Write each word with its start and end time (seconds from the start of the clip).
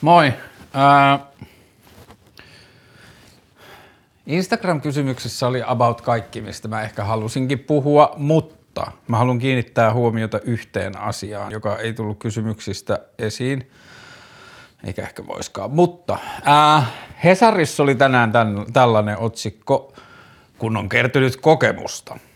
Moi. 0.00 0.32
Äh, 0.76 1.20
Instagram-kysymyksessä 4.26 5.46
oli 5.46 5.62
about 5.66 6.00
kaikki, 6.00 6.40
mistä 6.40 6.68
mä 6.68 6.82
ehkä 6.82 7.04
halusinkin 7.04 7.58
puhua, 7.58 8.14
mutta 8.16 8.92
mä 9.08 9.18
haluan 9.18 9.38
kiinnittää 9.38 9.92
huomiota 9.92 10.40
yhteen 10.44 10.98
asiaan, 10.98 11.52
joka 11.52 11.78
ei 11.78 11.92
tullut 11.92 12.18
kysymyksistä 12.18 12.98
esiin, 13.18 13.70
eikä 14.84 15.02
ehkä 15.02 15.26
voiskaan. 15.26 15.70
Mutta 15.70 16.18
äh, 16.48 16.92
Hesarissa 17.24 17.82
oli 17.82 17.94
tänään 17.94 18.32
tämän, 18.32 18.66
tällainen 18.72 19.18
otsikko, 19.18 19.94
kun 20.58 20.76
on 20.76 20.88
kertynyt 20.88 21.36
kokemusta– 21.36 22.18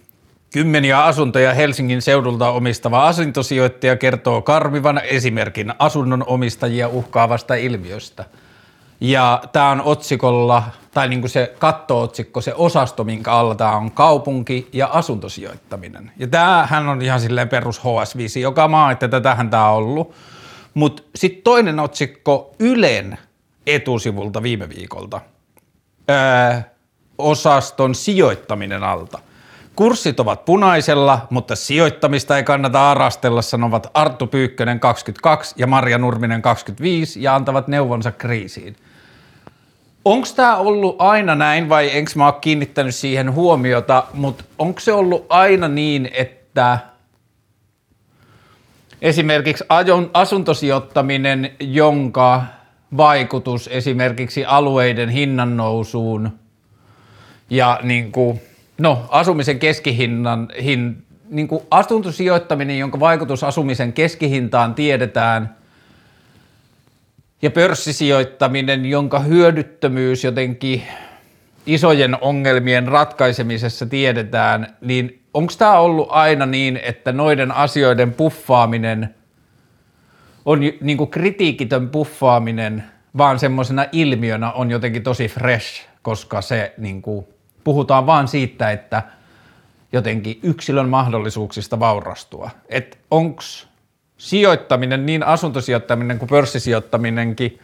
Kymmeniä 0.55 1.05
asuntoja 1.05 1.55
Helsingin 1.55 2.03
seudulta 2.03 2.51
omistava 2.51 3.07
asuntosijoittaja 3.07 3.97
kertoo 3.97 4.43
karmivan 4.43 5.01
esimerkin 5.05 5.75
asunnon 5.79 6.25
omistajia 6.27 6.89
uhkaavasta 6.89 7.55
ilmiöstä. 7.55 8.25
Ja 9.01 9.43
tämä 9.53 9.71
on 9.71 9.83
otsikolla, 9.83 10.63
tai 10.91 11.09
niin 11.09 11.21
kuin 11.21 11.31
se 11.31 11.55
katto-otsikko, 11.59 12.41
se 12.41 12.55
osasto, 12.55 13.05
minkä 13.05 13.33
alla 13.33 13.55
tämä 13.55 13.77
on 13.77 13.91
kaupunki 13.91 14.69
ja 14.73 14.87
asuntosijoittaminen. 14.93 16.13
Ja 16.17 16.27
tämähän 16.27 16.89
on 16.89 17.03
ihan 17.03 17.21
silleen 17.21 17.49
perus 17.49 17.81
HS5, 17.81 18.39
joka 18.41 18.69
maa, 18.69 18.91
että 18.91 19.09
tätähän 19.09 19.51
tämä 19.51 19.71
on 19.71 19.77
ollut. 19.77 20.15
Mutta 20.75 21.03
sitten 21.15 21.43
toinen 21.43 21.81
otsikko 21.81 22.55
Ylen 22.59 23.19
etusivulta 23.67 24.43
viime 24.43 24.69
viikolta. 24.69 25.21
Öö, 26.11 26.61
osaston 27.19 27.95
sijoittaminen 27.95 28.83
alta– 28.83 29.19
Kurssit 29.77 30.21
ovat 30.21 30.45
punaisella, 30.45 31.27
mutta 31.31 31.57
sijoittamista 31.57 32.37
ei 32.37 32.43
kannata 32.43 32.91
arastella, 32.91 33.43
sanovat 33.43 33.91
Arttu 33.95 34.27
Pyykkönen 34.27 34.81
22 34.81 35.55
ja 35.59 35.67
Marja 35.67 35.99
Nurminen 35.99 36.43
25 36.43 37.23
ja 37.23 37.35
antavat 37.35 37.69
neuvonsa 37.69 38.13
kriisiin. 38.13 38.77
Onko 40.05 40.29
tämä 40.37 40.57
ollut 40.57 40.97
aina 40.99 41.35
näin 41.35 41.69
vai 41.69 41.97
enkö 41.97 42.11
mä 42.17 42.27
ole 42.27 42.35
kiinnittänyt 42.41 42.95
siihen 42.95 43.33
huomiota, 43.33 44.05
mutta 44.13 44.45
onko 44.59 44.81
se 44.81 44.93
ollut 44.93 45.27
aina 45.29 45.69
niin, 45.69 46.11
että 46.13 46.79
esimerkiksi 49.03 49.65
asuntosijoittaminen, 50.13 51.53
jonka 51.61 52.43
vaikutus 52.97 53.69
esimerkiksi 53.73 54.45
alueiden 54.45 55.09
hinnan 55.09 55.57
nousuun 55.57 56.39
ja 57.51 57.81
niin 57.83 58.13
kuin– 58.13 58.41
No, 58.79 59.07
asumisen 59.09 59.59
keskihinnan, 59.59 60.49
hin, 60.63 61.05
niin 61.31 61.49
kuin 61.49 61.63
asuntosijoittaminen, 61.71 62.79
jonka 62.79 63.01
vaikutus 63.01 63.45
asumisen 63.45 63.93
keskihintaan 63.93 64.75
tiedetään, 64.75 65.57
ja 67.43 67.51
pörssisijoittaminen, 67.51 68.87
jonka 68.87 69.19
hyödyttömyys 69.19 70.25
jotenkin 70.25 70.83
isojen 71.67 72.17
ongelmien 72.21 72.89
ratkaisemisessa 72.89 73.87
tiedetään, 73.87 74.77
niin 74.81 75.23
onko 75.35 75.53
tämä 75.59 75.79
ollut 75.79 76.09
aina 76.11 76.47
niin, 76.47 76.81
että 76.83 77.13
noiden 77.13 77.53
asioiden 77.53 78.13
puffaaminen 78.13 79.15
on 80.45 80.61
niin 80.81 80.99
kuin 80.99 81.11
kritiikitön 81.11 81.89
puffaaminen, 81.89 82.85
vaan 83.17 83.39
semmoisena 83.39 83.87
ilmiönä 83.93 84.53
on 84.53 84.71
jotenkin 84.71 85.03
tosi 85.03 85.29
fresh, 85.29 85.87
koska 86.03 86.41
se 86.41 86.75
niin 86.79 87.03
kuin 87.03 87.27
puhutaan 87.65 88.07
vaan 88.07 88.29
siitä, 88.29 88.71
että 88.71 89.03
jotenkin 89.93 90.39
yksilön 90.43 90.89
mahdollisuuksista 90.89 91.81
vaurastua. 91.81 92.51
Että 92.69 92.97
onko 93.11 93.43
sijoittaminen, 94.19 95.07
niin 95.07 95.23
asuntosijoittaminen 95.23 96.19
kuin 96.19 96.29
pörssisijoittaminenkin, 96.29 97.59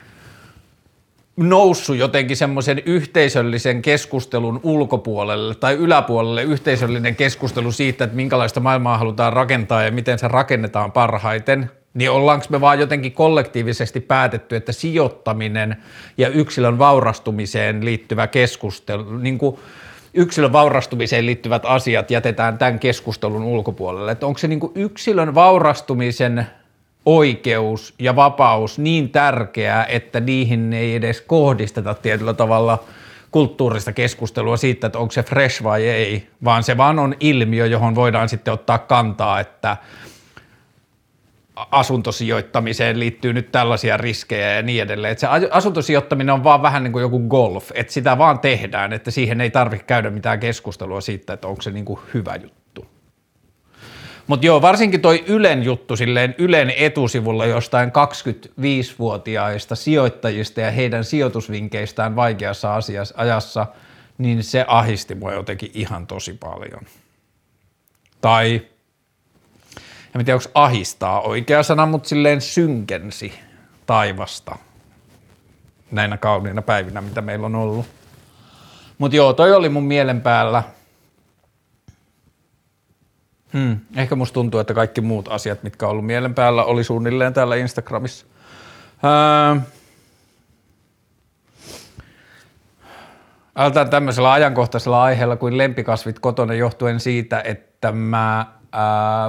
noussut 1.36 1.96
jotenkin 1.96 2.36
semmoisen 2.36 2.82
yhteisöllisen 2.86 3.82
keskustelun 3.82 4.60
ulkopuolelle 4.62 5.54
tai 5.54 5.74
yläpuolelle 5.74 6.42
yhteisöllinen 6.42 7.16
keskustelu 7.16 7.72
siitä, 7.72 8.04
että 8.04 8.16
minkälaista 8.16 8.60
maailmaa 8.60 8.98
halutaan 8.98 9.32
rakentaa 9.32 9.82
ja 9.82 9.92
miten 9.92 10.18
se 10.18 10.28
rakennetaan 10.28 10.92
parhaiten, 10.92 11.70
niin 11.94 12.10
ollaanko 12.10 12.46
me 12.48 12.60
vaan 12.60 12.80
jotenkin 12.80 13.12
kollektiivisesti 13.12 14.00
päätetty, 14.00 14.56
että 14.56 14.72
sijoittaminen 14.72 15.76
ja 16.18 16.28
yksilön 16.28 16.78
vaurastumiseen 16.78 17.84
liittyvä 17.84 18.26
keskustelu, 18.26 19.18
niin 19.18 19.38
kuin 19.38 19.58
yksilön 20.14 20.52
vaurastumiseen 20.52 21.26
liittyvät 21.26 21.62
asiat 21.64 22.10
jätetään 22.10 22.58
tämän 22.58 22.78
keskustelun 22.78 23.42
ulkopuolelle. 23.42 24.12
Että 24.12 24.26
onko 24.26 24.38
se 24.38 24.48
niin 24.48 24.60
yksilön 24.74 25.34
vaurastumisen 25.34 26.46
oikeus 27.06 27.94
ja 27.98 28.16
vapaus 28.16 28.78
niin 28.78 29.10
tärkeää, 29.10 29.84
että 29.84 30.20
niihin 30.20 30.72
ei 30.72 30.94
edes 30.94 31.20
kohdisteta 31.20 31.94
tietyllä 31.94 32.34
tavalla 32.34 32.84
kulttuurista 33.30 33.92
keskustelua 33.92 34.56
siitä, 34.56 34.86
että 34.86 34.98
onko 34.98 35.12
se 35.12 35.22
fresh 35.22 35.62
vai 35.62 35.88
ei, 35.88 36.26
vaan 36.44 36.62
se 36.62 36.76
vaan 36.76 36.98
on 36.98 37.14
ilmiö, 37.20 37.66
johon 37.66 37.94
voidaan 37.94 38.28
sitten 38.28 38.54
ottaa 38.54 38.78
kantaa, 38.78 39.40
että– 39.40 39.76
asuntosijoittamiseen 41.70 42.98
liittyy 42.98 43.32
nyt 43.32 43.52
tällaisia 43.52 43.96
riskejä 43.96 44.54
ja 44.54 44.62
niin 44.62 44.82
edelleen. 44.82 45.12
Että 45.12 45.20
se 45.40 45.48
asuntosijoittaminen 45.50 46.34
on 46.34 46.44
vaan 46.44 46.62
vähän 46.62 46.82
niin 46.82 46.92
kuin 46.92 47.02
joku 47.02 47.20
golf, 47.28 47.70
että 47.74 47.92
sitä 47.92 48.18
vaan 48.18 48.38
tehdään, 48.38 48.92
että 48.92 49.10
siihen 49.10 49.40
ei 49.40 49.50
tarvitse 49.50 49.86
käydä 49.86 50.10
mitään 50.10 50.40
keskustelua 50.40 51.00
siitä, 51.00 51.32
että 51.32 51.48
onko 51.48 51.62
se 51.62 51.70
niin 51.70 51.84
kuin 51.84 52.00
hyvä 52.14 52.36
juttu. 52.36 52.60
Mutta 54.26 54.46
joo, 54.46 54.62
varsinkin 54.62 55.00
toi 55.00 55.24
Ylen 55.26 55.62
juttu 55.62 55.96
silleen 55.96 56.34
Ylen 56.38 56.72
etusivulla 56.76 57.46
jostain 57.46 57.88
25-vuotiaista 57.88 59.74
sijoittajista 59.74 60.60
ja 60.60 60.70
heidän 60.70 61.04
sijoitusvinkeistään 61.04 62.16
vaikeassa 62.16 62.74
asiassa, 62.74 63.14
ajassa, 63.18 63.66
niin 64.18 64.44
se 64.44 64.64
ahisti 64.68 65.14
mua 65.14 65.32
jotenkin 65.32 65.70
ihan 65.74 66.06
tosi 66.06 66.32
paljon. 66.32 66.80
Tai 68.20 68.62
en 70.14 70.24
tiedä 70.24 70.36
onko 70.36 70.50
ahistaa 70.54 71.20
oikea 71.20 71.62
sana, 71.62 71.86
mutta 71.86 72.08
silleen 72.08 72.40
synkensi 72.40 73.32
taivasta 73.86 74.58
näinä 75.90 76.16
kauniina 76.16 76.62
päivinä, 76.62 77.00
mitä 77.00 77.20
meillä 77.20 77.46
on 77.46 77.54
ollut. 77.54 77.86
Mutta 78.98 79.16
joo, 79.16 79.32
toi 79.32 79.52
oli 79.52 79.68
mun 79.68 79.84
mielen 79.84 80.20
päällä. 80.20 80.62
Hmm. 83.52 83.80
Ehkä 83.96 84.16
musta 84.16 84.34
tuntuu, 84.34 84.60
että 84.60 84.74
kaikki 84.74 85.00
muut 85.00 85.28
asiat, 85.28 85.62
mitkä 85.62 85.86
on 85.86 85.92
ollut 85.92 86.06
mielen 86.06 86.34
päällä, 86.34 86.64
oli 86.64 86.84
suunnilleen 86.84 87.34
täällä 87.34 87.56
Instagramissa. 87.56 88.26
Öö, 89.04 89.60
Aloitetaan 93.54 93.90
tämmöisellä 93.90 94.32
ajankohtaisella 94.32 95.02
aiheella 95.02 95.36
kuin 95.36 95.58
lempikasvit 95.58 96.18
kotona 96.18 96.54
johtuen 96.54 97.00
siitä, 97.00 97.40
että 97.40 97.92
mä 97.92 98.46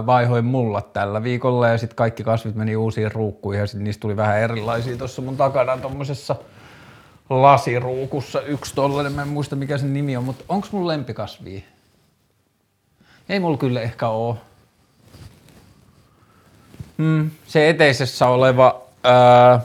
vaihoin 0.05 0.45
mullat 0.45 0.93
tällä 0.93 1.23
viikolla 1.23 1.67
ja 1.67 1.77
sitten 1.77 1.95
kaikki 1.95 2.23
kasvit 2.23 2.55
meni 2.55 2.75
uusiin 2.75 3.11
ruukkuihin 3.11 3.59
ja 3.59 3.67
sitten 3.67 3.83
niistä 3.83 4.01
tuli 4.01 4.17
vähän 4.17 4.39
erilaisia 4.39 4.97
tuossa 4.97 5.21
mun 5.21 5.37
takana 5.37 5.77
tuommoisessa 5.77 6.35
lasiruukussa 7.29 8.41
yksi 8.41 8.75
tollainen, 8.75 9.13
mä 9.13 9.21
en 9.21 9.27
muista 9.27 9.55
mikä 9.55 9.77
sen 9.77 9.93
nimi 9.93 10.17
on, 10.17 10.23
mutta 10.23 10.43
onko 10.49 10.67
mun 10.71 10.87
lempikasvi? 10.87 11.65
Ei 13.29 13.39
mulla 13.39 13.57
kyllä 13.57 13.81
ehkä 13.81 14.07
oo. 14.07 14.37
Hmm, 16.97 17.31
se 17.47 17.69
eteisessä 17.69 18.27
oleva 18.27 18.81
ää, 19.03 19.59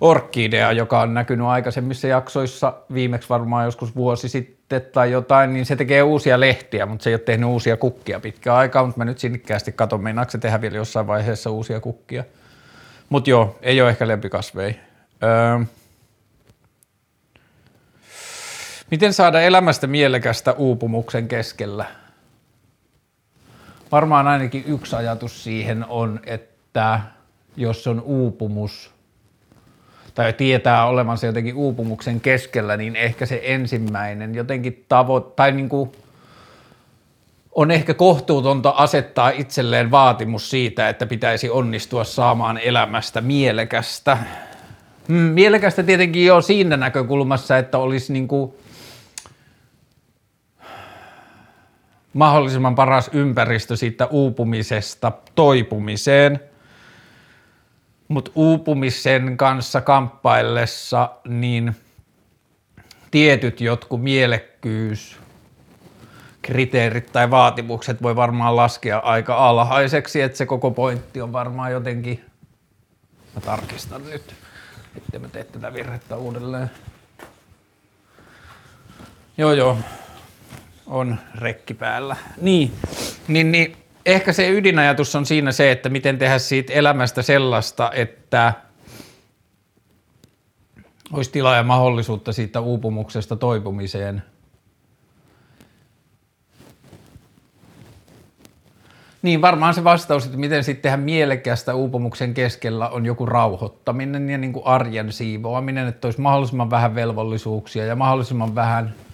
orkidea, 0.00 0.72
joka 0.72 1.00
on 1.00 1.14
näkynyt 1.14 1.46
aikaisemmissa 1.46 2.06
jaksoissa, 2.06 2.74
viimeksi 2.94 3.28
varmaan 3.28 3.64
joskus 3.64 3.96
vuosi 3.96 4.28
sitten 4.28 4.82
tai 4.92 5.10
jotain, 5.10 5.52
niin 5.52 5.66
se 5.66 5.76
tekee 5.76 6.02
uusia 6.02 6.40
lehtiä, 6.40 6.86
mutta 6.86 7.02
se 7.02 7.10
ei 7.10 7.14
ole 7.14 7.20
tehnyt 7.20 7.48
uusia 7.48 7.76
kukkia 7.76 8.20
pitkään 8.20 8.56
aikaa, 8.56 8.84
mutta 8.84 8.98
mä 8.98 9.04
nyt 9.04 9.18
sinnikkäästi 9.18 9.72
katon, 9.72 10.02
meinaako 10.02 10.30
se 10.30 10.38
tehdä 10.38 10.60
vielä 10.60 10.76
jossain 10.76 11.06
vaiheessa 11.06 11.50
uusia 11.50 11.80
kukkia. 11.80 12.24
Mutta 13.08 13.30
joo, 13.30 13.58
ei 13.62 13.80
ole 13.80 13.90
ehkä 13.90 14.08
lempikasvei. 14.08 14.80
Öö. 15.22 15.64
Miten 18.90 19.12
saada 19.12 19.40
elämästä 19.40 19.86
mielekästä 19.86 20.52
uupumuksen 20.52 21.28
keskellä? 21.28 21.86
Varmaan 23.92 24.26
ainakin 24.26 24.64
yksi 24.66 24.96
ajatus 24.96 25.44
siihen 25.44 25.84
on, 25.88 26.20
että 26.26 27.00
jos 27.56 27.86
on 27.86 28.00
uupumus– 28.00 28.90
tai 30.20 30.32
tietää 30.32 30.86
olevansa 30.86 31.26
jotenkin 31.26 31.54
uupumuksen 31.54 32.20
keskellä, 32.20 32.76
niin 32.76 32.96
ehkä 32.96 33.26
se 33.26 33.40
ensimmäinen 33.44 34.34
jotenkin 34.34 34.84
tavo, 34.88 35.20
tai 35.20 35.52
niin 35.52 35.68
kuin 35.68 35.92
on 37.54 37.70
ehkä 37.70 37.94
kohtuutonta 37.94 38.70
asettaa 38.70 39.30
itselleen 39.30 39.90
vaatimus 39.90 40.50
siitä, 40.50 40.88
että 40.88 41.06
pitäisi 41.06 41.50
onnistua 41.50 42.04
saamaan 42.04 42.58
elämästä 42.58 43.20
mielekästä. 43.20 44.18
Mm, 45.08 45.14
mielekästä 45.14 45.82
tietenkin 45.82 46.26
jo 46.26 46.40
siinä 46.40 46.76
näkökulmassa, 46.76 47.58
että 47.58 47.78
olisi 47.78 48.12
niin 48.12 48.28
kuin 48.28 48.52
mahdollisimman 52.12 52.74
paras 52.74 53.10
ympäristö 53.12 53.76
siitä 53.76 54.06
uupumisesta 54.06 55.12
toipumiseen– 55.34 56.40
Mutta 58.10 58.30
uupumisen 58.34 59.36
kanssa 59.36 59.80
kamppaillessa, 59.80 61.10
niin 61.28 61.76
tietyt 63.10 63.60
jotkut 63.60 64.02
mielekkyys, 64.02 65.16
kriteerit 66.42 67.12
tai 67.12 67.30
vaatimukset 67.30 68.02
voi 68.02 68.16
varmaan 68.16 68.56
laskea 68.56 68.98
aika 68.98 69.48
alhaiseksi, 69.48 70.22
että 70.22 70.38
se 70.38 70.46
koko 70.46 70.70
pointti 70.70 71.20
on 71.20 71.32
varmaan 71.32 71.72
jotenkin, 71.72 72.24
mä 73.34 73.40
tarkistan 73.40 74.04
nyt, 74.04 74.34
että 74.96 75.18
mä 75.18 75.28
tee 75.28 75.44
tätä 75.44 75.72
virhettä 75.72 76.16
uudelleen. 76.16 76.70
Joo 79.38 79.52
joo, 79.52 79.78
on 80.86 81.18
rekki 81.34 81.74
päällä. 81.74 82.16
Niin, 82.40 82.72
niin, 83.28 83.52
niin 83.52 83.79
ehkä 84.06 84.32
se 84.32 84.50
ydinajatus 84.50 85.16
on 85.16 85.26
siinä 85.26 85.52
se, 85.52 85.72
että 85.72 85.88
miten 85.88 86.18
tehdä 86.18 86.38
siitä 86.38 86.72
elämästä 86.72 87.22
sellaista, 87.22 87.90
että 87.94 88.52
olisi 91.12 91.30
tilaa 91.30 91.56
ja 91.56 91.62
mahdollisuutta 91.62 92.32
siitä 92.32 92.60
uupumuksesta 92.60 93.36
toipumiseen. 93.36 94.22
Niin, 99.22 99.42
varmaan 99.42 99.74
se 99.74 99.84
vastaus, 99.84 100.24
että 100.26 100.38
miten 100.38 100.64
sitten 100.64 100.82
tehdä 100.82 100.96
mielekästä 100.96 101.74
uupumuksen 101.74 102.34
keskellä 102.34 102.88
on 102.88 103.06
joku 103.06 103.26
rauhoittaminen 103.26 104.30
ja 104.30 104.38
niin 104.38 104.52
kuin 104.52 104.66
arjen 104.66 105.12
siivoaminen, 105.12 105.88
että 105.88 106.08
olisi 106.08 106.20
mahdollisimman 106.20 106.70
vähän 106.70 106.94
velvollisuuksia 106.94 107.84
ja 107.84 107.96
mahdollisimman 107.96 108.54
vähän– 108.54 108.94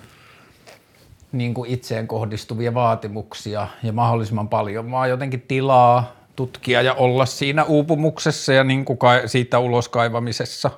niin 1.33 1.55
kuin 1.55 1.71
itseen 1.71 2.09
kohdistuvia 2.09 2.75
vaatimuksia 2.75 3.69
ja 3.83 3.93
mahdollisimman 3.93 4.49
paljon 4.49 4.91
vaan 4.91 5.11
jotenkin 5.11 5.43
tilaa 5.43 6.17
tutkia 6.37 6.83
ja 6.83 6.95
olla 6.95 7.27
siinä 7.27 7.65
uupumuksessa 7.65 8.53
ja 8.53 8.65
niin 8.65 8.85
kuin 8.85 8.99
siitä 9.27 9.59
ulos 9.59 9.89
kaivamisessa. 9.89 10.71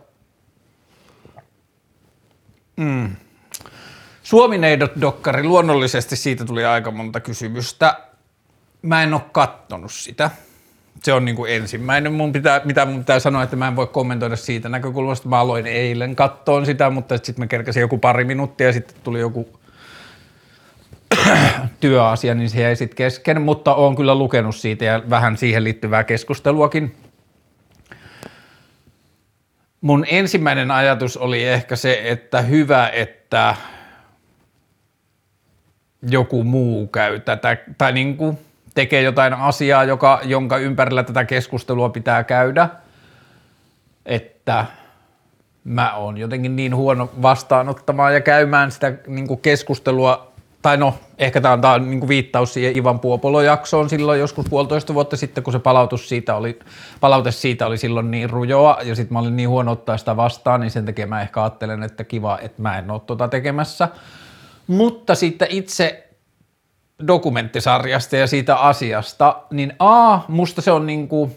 Mm. 2.77 3.17
Suomineidot-dokkari, 4.23 5.45
luonnollisesti 5.45 6.17
siitä 6.17 6.45
tuli 6.45 6.65
aika 6.65 6.91
monta 6.91 7.21
kysymystä. 7.21 8.01
Mä 8.83 9.03
en 9.03 9.15
ole 9.15 9.23
kattonut 9.33 9.93
sitä. 9.93 10.31
Se 11.03 11.13
on 11.13 11.25
niin 11.25 11.37
kuin 11.37 11.53
ensimmäinen, 11.53 12.13
mun 12.13 12.33
pitää, 12.33 12.61
mitä 12.65 12.87
mun 12.87 12.99
pitää 12.99 13.19
sanoa, 13.19 13.43
että 13.43 13.57
mä 13.57 13.69
en 13.69 13.77
voi 13.77 13.87
kommentoida 13.87 14.37
siitä 14.37 14.69
näkökulmasta. 14.69 15.29
Mä 15.29 15.39
aloin 15.39 15.67
eilen 15.67 16.17
kattoon 16.17 16.67
sitä, 16.67 16.91
mutta 16.91 17.17
sitten 17.17 17.43
mä 17.43 17.47
kerkäsin 17.47 17.81
joku 17.81 17.99
pari 17.99 18.25
minuuttia 18.25 18.67
ja 18.67 18.73
sitten 18.73 18.97
tuli 19.03 19.21
joku 19.21 19.58
työasia, 21.81 22.35
niin 22.35 22.51
se 22.51 22.63
jäi 22.63 22.77
sitten 22.77 22.97
kesken, 22.97 23.43
mutta 23.43 23.75
olen 23.75 23.97
kyllä 23.97 24.15
lukenut 24.15 24.57
siitä 24.57 24.85
ja 24.85 25.03
vähän 25.11 25.37
siihen 25.37 25.65
liittyvää 25.65 26.05
keskusteluakin. 26.05 26.97
Mun 29.81 30.05
ensimmäinen 30.09 30.71
ajatus 30.71 31.17
oli 31.17 31.45
ehkä 31.45 31.77
se, 31.77 32.01
että 32.05 32.41
hyvä, 32.43 32.89
että 32.89 33.57
joku 36.03 36.45
muu 36.45 36.87
käy 36.87 37.21
tätä, 37.21 37.57
tai 37.79 37.93
niin 37.93 38.17
kuin 38.17 38.39
tekee 38.75 39.03
jotain 39.03 39.35
asiaa, 39.35 39.85
joka, 39.85 40.21
jonka 40.25 40.59
ympärillä 40.59 41.03
tätä 41.03 41.25
keskustelua 41.25 41.89
pitää 41.89 42.25
käydä, 42.25 42.69
että 44.07 44.67
mä 45.65 45.95
oon 45.95 46.19
jotenkin 46.19 46.57
niin 46.57 46.77
huono 46.77 47.11
vastaanottamaan 47.23 48.15
ja 48.15 48.21
käymään 48.21 48.71
sitä 48.71 48.93
niin 49.07 49.27
kuin 49.29 49.41
keskustelua 49.41 50.28
tai 50.63 50.77
no, 50.77 50.95
ehkä 51.19 51.41
tämä 51.41 51.55
on, 51.55 51.61
tämä 51.61 51.75
on 51.75 51.91
niin 51.91 52.09
viittaus 52.09 52.55
siihen 52.55 52.77
Ivan 52.77 53.01
Puopolo-jaksoon 53.01 53.91
silloin 53.91 54.21
joskus 54.21 54.47
puolitoista 54.51 54.95
vuotta 54.95 55.17
sitten, 55.17 55.45
kun 55.45 55.53
se 55.53 55.59
palautus 55.59 56.09
siitä 56.09 56.35
oli, 56.35 56.59
palaute 57.01 57.31
siitä 57.31 57.67
oli 57.67 57.79
silloin 57.79 58.11
niin 58.11 58.31
rujoa, 58.31 58.79
ja 58.83 58.95
sitten 58.95 59.13
mä 59.13 59.19
olin 59.19 59.37
niin 59.37 59.49
huono 59.49 59.73
ottaa 59.73 59.97
sitä 59.97 60.17
vastaan, 60.17 60.61
niin 60.61 60.71
sen 60.71 60.87
takia 60.87 61.07
mä 61.07 61.23
ehkä 61.23 61.43
ajattelen, 61.43 61.83
että 61.83 62.05
kiva, 62.05 62.39
että 62.43 62.63
mä 62.63 62.79
en 62.79 62.91
ole 62.91 63.01
tuota 63.01 63.29
tekemässä. 63.29 63.89
Mutta 64.67 65.15
sitten 65.15 65.49
itse 65.51 66.09
dokumenttisarjasta 67.07 68.17
ja 68.17 68.27
siitä 68.27 68.57
asiasta, 68.57 69.43
niin 69.51 69.73
A, 69.79 70.19
musta 70.29 70.63
se 70.63 70.73
on 70.73 70.87
niin 70.87 71.09
kuin, 71.09 71.37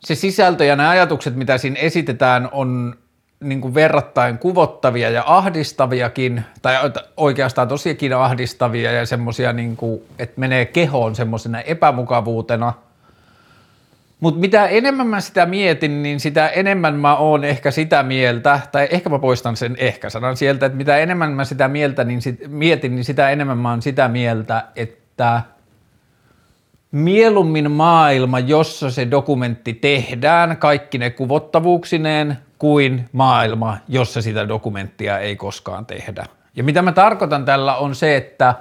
se 0.00 0.14
sisältö 0.14 0.64
ja 0.64 0.76
ne 0.76 0.86
ajatukset, 0.88 1.36
mitä 1.36 1.58
siinä 1.58 1.80
esitetään, 1.80 2.48
on 2.52 2.96
niin 3.40 3.60
kuin 3.60 3.74
verrattain 3.74 4.38
kuvottavia 4.38 5.10
ja 5.10 5.22
ahdistaviakin, 5.26 6.44
tai 6.62 6.74
oikeastaan 7.16 7.68
tosiakin 7.68 8.16
ahdistavia 8.16 8.92
ja 8.92 9.06
semmoisia, 9.06 9.52
niin 9.52 9.76
että 10.18 10.40
menee 10.40 10.64
kehoon 10.66 11.14
semmoisena 11.14 11.60
epämukavuutena. 11.60 12.72
Mutta 14.20 14.40
mitä 14.40 14.66
enemmän 14.66 15.06
mä 15.06 15.20
sitä 15.20 15.46
mietin, 15.46 16.02
niin 16.02 16.20
sitä 16.20 16.48
enemmän 16.48 16.94
mä 16.94 17.16
oon 17.16 17.44
ehkä 17.44 17.70
sitä 17.70 18.02
mieltä, 18.02 18.60
tai 18.72 18.88
ehkä 18.90 19.10
mä 19.10 19.18
poistan 19.18 19.56
sen 19.56 19.76
ehkä-sanan 19.78 20.36
sieltä, 20.36 20.66
että 20.66 20.76
mitä 20.76 20.98
enemmän 20.98 21.32
mä 21.32 21.44
sitä 21.44 21.68
mieltä, 21.68 22.04
niin 22.04 22.22
sit, 22.22 22.40
mietin, 22.48 22.94
niin 22.94 23.04
sitä 23.04 23.30
enemmän 23.30 23.58
mä 23.58 23.70
oon 23.70 23.82
sitä 23.82 24.08
mieltä, 24.08 24.64
että 24.76 25.42
mieluummin 26.92 27.70
maailma, 27.70 28.38
jossa 28.38 28.90
se 28.90 29.10
dokumentti 29.10 29.74
tehdään, 29.74 30.56
kaikki 30.56 30.98
ne 30.98 31.10
kuvottavuuksineen, 31.10 32.38
kuin 32.58 33.08
maailma, 33.12 33.76
jossa 33.88 34.22
sitä 34.22 34.48
dokumenttia 34.48 35.18
ei 35.18 35.36
koskaan 35.36 35.86
tehdä. 35.86 36.26
Ja 36.56 36.64
mitä 36.64 36.82
mä 36.82 36.92
tarkoitan 36.92 37.44
tällä 37.44 37.76
on 37.76 37.94
se, 37.94 38.16
että 38.16 38.54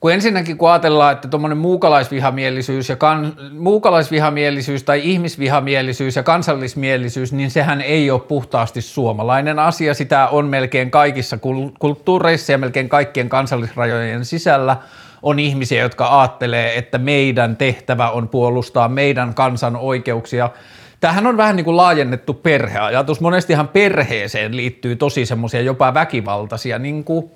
kun 0.00 0.12
ensinnäkin 0.12 0.58
kun 0.58 0.70
ajatellaan, 0.70 1.12
että 1.12 1.28
tuommoinen 1.28 1.58
muukalaisvihamielisyys, 1.58 2.88
ja 2.88 2.96
kan, 2.96 3.36
muukalaisvihamielisyys 3.58 4.82
tai 4.82 5.00
ihmisvihamielisyys 5.04 6.16
ja 6.16 6.22
kansallismielisyys, 6.22 7.32
niin 7.32 7.50
sehän 7.50 7.80
ei 7.80 8.10
ole 8.10 8.20
puhtaasti 8.20 8.80
suomalainen 8.80 9.58
asia. 9.58 9.94
Sitä 9.94 10.28
on 10.28 10.46
melkein 10.46 10.90
kaikissa 10.90 11.38
kulttuureissa 11.78 12.52
ja 12.52 12.58
melkein 12.58 12.88
kaikkien 12.88 13.28
kansallisrajojen 13.28 14.24
sisällä 14.24 14.76
on 15.22 15.38
ihmisiä, 15.38 15.82
jotka 15.82 16.20
ajattelee, 16.20 16.78
että 16.78 16.98
meidän 16.98 17.56
tehtävä 17.56 18.10
on 18.10 18.28
puolustaa 18.28 18.88
meidän 18.88 19.34
kansan 19.34 19.76
oikeuksia– 19.76 20.50
Tämähän 21.02 21.26
on 21.26 21.36
vähän 21.36 21.56
niin 21.56 21.64
kuin 21.64 21.76
laajennettu 21.76 22.34
perheajatus. 22.34 23.20
Monestihan 23.20 23.68
perheeseen 23.68 24.56
liittyy 24.56 24.96
tosi 24.96 25.26
semmoisia 25.26 25.60
jopa 25.60 25.94
väkivaltaisia 25.94 26.78
niin 26.78 27.04
kuin 27.04 27.30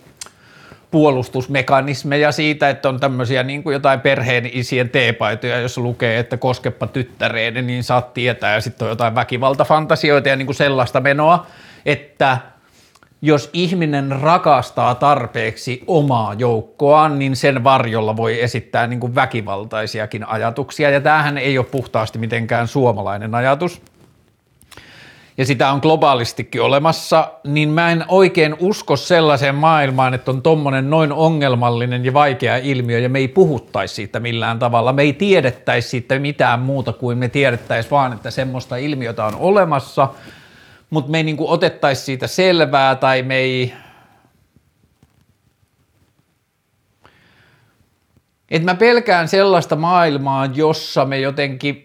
puolustusmekanismeja 0.91 2.33
siitä, 2.33 2.71
että 2.71 2.89
on 2.89 3.01
tämmöisiä 3.01 3.43
niin 3.43 3.63
kuin 3.63 3.75
jotain 3.75 4.01
perheen 4.01 4.51
isien 4.53 4.89
teepaitoja, 4.89 5.61
jossa 5.61 5.81
lukee, 5.81 6.19
että 6.19 6.37
koskepa 6.37 6.87
tyttäreeni, 6.87 7.63
niin 7.63 7.85
saat 7.85 8.15
tietää, 8.15 8.55
ja 8.55 8.61
sitten 8.61 8.85
on 8.85 8.91
jotain 8.91 9.15
väkivaltafantasioita 9.15 10.29
ja 10.29 10.37
niin 10.37 10.47
kuin 10.47 10.57
sellaista 10.57 11.01
menoa, 11.01 11.47
että– 11.87 12.39
jos 13.27 13.51
ihminen 13.53 14.13
rakastaa 14.21 14.95
tarpeeksi 14.95 15.83
omaa 15.87 16.35
joukkoaan, 16.35 17.19
niin 17.19 17.37
sen 17.37 17.65
varjolla 17.65 18.17
voi 18.17 18.43
esittää 18.43 18.87
niin 18.87 19.01
kuin 19.01 19.15
väkivaltaisiakin 19.15 20.29
ajatuksia, 20.29 20.91
ja 20.91 21.01
tämähän 21.01 21.39
ei 21.39 21.59
ole 21.59 21.67
puhtaasti 21.71 22.19
mitenkään 22.19 22.69
suomalainen 22.69 23.35
ajatus, 23.35 23.83
ja 25.39 25.47
sitä 25.47 25.73
on 25.73 25.79
globaalistikin 25.83 26.63
olemassa, 26.63 27.31
niin 27.45 27.69
mä 27.69 27.91
en 27.93 28.05
oikein 28.09 28.57
usko 28.61 28.97
sellaiseen 28.97 29.55
maailmaan, 29.55 30.15
että 30.15 30.31
on 30.31 30.43
tommonen 30.43 30.91
noin 30.91 31.13
ongelmallinen 31.13 32.05
ja 32.05 32.13
vaikea 32.13 32.57
ilmiö, 32.57 32.99
ja 32.99 33.09
me 33.09 33.19
ei 33.19 33.29
puhuttaisi 33.29 33.95
siitä 33.95 34.21
millään 34.21 34.59
tavalla. 34.59 34.93
Me 34.93 35.03
ei 35.03 35.13
tiedettäisi 35.13 35.89
siitä 35.89 36.19
mitään 36.19 36.61
muuta 36.61 36.93
kuin 36.93 37.19
me 37.19 37.29
tiedettäisiin 37.29 37.91
vaan, 37.91 38.13
että 38.13 38.31
semmoista 38.31 38.77
ilmiötä 38.77 39.25
on 39.25 39.35
olemassa– 39.35 40.09
mutta 40.91 41.11
me 41.11 41.19
ei 41.19 41.25
niin 41.25 41.37
otettaisi 41.41 42.03
siitä 42.03 42.27
selvää 42.27 42.95
tai 42.95 43.23
me 43.23 43.37
ei... 43.37 43.75
Et 48.51 48.65
mä 48.65 48.75
pelkään 48.75 49.29
sellaista 49.29 49.77
maailmaa, 49.77 50.47
jossa 50.47 51.05
me 51.05 51.21
jotenkin 51.21 51.85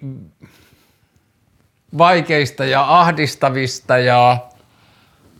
vaikeista 1.98 2.66
ja 2.66 3.00
ahdistavista 3.00 3.98
ja 3.98 4.38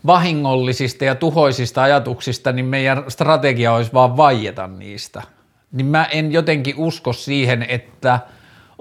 vahingollisista 0.06 1.06
ja 1.06 1.16
tuhoisista 1.16 1.84
ajatuksista, 1.84 2.52
niin 2.52 2.66
meidän 2.66 3.04
strategia 3.08 3.74
olisi 3.74 3.94
vaan 3.94 4.18
vaieta 4.18 4.68
niistä. 4.68 5.22
Niin 5.72 5.86
mä 5.86 6.06
en 6.06 6.32
jotenkin 6.32 6.76
usko 6.78 7.14
siihen, 7.14 7.66
että– 7.70 8.20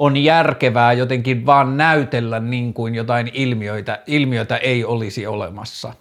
on 0.01 0.17
järkevää 0.17 0.93
jotenkin 0.93 1.47
vaan 1.47 1.77
näytellä 1.77 2.41
niin 2.41 2.75
kuin 2.75 2.95
jotain 2.95 3.31
ilmiöitä, 3.35 4.03
ilmiötä 4.07 4.57
ei 4.57 4.85
olisi 4.85 5.27
olemassa. 5.27 5.95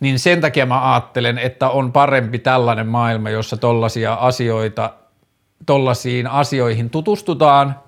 Niin 0.00 0.18
sen 0.18 0.40
takia 0.40 0.66
mä 0.66 0.92
ajattelen, 0.92 1.38
että 1.38 1.68
on 1.68 1.92
parempi 1.92 2.38
tällainen 2.38 2.86
maailma, 2.86 3.30
jossa 3.30 3.56
tollaisia 3.56 4.14
asioita, 4.14 4.90
tollasiin 5.66 6.26
asioihin 6.26 6.90
tutustutaan– 6.90 7.74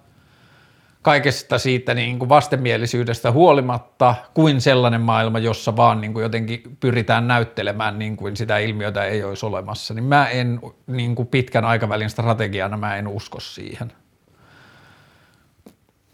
kaikesta 1.02 1.58
siitä 1.58 1.94
niin 1.94 2.18
kuin 2.18 2.28
vastenmielisyydestä 2.28 3.32
huolimatta 3.32 4.14
kuin 4.34 4.60
sellainen 4.60 5.00
maailma, 5.00 5.38
jossa 5.38 5.76
vaan 5.76 6.00
niin 6.00 6.12
kuin 6.12 6.22
jotenkin 6.22 6.62
pyritään 6.80 7.28
näyttelemään 7.28 7.98
niin 7.98 8.16
kuin 8.16 8.36
sitä 8.36 8.58
ilmiötä 8.58 9.04
ei 9.04 9.24
olisi 9.24 9.46
olemassa, 9.46 9.94
niin 9.94 10.04
mä 10.04 10.28
en 10.28 10.60
niin 10.86 11.14
kuin 11.14 11.28
pitkän 11.28 11.64
aikavälin 11.64 12.10
strategiana 12.10 12.76
mä 12.76 12.96
en 12.96 13.08
usko 13.08 13.40
siihen. 13.40 13.92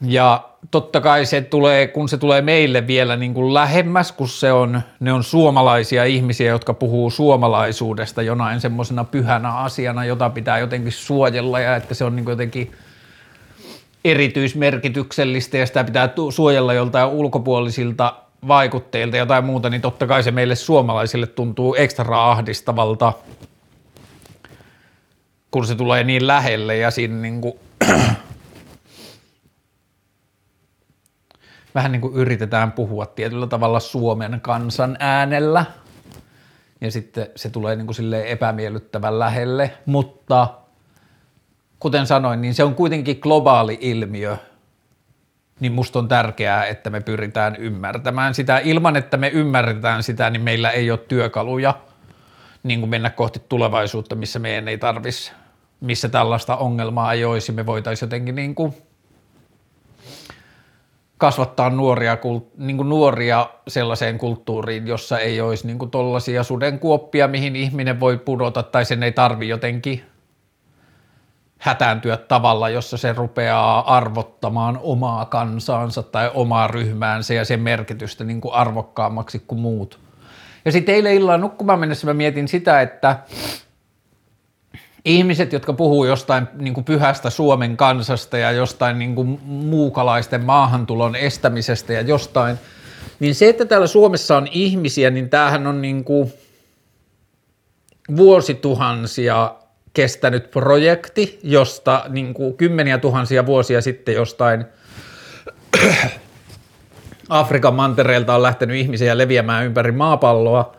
Ja 0.00 0.48
totta 0.70 1.00
kai 1.00 1.26
se 1.26 1.40
tulee, 1.40 1.86
kun 1.86 2.08
se 2.08 2.18
tulee 2.18 2.42
meille 2.42 2.86
vielä 2.86 3.16
niin 3.16 3.34
kuin 3.34 3.54
lähemmäs, 3.54 4.12
kun 4.12 4.28
se 4.28 4.52
on, 4.52 4.82
ne 5.00 5.12
on 5.12 5.24
suomalaisia 5.24 6.04
ihmisiä, 6.04 6.50
jotka 6.50 6.74
puhuu 6.74 7.10
suomalaisuudesta 7.10 8.22
jonain 8.22 8.60
semmoisena 8.60 9.04
pyhänä 9.04 9.52
asiana, 9.52 10.04
jota 10.04 10.30
pitää 10.30 10.58
jotenkin 10.58 10.92
suojella 10.92 11.60
ja 11.60 11.76
että 11.76 11.94
se 11.94 12.04
on 12.04 12.16
niin 12.16 12.24
kuin 12.24 12.32
jotenkin 12.32 12.72
erityismerkityksellistä 14.10 15.58
ja 15.58 15.66
sitä 15.66 15.84
pitää 15.84 16.08
suojella 16.30 16.74
joltain 16.74 17.08
ulkopuolisilta 17.08 18.14
vaikutteilta. 18.48 19.16
Jotain 19.16 19.44
muuta, 19.44 19.70
niin 19.70 19.82
totta 19.82 20.06
kai 20.06 20.22
se 20.22 20.30
meille 20.30 20.54
suomalaisille 20.54 21.26
tuntuu 21.26 21.74
ekstra 21.74 22.30
ahdistavalta, 22.30 23.12
kun 25.50 25.66
se 25.66 25.74
tulee 25.74 26.04
niin 26.04 26.26
lähelle 26.26 26.76
ja 26.76 26.90
siinä 26.90 27.14
niin 27.14 27.40
kuin 27.40 27.54
vähän 31.74 31.92
niin 31.92 32.02
kuin 32.02 32.14
yritetään 32.14 32.72
puhua 32.72 33.06
tietyllä 33.06 33.46
tavalla 33.46 33.80
Suomen 33.80 34.40
kansan 34.42 34.96
äänellä. 35.00 35.64
Ja 36.80 36.90
sitten 36.90 37.26
se 37.36 37.50
tulee 37.50 37.76
niin 37.76 37.86
kuin 37.86 38.14
epämiellyttävän 38.26 39.18
lähelle, 39.18 39.72
mutta 39.86 40.48
kuten 41.78 42.06
sanoin, 42.06 42.40
niin 42.40 42.54
se 42.54 42.64
on 42.64 42.74
kuitenkin 42.74 43.18
globaali 43.20 43.78
ilmiö, 43.80 44.36
niin 45.60 45.72
musta 45.72 45.98
on 45.98 46.08
tärkeää, 46.08 46.66
että 46.66 46.90
me 46.90 47.00
pyritään 47.00 47.56
ymmärtämään 47.56 48.34
sitä. 48.34 48.58
Ilman, 48.58 48.96
että 48.96 49.16
me 49.16 49.28
ymmärretään 49.28 50.02
sitä, 50.02 50.30
niin 50.30 50.42
meillä 50.42 50.70
ei 50.70 50.90
ole 50.90 50.98
työkaluja 50.98 51.74
niin 52.62 52.80
kuin 52.80 52.90
mennä 52.90 53.10
kohti 53.10 53.42
tulevaisuutta, 53.48 54.14
missä 54.14 54.38
meidän 54.38 54.68
ei 54.68 54.78
tarvitsisi, 54.78 55.32
missä 55.80 56.08
tällaista 56.08 56.56
ongelmaa 56.56 57.12
ei 57.12 57.24
olisi. 57.24 57.52
Me 57.52 57.66
voitaisiin 57.66 58.06
jotenkin 58.06 58.34
niin 58.34 58.54
kuin 58.54 58.74
kasvattaa 61.18 61.70
nuoria, 61.70 62.18
niin 62.56 62.76
kuin 62.76 62.88
nuoria 62.88 63.50
sellaiseen 63.68 64.18
kulttuuriin, 64.18 64.86
jossa 64.86 65.18
ei 65.18 65.40
olisi 65.40 65.66
niin 65.66 65.90
tuollaisia 65.90 66.42
sudenkuoppia, 66.42 67.28
mihin 67.28 67.56
ihminen 67.56 68.00
voi 68.00 68.18
pudota 68.18 68.62
tai 68.62 68.84
sen 68.84 69.02
ei 69.02 69.12
tarvi 69.12 69.48
jotenkin 69.48 70.02
hätääntyä 71.58 72.16
tavalla, 72.16 72.68
jossa 72.68 72.96
se 72.96 73.12
rupeaa 73.12 73.96
arvottamaan 73.96 74.80
omaa 74.82 75.24
kansaansa 75.24 76.02
tai 76.02 76.30
omaa 76.34 76.68
ryhmäänsä 76.68 77.34
ja 77.34 77.44
sen 77.44 77.60
merkitystä 77.60 78.24
niin 78.24 78.40
kuin 78.40 78.54
arvokkaammaksi 78.54 79.38
kuin 79.46 79.60
muut. 79.60 79.98
Ja 80.64 80.72
sitten 80.72 80.94
eilen 80.94 81.14
illalla 81.14 81.38
nukkumaan 81.38 81.78
mennessä 81.78 82.06
mä 82.06 82.14
mietin 82.14 82.48
sitä, 82.48 82.80
että 82.80 83.18
ihmiset, 85.04 85.52
jotka 85.52 85.72
puhuu 85.72 86.04
jostain 86.04 86.48
niin 86.54 86.74
kuin 86.74 86.84
pyhästä 86.84 87.30
Suomen 87.30 87.76
kansasta 87.76 88.38
ja 88.38 88.50
jostain 88.50 88.98
niin 88.98 89.14
kuin 89.14 89.40
muukalaisten 89.44 90.44
maahantulon 90.44 91.16
estämisestä 91.16 91.92
ja 91.92 92.00
jostain, 92.00 92.58
niin 93.20 93.34
se, 93.34 93.48
että 93.48 93.64
täällä 93.64 93.86
Suomessa 93.86 94.36
on 94.36 94.48
ihmisiä, 94.50 95.10
niin 95.10 95.30
tämähän 95.30 95.66
on 95.66 95.82
niin 95.82 96.04
kuin 96.04 96.32
vuosituhansia 98.16 99.54
kestänyt 99.96 100.50
projekti, 100.50 101.38
josta 101.42 102.04
niin 102.08 102.34
kuin 102.34 102.56
kymmeniä 102.56 102.98
tuhansia 102.98 103.46
vuosia 103.46 103.80
sitten 103.80 104.14
jostain 104.14 104.64
Afrikan 107.28 107.74
mantereelta 107.74 108.34
on 108.34 108.42
lähtenyt 108.42 108.76
ihmisiä 108.76 109.18
leviämään 109.18 109.66
ympäri 109.66 109.92
maapalloa. 109.92 110.76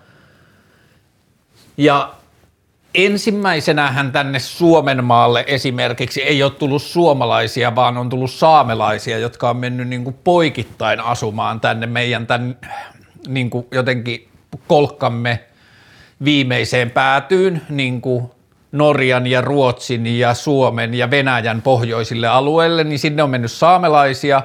Ja 1.77 2.13
ensimmäisenähän 2.95 4.11
tänne 4.11 4.39
Suomen 4.39 5.03
maalle 5.03 5.43
esimerkiksi 5.47 6.23
ei 6.23 6.43
ole 6.43 6.51
tullut 6.51 6.81
suomalaisia, 6.81 7.75
vaan 7.75 7.97
on 7.97 8.09
tullut 8.09 8.31
saamelaisia, 8.31 9.17
jotka 9.17 9.49
on 9.49 9.57
mennyt 9.57 9.87
niin 9.87 10.03
kuin 10.03 10.15
poikittain 10.23 10.99
asumaan 10.99 11.59
tänne 11.59 11.87
meidän 11.87 12.27
tämän 12.27 12.57
niin 13.27 13.49
kuin 13.49 13.67
jotenkin 13.71 14.27
kolkkamme 14.67 15.43
viimeiseen 16.23 16.91
päätyyn, 16.91 17.61
niin 17.69 18.01
kuin 18.01 18.36
Norjan 18.77 19.27
ja 19.27 19.41
Ruotsin 19.41 20.19
ja 20.19 20.33
Suomen 20.33 20.93
ja 20.93 21.11
Venäjän 21.11 21.61
pohjoisille 21.61 22.27
alueille, 22.27 22.83
niin 22.83 22.99
sinne 22.99 23.23
on 23.23 23.29
mennyt 23.29 23.51
saamelaisia. 23.51 24.41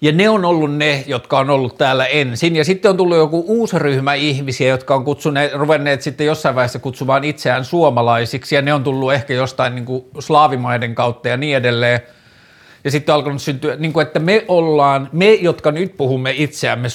Ja 0.00 0.12
ne 0.12 0.28
on 0.28 0.44
ollut 0.44 0.76
ne, 0.76 1.04
jotka 1.06 1.38
on 1.38 1.50
ollut 1.50 1.78
täällä 1.78 2.06
ensin. 2.06 2.56
Ja 2.56 2.64
sitten 2.64 2.90
on 2.90 2.96
tullut 2.96 3.16
joku 3.16 3.44
uusi 3.46 3.78
ryhmä 3.78 4.14
ihmisiä, 4.14 4.68
jotka 4.68 4.94
on 4.94 5.04
kutsuneet, 5.04 5.52
ruvenneet 5.54 6.02
sitten 6.02 6.26
jossain 6.26 6.54
vaiheessa 6.54 6.78
kutsumaan 6.78 7.24
itseään 7.24 7.64
suomalaisiksi. 7.64 8.54
Ja 8.54 8.62
ne 8.62 8.74
on 8.74 8.84
tullut 8.84 9.12
ehkä 9.12 9.34
jostain 9.34 9.74
niin 9.74 9.84
kuin 9.84 10.04
slaavimaiden 10.18 10.94
kautta 10.94 11.28
ja 11.28 11.36
niin 11.36 11.56
edelleen. 11.56 12.00
Ja 12.84 12.90
sitten 12.90 13.12
on 13.12 13.16
alkanut 13.16 13.42
syntyä, 13.42 13.76
niin 13.76 13.92
kuin, 13.92 14.06
että 14.06 14.18
me 14.18 14.44
ollaan, 14.48 15.08
me 15.12 15.34
jotka 15.34 15.70
nyt 15.70 15.96
puhumme 15.96 16.34
itseämme, 16.36 16.88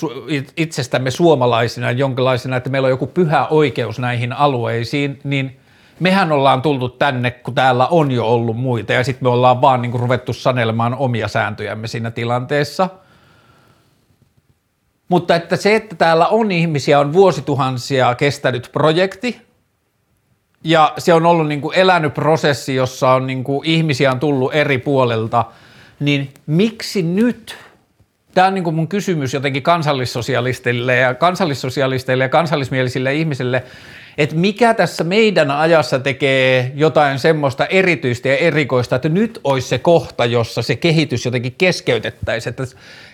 itsestämme 0.57 1.11
suomalaisina 1.11 1.91
jonkinlaisina, 1.91 2.57
että 2.57 2.69
meillä 2.69 2.85
on 2.85 2.89
joku 2.89 3.07
pyhä 3.07 3.47
oikeus 3.47 3.99
näihin 3.99 4.33
alueisiin, 4.33 5.19
niin– 5.23 5.57
mehän 5.99 6.31
ollaan 6.31 6.61
tultu 6.61 6.89
tänne, 6.89 7.31
kun 7.31 7.55
täällä 7.55 7.87
on 7.87 8.11
jo 8.11 8.27
ollut 8.27 8.57
muita 8.57 8.93
ja 8.93 9.03
sitten 9.03 9.25
me 9.25 9.29
ollaan 9.29 9.61
vaan 9.61 9.81
niin 9.81 9.91
kuin 9.91 10.01
ruvettu 10.01 10.33
sanelemaan 10.33 10.95
omia 10.95 11.27
sääntöjämme 11.27 11.87
siinä 11.87 12.11
tilanteessa. 12.11 12.89
Mutta 15.07 15.35
että 15.35 15.55
se, 15.55 15.75
että 15.75 15.95
täällä 15.95 16.27
on 16.27 16.51
ihmisiä, 16.51 16.99
on 16.99 17.13
vuosituhansia 17.13 18.15
kestänyt 18.15 18.69
projekti 18.71 19.41
ja 20.63 20.93
se 20.97 21.13
on 21.13 21.25
ollut 21.25 21.47
niin 21.47 21.61
kuin 21.61 21.77
elänyt 21.77 22.13
prosessi, 22.13 22.75
jossa 22.75 23.11
on 23.11 23.27
niin 23.27 23.43
kuin 23.43 23.65
ihmisiä 23.65 24.11
on 24.11 24.19
tullut 24.19 24.55
eri 24.55 24.77
puolelta, 24.77 25.45
niin 25.99 26.33
miksi 26.45 27.03
nyt 27.03 27.57
Tämä 28.35 28.47
on 28.47 28.53
niin 28.53 28.63
kuin 28.63 28.75
mun 28.75 28.87
kysymys 28.87 29.33
jotenkin 29.33 29.63
kansallissosialisteille 29.63 30.95
ja 30.95 31.13
kansallissosialisteille 31.13 32.23
ja 32.23 32.29
kansallismielisille 32.29 33.13
ihmisille, 33.13 33.63
että 34.17 34.35
mikä 34.35 34.73
tässä 34.73 35.03
meidän 35.03 35.51
ajassa 35.51 35.99
tekee 35.99 36.71
jotain 36.75 37.19
semmoista 37.19 37.65
erityistä 37.65 38.29
ja 38.29 38.37
erikoista, 38.37 38.95
että 38.95 39.09
nyt 39.09 39.39
olisi 39.43 39.67
se 39.67 39.77
kohta, 39.77 40.25
jossa 40.25 40.61
se 40.61 40.75
kehitys 40.75 41.25
jotenkin 41.25 41.55
keskeytettäisiin. 41.57 42.51
Että, 42.51 42.63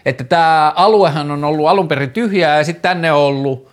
että 0.05 0.23
tämä 0.23 0.73
aluehan 0.75 1.31
on 1.31 1.43
ollut 1.43 1.67
alun 1.67 1.87
perin 1.87 2.11
tyhjää 2.11 2.57
ja 2.57 2.63
sitten 2.63 2.81
tänne 2.81 3.11
on 3.11 3.19
ollut, 3.19 3.69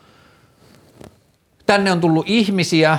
tänne 1.66 1.92
on 1.92 2.00
tullut 2.00 2.25
ihmisiä, 2.28 2.99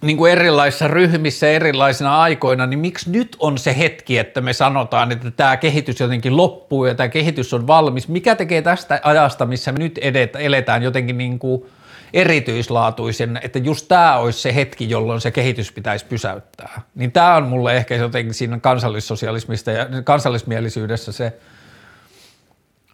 niin 0.00 0.16
kuin 0.16 0.32
erilaisissa 0.32 0.88
ryhmissä 0.88 1.48
erilaisina 1.48 2.22
aikoina, 2.22 2.66
niin 2.66 2.78
miksi 2.78 3.10
nyt 3.10 3.36
on 3.38 3.58
se 3.58 3.78
hetki, 3.78 4.18
että 4.18 4.40
me 4.40 4.52
sanotaan, 4.52 5.12
että 5.12 5.30
tämä 5.30 5.56
kehitys 5.56 6.00
jotenkin 6.00 6.36
loppuu 6.36 6.86
ja 6.86 6.94
tämä 6.94 7.08
kehitys 7.08 7.54
on 7.54 7.66
valmis? 7.66 8.08
Mikä 8.08 8.34
tekee 8.34 8.62
tästä 8.62 9.00
ajasta, 9.02 9.46
missä 9.46 9.72
me 9.72 9.78
nyt 9.78 9.98
edet, 9.98 10.36
eletään 10.36 10.82
jotenkin 10.82 11.18
niin 11.18 11.38
kuin– 11.38 11.62
erityislaatuisen, 12.12 13.40
että 13.42 13.58
just 13.58 13.88
tämä 13.88 14.16
olisi 14.16 14.40
se 14.40 14.54
hetki, 14.54 14.90
jolloin 14.90 15.20
se 15.20 15.30
kehitys 15.30 15.72
pitäisi 15.72 16.06
pysäyttää. 16.06 16.82
Niin 16.94 17.12
tämä 17.12 17.36
on 17.36 17.44
mulle 17.44 17.76
ehkä 17.76 17.94
jotenkin 17.94 18.34
siinä 18.34 18.58
kansallissosialismista 18.58 19.70
ja 19.70 19.86
kansallismielisyydessä 20.04 21.12
se 21.12 21.38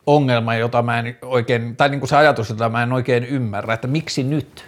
ongelma, 0.06 0.54
jota 0.54 0.82
mä 0.82 0.98
en 0.98 1.18
oikein, 1.22 1.76
tai 1.76 1.88
niin 1.88 2.00
kuin 2.00 2.08
se 2.08 2.16
ajatus, 2.16 2.48
jota 2.48 2.68
mä 2.68 2.82
en 2.82 2.92
oikein 2.92 3.24
ymmärrä, 3.24 3.74
että 3.74 3.88
miksi 3.88 4.22
nyt? 4.22 4.64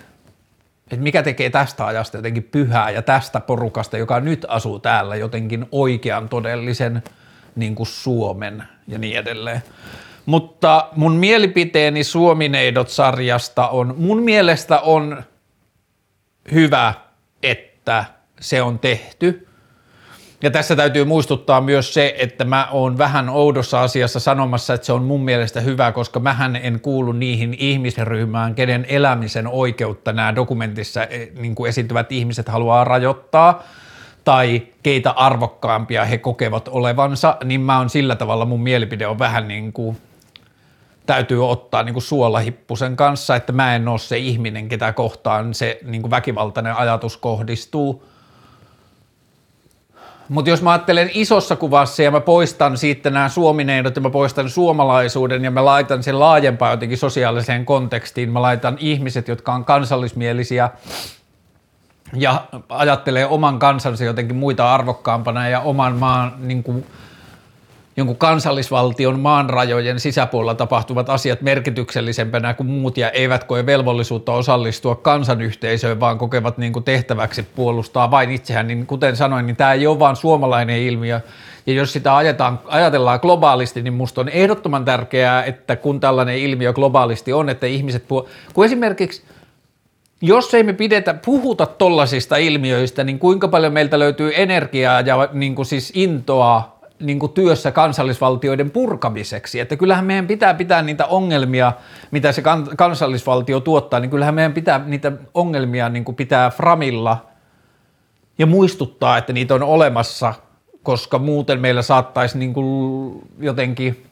Että 0.91 1.03
mikä 1.03 1.23
tekee 1.23 1.51
tästä 1.51 1.87
ajasta 1.87 2.19
jotenkin 2.19 2.43
pyhää 2.43 2.91
ja 2.91 3.03
tästä 3.03 3.41
porukasta, 3.41 3.99
joka 3.99 4.21
nyt 4.21 4.47
asuu 4.49 4.79
täällä 4.79 5.17
jotenkin 5.17 5.67
oikean 5.73 6.29
todellisen 6.29 7.03
niin 7.57 7.75
kuin 7.75 7.87
Suomen 7.87 8.63
ja 8.89 8.99
niin 8.99 9.19
edelleen. 9.19 9.63
Mutta 10.27 10.89
mun 10.97 11.13
mielipiteeni 11.13 12.05
Suomineidot-sarjasta 12.05 13.69
on, 13.69 13.95
mun 13.97 14.23
mielestä 14.23 14.81
on 14.81 15.23
hyvä, 16.53 16.95
että 17.43 18.05
se 18.41 18.63
on 18.63 18.79
tehty. 18.79 19.47
Ja 20.43 20.51
tässä 20.51 20.77
täytyy 20.77 21.05
muistuttaa 21.05 21.61
myös 21.61 21.95
se, 21.95 22.15
että 22.19 22.45
mä 22.45 22.69
oon 22.71 22.99
vähän 22.99 23.29
oudossa 23.29 23.83
asiassa 23.83 24.21
sanomassa, 24.21 24.75
että 24.75 24.87
se 24.87 24.93
on 24.93 25.03
mun 25.03 25.25
mielestä 25.25 25.61
hyvä, 25.61 25.93
koska 25.93 26.21
mähän 26.21 26.57
en 26.57 26.81
kuulu 26.81 27.13
niihin 27.13 27.57
ihmisryhmään, 27.59 28.55
kenen 28.55 28.87
elämisen 28.89 29.47
oikeutta 29.47 30.13
nämä 30.13 30.35
dokumentissa 30.35 31.05
eh, 31.05 31.29
niin 31.39 31.55
kuin 31.55 31.69
esiintyvät 31.69 32.13
ihmiset 32.13 32.49
haluaa 32.49 32.85
rajoittaa 32.85 33.63
tai 34.25 34.63
keitä 34.83 35.11
arvokkaampia 35.11 36.05
he 36.05 36.19
kokevat 36.19 36.69
olevansa, 36.69 37.37
niin 37.45 37.61
mä 37.61 37.79
on 37.79 37.91
sillä 37.91 38.17
tavalla, 38.17 38.45
mun 38.45 38.63
mielipide 38.63 39.07
on 39.07 39.19
vähän 39.19 39.49
niin 39.49 39.73
kuin 39.73 39.97
täytyy 41.07 41.49
ottaa 41.49 41.83
niin 41.83 41.93
kuin 41.93 42.03
suolahippusen 42.03 42.97
kanssa, 42.97 43.37
että 43.37 43.53
mä 43.53 43.75
en 43.77 43.89
ole 43.89 43.99
se 43.99 44.19
ihminen, 44.19 44.69
ketä 44.69 44.93
kohtaan 44.93 45.55
se 45.55 45.79
niin 45.83 46.03
kuin 46.03 46.11
väkivaltainen 46.11 46.77
ajatus 46.77 47.17
kohdistuu. 47.17 48.05
Mutta 50.29 50.51
jos 50.51 50.63
mä 50.63 50.73
ajattelen 50.73 51.11
isossa 51.15 51.57
kuvassa 51.57 52.03
ja 52.03 52.11
mä 52.11 52.21
poistan 52.21 52.79
siitä 52.79 53.11
nämä 53.11 53.29
suomineidot 53.29 53.97
ja 53.97 54.03
mä 54.03 54.11
poistan 54.11 54.51
suomalaisuuden 54.51 55.45
ja 55.45 55.51
mä 55.51 55.65
laitan 55.65 56.03
sen 56.03 56.21
laajempaan 56.21 56.71
jotenkin 56.71 56.99
sosiaaliseen 56.99 57.65
kontekstiin, 57.65 58.33
mä 58.33 58.43
laitan 58.43 58.77
ihmiset, 58.81 59.29
jotka 59.29 59.53
on 59.53 59.65
kansallismielisiä 59.65 60.71
ja 62.13 62.47
ajattelee 62.69 63.27
oman 63.27 63.59
kansansa 63.59 64.05
jotenkin 64.05 64.37
muita 64.37 64.75
arvokkaampana 64.75 65.49
ja 65.49 65.61
oman 65.61 65.95
maan 65.95 66.35
niin 66.39 66.63
kuin, 66.63 66.87
jonkun 67.97 68.17
kansallisvaltion 68.17 69.21
maan 69.21 69.51
rajojen 69.51 70.01
sisäpuolella 70.01 70.55
tapahtuvat 70.55 71.11
asiat 71.11 71.41
merkityksellisempänä 71.41 72.55
kuin 72.55 72.67
muut 72.67 72.97
ja 72.97 73.11
eivät 73.11 73.45
koe 73.45 73.67
velvollisuutta 73.67 74.33
osallistua 74.33 74.95
kansanyhteisöön, 74.95 76.01
vaan 76.01 76.19
kokevat 76.19 76.59
niin 76.59 76.73
kuin 76.73 76.85
tehtäväksi 76.85 77.43
puolustaa 77.43 78.11
vain 78.11 78.31
itseään, 78.31 78.67
niin 78.67 78.87
kuten 78.87 79.17
sanoin, 79.17 79.47
niin 79.47 79.57
tämä 79.57 79.73
ei 79.73 79.87
ole 79.87 79.99
vain 79.99 80.17
suomalainen 80.17 80.79
ilmiö. 80.79 81.21
Ja 81.67 81.73
jos 81.73 81.93
sitä 81.93 82.17
ajetaan, 82.17 82.61
ajatellaan 82.67 83.19
globaalisti, 83.23 83.83
niin 83.83 83.95
minusta 83.95 84.21
on 84.21 84.29
ehdottoman 84.29 84.85
tärkeää, 84.85 85.45
että 85.45 85.77
kun 85.77 86.01
tällainen 86.01 86.39
ilmiö 86.39 86.73
globaalisti 86.73 87.33
on, 87.33 87.49
että 87.49 87.67
ihmiset, 87.67 88.03
puh- 88.03 88.29
kun 88.55 88.65
esimerkiksi 88.65 89.23
jos 90.21 90.55
ei 90.55 90.63
me 90.63 90.73
pidetä, 90.73 91.15
puhuta 91.15 91.67
tollasista 91.67 92.37
ilmiöistä, 92.37 93.05
niin 93.05 93.19
kuinka 93.19 93.49
paljon 93.49 93.73
meiltä 93.73 93.99
löytyy 93.99 94.33
energiaa 94.35 95.01
ja 95.01 95.29
niin 95.33 95.55
kuin 95.55 95.67
siis 95.67 95.93
intoa 95.95 96.76
niin 97.01 97.19
kuin 97.19 97.33
työssä 97.33 97.73
kansallisvaltioiden 97.73 98.71
purkamiseksi. 98.71 99.61
Että 99.61 99.77
kyllähän 99.77 100.05
meidän 100.05 100.27
pitää 100.27 100.55
pitää 100.55 100.83
niitä 100.83 101.07
ongelmia, 101.07 101.73
mitä 102.11 102.33
se 102.33 102.43
kansallisvaltio 102.77 103.61
tuottaa, 103.61 104.01
niin 104.01 104.11
kyllähän 104.11 104.35
meidän 104.35 104.53
pitää 104.53 104.79
niitä 104.79 105.13
ongelmia 105.35 105.89
niin 105.89 106.05
kuin 106.05 106.17
pitää 106.17 106.51
framilla 106.51 107.27
ja 108.39 108.47
muistuttaa, 108.47 109.19
että 109.19 109.33
niitä 109.33 109.55
on 109.55 109.63
olemassa, 109.63 110.35
koska 110.83 111.19
muuten 111.19 111.61
meillä 111.61 111.83
saattaisi 111.83 112.39
niin 112.39 112.55
kuin 112.55 113.23
jotenkin 113.39 114.07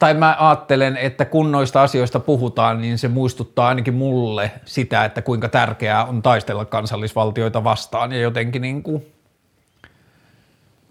tai 0.00 0.14
mä 0.14 0.36
ajattelen, 0.38 0.96
että 0.96 1.24
kun 1.24 1.52
noista 1.52 1.82
asioista 1.82 2.20
puhutaan, 2.20 2.80
niin 2.80 2.98
se 2.98 3.08
muistuttaa 3.08 3.68
ainakin 3.68 3.94
mulle 3.94 4.50
sitä, 4.64 5.04
että 5.04 5.22
kuinka 5.22 5.48
tärkeää 5.48 6.04
on 6.04 6.22
taistella 6.22 6.64
kansallisvaltioita 6.64 7.64
vastaan 7.64 8.12
ja 8.12 8.20
jotenkin 8.20 8.62
niin 8.62 8.82
kuin 8.82 9.06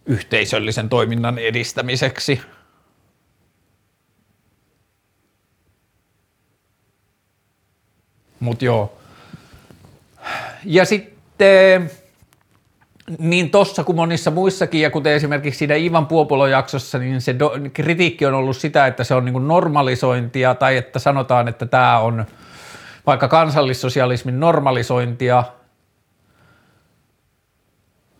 yhteisöllisen 0.09 0.89
toiminnan 0.89 1.37
edistämiseksi. 1.37 2.41
Mutta 8.39 8.65
joo. 8.65 8.97
Ja 10.65 10.85
sitten 10.85 11.91
niin 13.19 13.49
tossa 13.49 13.83
kuin 13.83 13.95
monissa 13.95 14.31
muissakin, 14.31 14.81
ja 14.81 14.89
kuten 14.89 15.13
esimerkiksi 15.13 15.57
siinä 15.57 15.75
Ivan 15.75 16.07
Puopolon 16.07 16.51
jaksossa, 16.51 16.97
niin 16.97 17.21
se 17.21 17.39
do, 17.39 17.51
kritiikki 17.73 18.25
on 18.25 18.33
ollut 18.33 18.57
sitä, 18.57 18.87
että 18.87 19.03
se 19.03 19.15
on 19.15 19.25
niin 19.25 19.47
normalisointia, 19.47 20.55
tai 20.55 20.77
että 20.77 20.99
sanotaan, 20.99 21.47
että 21.47 21.65
tämä 21.65 21.99
on 21.99 22.25
vaikka 23.05 23.27
kansallissosialismin 23.27 24.39
normalisointia, 24.39 25.43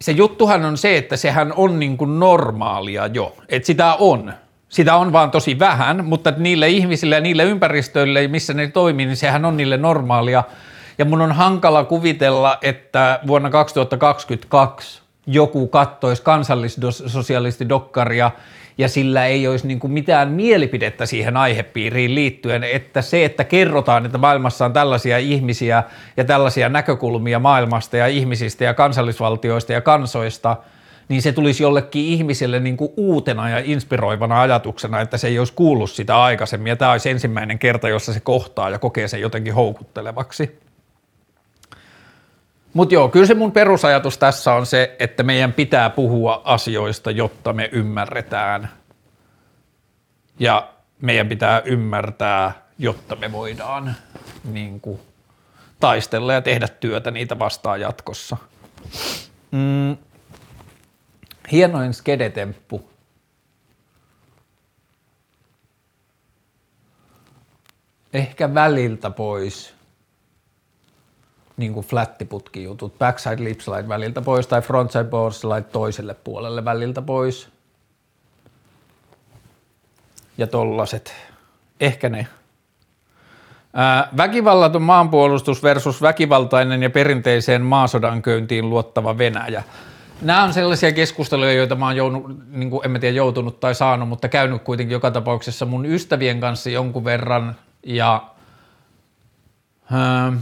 se 0.02 0.12
juttuhan 0.12 0.66
on 0.66 0.78
se, 0.78 0.98
että 0.98 1.18
sehän 1.18 1.54
on 1.56 1.80
niin 1.80 1.98
kuin 1.98 2.20
normaalia 2.20 3.08
jo, 3.08 3.36
että 3.50 3.68
sitä 3.68 3.94
on. 3.94 4.34
Sitä 4.70 4.96
on 4.96 5.14
vaan 5.14 5.32
tosi 5.32 5.60
vähän, 5.60 6.06
mutta 6.06 6.34
niille 6.38 6.70
ihmisille 6.70 7.16
ja 7.16 7.22
niille 7.22 7.44
ympäristöille, 7.44 8.28
missä 8.28 8.54
ne 8.54 8.68
toimii, 8.68 9.06
niin 9.06 9.18
sehän 9.18 9.46
on 9.46 9.58
niille 9.58 9.78
normaalia. 9.78 10.44
Ja 10.98 11.06
mun 11.06 11.22
on 11.22 11.32
hankala 11.32 11.84
kuvitella, 11.84 12.58
että 12.62 13.20
vuonna 13.28 13.50
2022 13.50 15.02
joku 15.28 15.68
kattoisi 15.68 16.22
kansallissosialistidokkaria 16.22 18.32
ja 18.80 18.90
sillä 18.90 19.26
ei 19.26 19.48
olisi 19.48 19.68
niin 19.68 19.80
kuin 19.80 19.92
mitään 19.92 20.30
mielipidettä 20.30 21.06
siihen 21.06 21.38
aihepiiriin 21.38 22.16
liittyen, 22.16 22.64
että 22.64 23.02
se, 23.02 23.26
että 23.26 23.44
kerrotaan, 23.44 24.06
että 24.06 24.18
maailmassa 24.18 24.66
on 24.66 24.74
tällaisia 24.74 25.18
ihmisiä 25.18 25.84
ja 26.18 26.24
tällaisia 26.24 26.70
näkökulmia 26.70 27.40
maailmasta 27.40 27.98
ja 27.98 28.08
ihmisistä 28.08 28.64
ja 28.64 28.74
kansallisvaltioista 28.74 29.74
ja 29.74 29.82
kansoista, 29.82 30.58
niin 31.10 31.22
se 31.22 31.32
tulisi 31.32 31.64
jollekin 31.64 32.06
ihmiselle 32.06 32.60
niin 32.60 32.78
kuin 32.78 32.92
uutena 32.98 33.50
ja 33.50 33.62
inspiroivana 33.66 34.42
ajatuksena, 34.42 35.02
että 35.02 35.18
se 35.18 35.28
ei 35.28 35.40
olisi 35.40 35.54
kuullut 35.54 35.92
sitä 35.92 36.24
aikaisemmin 36.24 36.70
ja 36.70 36.76
tämä 36.76 36.92
olisi 36.92 37.10
ensimmäinen 37.10 37.60
kerta, 37.60 37.90
jossa 37.90 38.14
se 38.14 38.20
kohtaa 38.20 38.70
ja 38.70 38.80
kokee 38.80 39.08
sen 39.08 39.22
jotenkin 39.22 39.54
houkuttelevaksi. 39.54 40.60
Mutta 42.74 42.94
joo, 42.94 43.10
kyllä 43.10 43.26
se 43.26 43.34
mun 43.34 43.52
perusajatus 43.52 44.18
tässä 44.18 44.54
on 44.54 44.66
se, 44.66 44.96
että 45.00 45.24
meidän 45.24 45.54
pitää 45.54 45.90
puhua 45.90 46.42
asioista, 46.46 47.12
jotta 47.12 47.54
me 47.54 47.70
ymmärretään. 47.72 48.70
Ja 50.40 50.74
meidän 51.02 51.30
pitää 51.30 51.62
ymmärtää, 51.66 52.52
jotta 52.78 53.16
me 53.16 53.32
voidaan 53.32 53.96
niin 54.44 54.82
kuin, 54.82 55.00
taistella 55.80 56.34
ja 56.34 56.42
tehdä 56.42 56.68
työtä 56.68 57.12
niitä 57.12 57.40
vastaan 57.40 57.82
jatkossa. 57.82 58.38
Mm. 59.52 59.98
Hienoin 61.52 61.94
skedetemppu. 61.94 62.90
Ehkä 68.14 68.54
väliltä 68.54 69.10
pois 69.10 69.79
niin 71.60 71.74
kuin 71.74 71.86
flättiputkijutut, 71.86 73.00
backside 73.00 73.44
lip 73.44 73.60
slide 73.60 73.88
väliltä 73.88 74.22
pois 74.22 74.48
tai 74.48 74.62
frontside 74.62 75.04
board 75.04 75.34
slide 75.34 75.62
toiselle 75.62 76.14
puolelle 76.14 76.66
väliltä 76.66 77.02
pois. 77.02 77.50
Ja 80.38 80.48
tollaset. 80.48 81.14
Ehkä 81.80 82.10
ne. 82.10 82.28
Ää, 83.74 84.10
väkivallaton 84.18 84.82
maanpuolustus 84.82 85.64
versus 85.64 86.02
väkivaltainen 86.02 86.84
ja 86.84 86.90
perinteiseen 86.90 87.62
maasodan 87.62 88.22
köyntiin 88.22 88.70
luottava 88.70 89.18
Venäjä. 89.18 89.64
Nämä 90.22 90.44
on 90.44 90.54
sellaisia 90.54 90.92
keskusteluja, 90.92 91.54
joita 91.54 91.76
mä 91.76 91.86
oon 91.86 91.96
jounut, 91.96 92.50
niin 92.50 92.70
kuin, 92.70 92.86
en 92.86 92.92
mä 92.92 93.00
tiedä 93.00 93.16
joutunut 93.16 93.60
tai 93.60 93.76
saanut, 93.76 94.10
mutta 94.10 94.28
käynyt 94.28 94.64
kuitenkin 94.64 94.94
joka 94.94 95.12
tapauksessa 95.12 95.66
mun 95.66 95.86
ystävien 95.86 96.40
kanssa 96.40 96.70
jonkun 96.70 97.04
verran 97.04 97.56
ja 97.84 98.24
ää, 99.92 100.34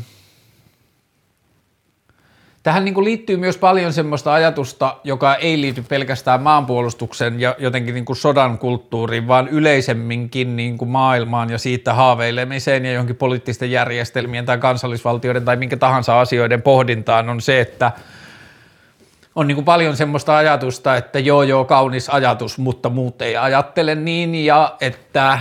Tähän 2.67 2.86
niin 2.86 2.93
kuin 2.93 3.06
liittyy 3.06 3.38
myös 3.38 3.58
paljon 3.58 3.93
semmoista 3.93 4.34
ajatusta, 4.34 4.97
joka 5.03 5.36
ei 5.36 5.62
liity 5.62 5.82
pelkästään 5.82 6.41
maanpuolustuksen 6.41 7.39
ja 7.39 7.56
jotenkin 7.60 7.93
niin 7.95 8.06
kuin 8.06 8.17
sodan 8.17 8.58
kulttuuriin, 8.58 9.27
vaan 9.27 9.47
yleisemminkin 9.47 10.56
niin 10.56 10.77
kuin 10.77 10.89
maailmaan 10.89 11.49
ja 11.49 11.58
siitä 11.58 11.93
haaveilemiseen 11.93 12.86
ja 12.86 12.91
johonkin 12.91 13.15
poliittisten 13.15 13.71
järjestelmien 13.71 14.45
tai 14.45 14.58
kansallisvaltioiden 14.58 15.45
tai 15.45 15.56
minkä 15.56 15.77
tahansa 15.77 16.19
asioiden 16.19 16.62
pohdintaan 16.62 17.30
on 17.30 17.41
se, 17.41 17.62
että 17.62 17.91
on 19.36 19.47
niin 19.47 19.56
kuin 19.56 19.65
paljon 19.65 19.97
semmoista 19.97 20.38
ajatusta, 20.38 20.95
että 20.95 21.19
joo 21.19 21.43
joo 21.43 21.65
kaunis 21.65 22.10
ajatus, 22.10 22.58
mutta 22.58 22.89
muut 22.89 23.21
ei 23.21 23.38
ajattele 23.38 23.95
niin 23.95 24.36
ja 24.36 24.75
että 24.82 25.39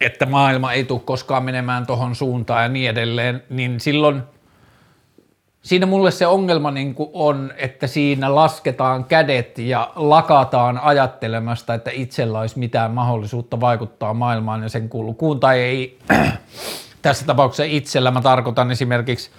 että 0.00 0.26
maailma 0.26 0.72
ei 0.72 0.84
tule 0.84 1.00
koskaan 1.00 1.44
menemään 1.44 1.86
tuohon 1.86 2.14
suuntaan 2.14 2.62
ja 2.62 2.68
niin 2.68 2.90
edelleen, 2.90 3.42
niin 3.50 3.80
silloin– 3.80 4.22
siinä 5.62 5.86
mulle 5.86 6.10
se 6.10 6.26
ongelma 6.26 6.70
niin 6.70 6.94
on, 7.12 7.52
että 7.56 7.86
siinä 7.86 8.34
lasketaan 8.34 9.04
kädet 9.04 9.58
ja 9.58 9.92
lakataan 9.96 10.78
ajattelemasta, 10.78 11.74
että 11.74 11.90
itsellä 11.94 12.40
olisi 12.40 12.58
mitään 12.58 12.90
mahdollisuutta 12.90 13.60
vaikuttaa 13.60 14.14
maailmaan 14.14 14.62
ja 14.62 14.68
sen 14.68 14.88
kulkuun, 14.88 15.40
tai 15.40 15.58
ei. 15.60 15.98
Tässä 17.02 17.26
tapauksessa 17.26 17.64
itsellä, 17.64 18.10
mä 18.10 18.20
tarkoitan 18.20 18.70
esimerkiksi 18.70 19.30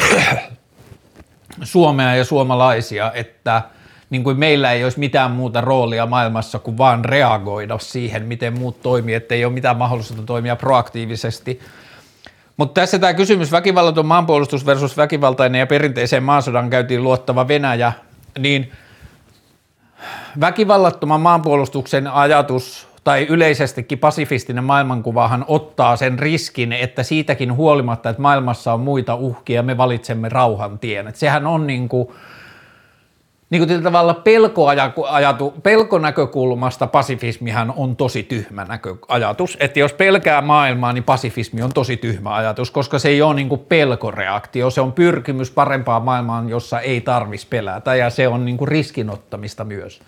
Suomea 1.62 2.14
ja 2.14 2.24
suomalaisia, 2.24 3.12
että 3.12 3.62
niin 4.10 4.24
kuin 4.24 4.38
meillä 4.38 4.72
ei 4.72 4.84
olisi 4.84 4.98
mitään 4.98 5.30
muuta 5.30 5.60
roolia 5.60 6.06
maailmassa 6.06 6.58
kuin 6.58 6.78
vaan 6.78 7.04
reagoida 7.04 7.78
siihen, 7.78 8.24
miten 8.24 8.58
muut 8.58 8.82
toimii, 8.82 9.14
että 9.14 9.34
ei 9.34 9.44
ole 9.44 9.52
mitään 9.52 9.76
mahdollisuutta 9.76 10.26
toimia 10.26 10.56
proaktiivisesti– 10.56 11.60
mutta 12.56 12.80
tässä 12.80 12.98
tämä 12.98 13.14
kysymys 13.14 13.52
väkivallaton 13.52 14.06
maanpuolustus 14.06 14.66
versus 14.66 14.96
väkivaltainen 14.96 15.58
ja 15.58 15.66
perinteiseen 15.66 16.22
maasodan 16.22 16.70
käytiin 16.70 17.04
luottava 17.04 17.48
Venäjä, 17.48 17.92
niin 18.38 18.72
väkivallattoman 20.40 21.20
maanpuolustuksen 21.20 22.06
ajatus 22.06 22.88
tai 23.04 23.26
yleisestikin 23.30 23.98
pasifistinen 23.98 24.64
maailmankuvahan 24.64 25.44
ottaa 25.48 25.96
sen 25.96 26.18
riskin, 26.18 26.72
että 26.72 27.02
siitäkin 27.02 27.54
huolimatta, 27.54 28.10
että 28.10 28.22
maailmassa 28.22 28.72
on 28.72 28.80
muita 28.80 29.14
uhkia, 29.14 29.62
me 29.62 29.76
valitsemme 29.76 30.28
rauhan 30.28 30.78
tien. 30.78 31.08
Et 31.08 31.16
sehän 31.16 31.46
on 31.46 31.66
niin 31.66 31.88
kuin– 31.88 32.08
niin 33.54 33.68
kuin 33.68 33.82
tavalla 33.82 34.14
pelkoajatu, 34.14 35.54
pelkonäkökulmasta 35.62 36.86
pasifismihan 36.86 37.72
on 37.76 37.96
tosi 37.96 38.22
tyhmä 38.22 38.64
näköajatus. 38.64 39.56
Että 39.60 39.78
jos 39.78 39.92
pelkää 39.92 40.40
maailmaa, 40.40 40.92
niin 40.92 41.04
pasifismi 41.04 41.62
on 41.62 41.72
tosi 41.72 41.96
tyhmä 41.96 42.34
ajatus, 42.34 42.70
koska 42.70 42.98
se 42.98 43.08
ei 43.08 43.22
ole 43.22 43.34
niin 43.34 43.48
kuin 43.48 43.60
pelkoreaktio. 43.60 44.70
Se 44.70 44.80
on 44.80 44.92
pyrkimys 44.92 45.50
parempaan 45.50 46.02
maailmaan, 46.02 46.48
jossa 46.48 46.80
ei 46.80 47.00
tarvitsisi 47.00 47.46
pelätä 47.50 47.94
ja 47.94 48.10
se 48.10 48.28
on 48.28 48.44
niin 48.44 48.56
kuin 48.56 48.68
riskinottamista 48.68 49.64
myös. 49.64 50.00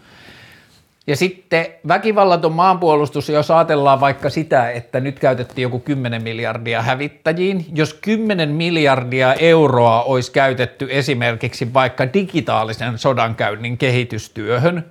Ja 1.07 1.17
sitten 1.17 1.67
väkivallaton 1.89 2.53
maanpuolustus, 2.53 3.29
jos 3.29 3.51
ajatellaan 3.51 4.01
vaikka 4.01 4.31
sitä, 4.31 4.71
että 4.71 5.01
nyt 5.01 5.19
käytettiin 5.19 5.63
joku 5.63 5.79
10 5.79 6.23
miljardia 6.23 6.83
hävittäjiin, 6.83 7.67
jos 7.75 7.95
10 7.95 8.49
miljardia 8.49 9.35
euroa 9.35 10.03
olisi 10.03 10.33
käytetty 10.33 10.89
esimerkiksi 10.91 11.75
vaikka 11.75 12.13
digitaalisen 12.13 12.99
sodankäynnin 12.99 13.79
kehitystyöhön, 13.79 14.85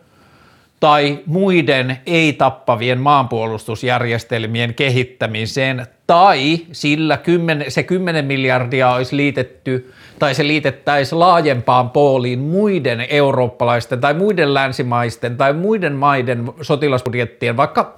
tai 0.80 1.20
muiden 1.26 1.98
ei-tappavien 2.06 3.00
maanpuolustusjärjestelmien 3.00 4.74
kehittämiseen, 4.74 5.88
tai 6.08 6.60
sillä 6.72 7.18
10, 7.18 7.72
se 7.72 7.84
10 7.84 8.26
miljardia 8.26 8.90
olisi 8.90 9.18
liitetty, 9.18 9.94
tai 10.20 10.36
se 10.36 10.48
liitettäisiin 10.48 11.20
laajempaan 11.20 11.90
pooliin 11.90 12.40
muiden 12.40 13.06
eurooppalaisten 13.10 14.02
tai 14.02 14.14
muiden 14.14 14.54
länsimaisten 14.54 15.38
tai 15.38 15.54
muiden 15.54 15.94
maiden 15.94 16.54
sotilasbudjettien, 16.62 17.58
vaikka 17.58 17.96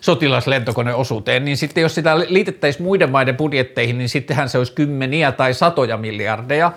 sotilaslentokoneosuuteen, 0.00 1.44
niin 1.44 1.56
sitten 1.56 1.82
jos 1.82 1.94
sitä 1.94 2.18
liitettäisiin 2.18 2.82
muiden 2.82 3.10
maiden 3.10 3.36
budjetteihin, 3.36 3.98
niin 3.98 4.08
sittenhän 4.08 4.48
se 4.48 4.58
olisi 4.58 4.72
kymmeniä 4.72 5.32
tai 5.32 5.54
satoja 5.54 5.96
miljardeja. 5.96 6.72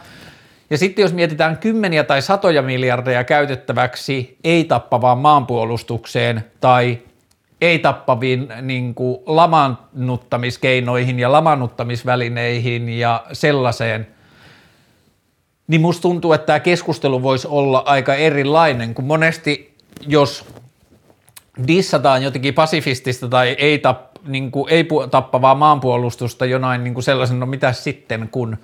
Ja 0.72 0.78
sitten 0.78 1.04
jos 1.04 1.14
mietitään 1.14 1.58
kymmeniä 1.58 2.04
tai 2.04 2.22
satoja 2.22 2.62
miljardeja 2.62 3.24
käytettäväksi 3.24 4.38
ei-tappavaan 4.44 5.18
maanpuolustukseen 5.18 6.44
tai 6.60 6.98
ei-tappaviin 7.62 8.54
niin 8.62 8.96
kuin 8.96 9.18
lamannuttamiskeinoihin 9.26 11.20
ja 11.20 11.32
lamannuttamisvälineihin 11.32 12.90
ja 12.90 13.26
sellaiseen, 13.34 14.08
niin 15.68 15.82
musta 15.82 16.02
tuntuu, 16.02 16.34
että 16.34 16.46
tämä 16.46 16.60
keskustelu 16.60 17.24
voisi 17.24 17.48
olla 17.48 17.84
aika 17.86 18.16
erilainen, 18.16 18.94
kun 18.94 19.06
monesti 19.06 19.76
jos 20.08 20.46
dissataan 21.68 22.24
jotenkin 22.24 22.54
pasifistista 22.54 23.28
tai 23.28 23.48
ei, 23.48 23.80
tapp, 23.80 24.16
niin 24.28 24.52
ei 24.70 24.88
tappavaa 25.12 25.56
maanpuolustusta 25.56 26.46
jonain 26.46 26.84
niin 26.84 26.94
kuin 26.94 27.04
sellaisen, 27.04 27.40
no 27.40 27.46
mitä 27.46 27.74
sitten 27.74 28.30
kun, 28.32 28.58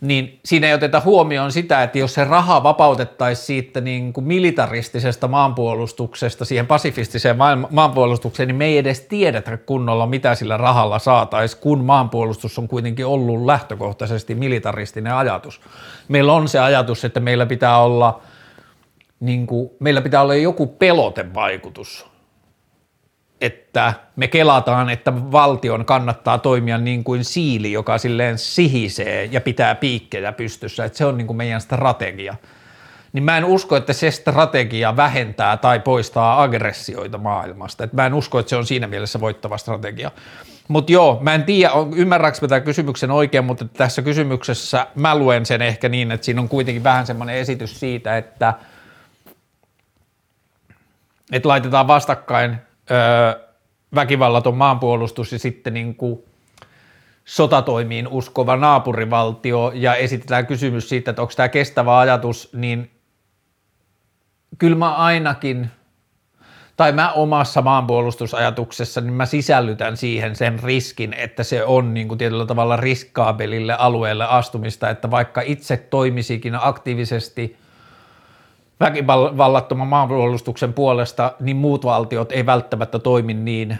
niin 0.00 0.40
siinä 0.44 0.66
ei 0.66 0.74
oteta 0.74 1.00
huomioon 1.00 1.52
sitä, 1.52 1.82
että 1.82 1.98
jos 1.98 2.14
se 2.14 2.24
raha 2.24 2.62
vapautettaisiin 2.62 3.46
siitä 3.46 3.80
niin 3.80 4.12
kuin 4.12 4.24
militaristisesta 4.24 5.28
maanpuolustuksesta 5.28 6.44
siihen 6.44 6.66
pasifistiseen 6.66 7.36
maanpuolustukseen, 7.70 8.46
niin 8.46 8.56
me 8.56 8.64
ei 8.64 8.78
edes 8.78 9.00
tiedetä 9.00 9.56
kunnolla, 9.56 10.06
mitä 10.06 10.34
sillä 10.34 10.56
rahalla 10.56 10.98
saataisiin, 10.98 11.62
kun 11.62 11.84
maanpuolustus 11.84 12.58
on 12.58 12.68
kuitenkin 12.68 13.06
ollut 13.06 13.44
lähtökohtaisesti 13.44 14.34
militaristinen 14.34 15.14
ajatus. 15.14 15.60
Meillä 16.08 16.32
on 16.32 16.48
se 16.48 16.58
ajatus, 16.58 17.04
että 17.04 17.20
meillä 17.20 17.46
pitää 17.46 17.78
olla, 17.78 18.20
niin 19.20 19.46
kuin, 19.46 19.70
meillä 19.80 20.00
pitää 20.00 20.22
olla 20.22 20.34
joku 20.34 20.66
pelotevaikutus 20.66 22.15
että 23.40 23.94
me 24.16 24.28
kelataan, 24.28 24.90
että 24.90 25.12
valtion 25.32 25.84
kannattaa 25.84 26.38
toimia 26.38 26.78
niin 26.78 27.04
kuin 27.04 27.24
siili, 27.24 27.72
joka 27.72 27.98
silleen 27.98 28.38
sihisee 28.38 29.24
ja 29.24 29.40
pitää 29.40 29.74
piikkejä 29.74 30.32
pystyssä, 30.32 30.84
että 30.84 30.98
se 30.98 31.04
on 31.04 31.16
niin 31.16 31.26
kuin 31.26 31.36
meidän 31.36 31.60
strategia. 31.60 32.34
Niin 33.12 33.24
mä 33.24 33.36
en 33.38 33.44
usko, 33.44 33.76
että 33.76 33.92
se 33.92 34.10
strategia 34.10 34.96
vähentää 34.96 35.56
tai 35.56 35.80
poistaa 35.80 36.42
aggressioita 36.42 37.18
maailmasta. 37.18 37.84
Et 37.84 37.92
mä 37.92 38.06
en 38.06 38.14
usko, 38.14 38.38
että 38.38 38.50
se 38.50 38.56
on 38.56 38.66
siinä 38.66 38.86
mielessä 38.86 39.20
voittava 39.20 39.58
strategia. 39.58 40.10
Mutta 40.68 40.92
joo, 40.92 41.18
mä 41.20 41.34
en 41.34 41.44
tiedä, 41.44 41.72
ymmärränkö 41.96 42.38
mä 42.42 42.48
tämän 42.48 42.62
kysymyksen 42.62 43.10
oikein, 43.10 43.44
mutta 43.44 43.64
tässä 43.64 44.02
kysymyksessä 44.02 44.86
mä 44.94 45.18
luen 45.18 45.46
sen 45.46 45.62
ehkä 45.62 45.88
niin, 45.88 46.12
että 46.12 46.24
siinä 46.24 46.40
on 46.40 46.48
kuitenkin 46.48 46.84
vähän 46.84 47.06
semmoinen 47.06 47.36
esitys 47.36 47.80
siitä, 47.80 48.16
että, 48.16 48.54
että 51.32 51.48
laitetaan 51.48 51.86
vastakkain 51.86 52.65
öö, 52.90 53.46
väkivallaton 53.94 54.56
maanpuolustus 54.56 55.32
ja 55.32 55.38
sitten 55.38 55.74
niin 55.74 55.94
kuin 55.94 56.24
sotatoimiin 57.24 58.08
uskova 58.08 58.56
naapurivaltio. 58.56 59.72
Ja 59.74 59.94
esitetään 59.94 60.46
kysymys 60.46 60.88
siitä, 60.88 61.10
että 61.10 61.22
onko 61.22 61.34
tämä 61.36 61.48
kestävä 61.48 61.98
ajatus, 61.98 62.50
niin 62.52 62.90
kyllä 64.58 64.76
mä 64.76 64.94
ainakin, 64.94 65.70
tai 66.76 66.92
mä 66.92 67.12
omassa 67.12 67.62
maanpuolustusajatuksessa, 67.62 69.00
niin 69.00 69.14
mä 69.14 69.26
sisällytän 69.26 69.96
siihen 69.96 70.36
sen 70.36 70.58
riskin, 70.62 71.14
että 71.14 71.42
se 71.42 71.64
on 71.64 71.94
niin 71.94 72.08
kuin 72.08 72.18
tietyllä 72.18 72.46
tavalla 72.46 72.76
riskaabelille 72.76 73.74
alueelle 73.74 74.24
astumista, 74.24 74.90
että 74.90 75.10
vaikka 75.10 75.40
itse 75.40 75.76
toimisikin 75.76 76.54
aktiivisesti– 76.60 77.56
väkivallattoman 78.80 79.86
maanpuolustuksen 79.86 80.72
puolesta, 80.72 81.32
niin 81.40 81.56
muut 81.56 81.84
valtiot 81.84 82.32
ei 82.32 82.46
välttämättä 82.46 82.98
toimi 82.98 83.34
niin 83.34 83.78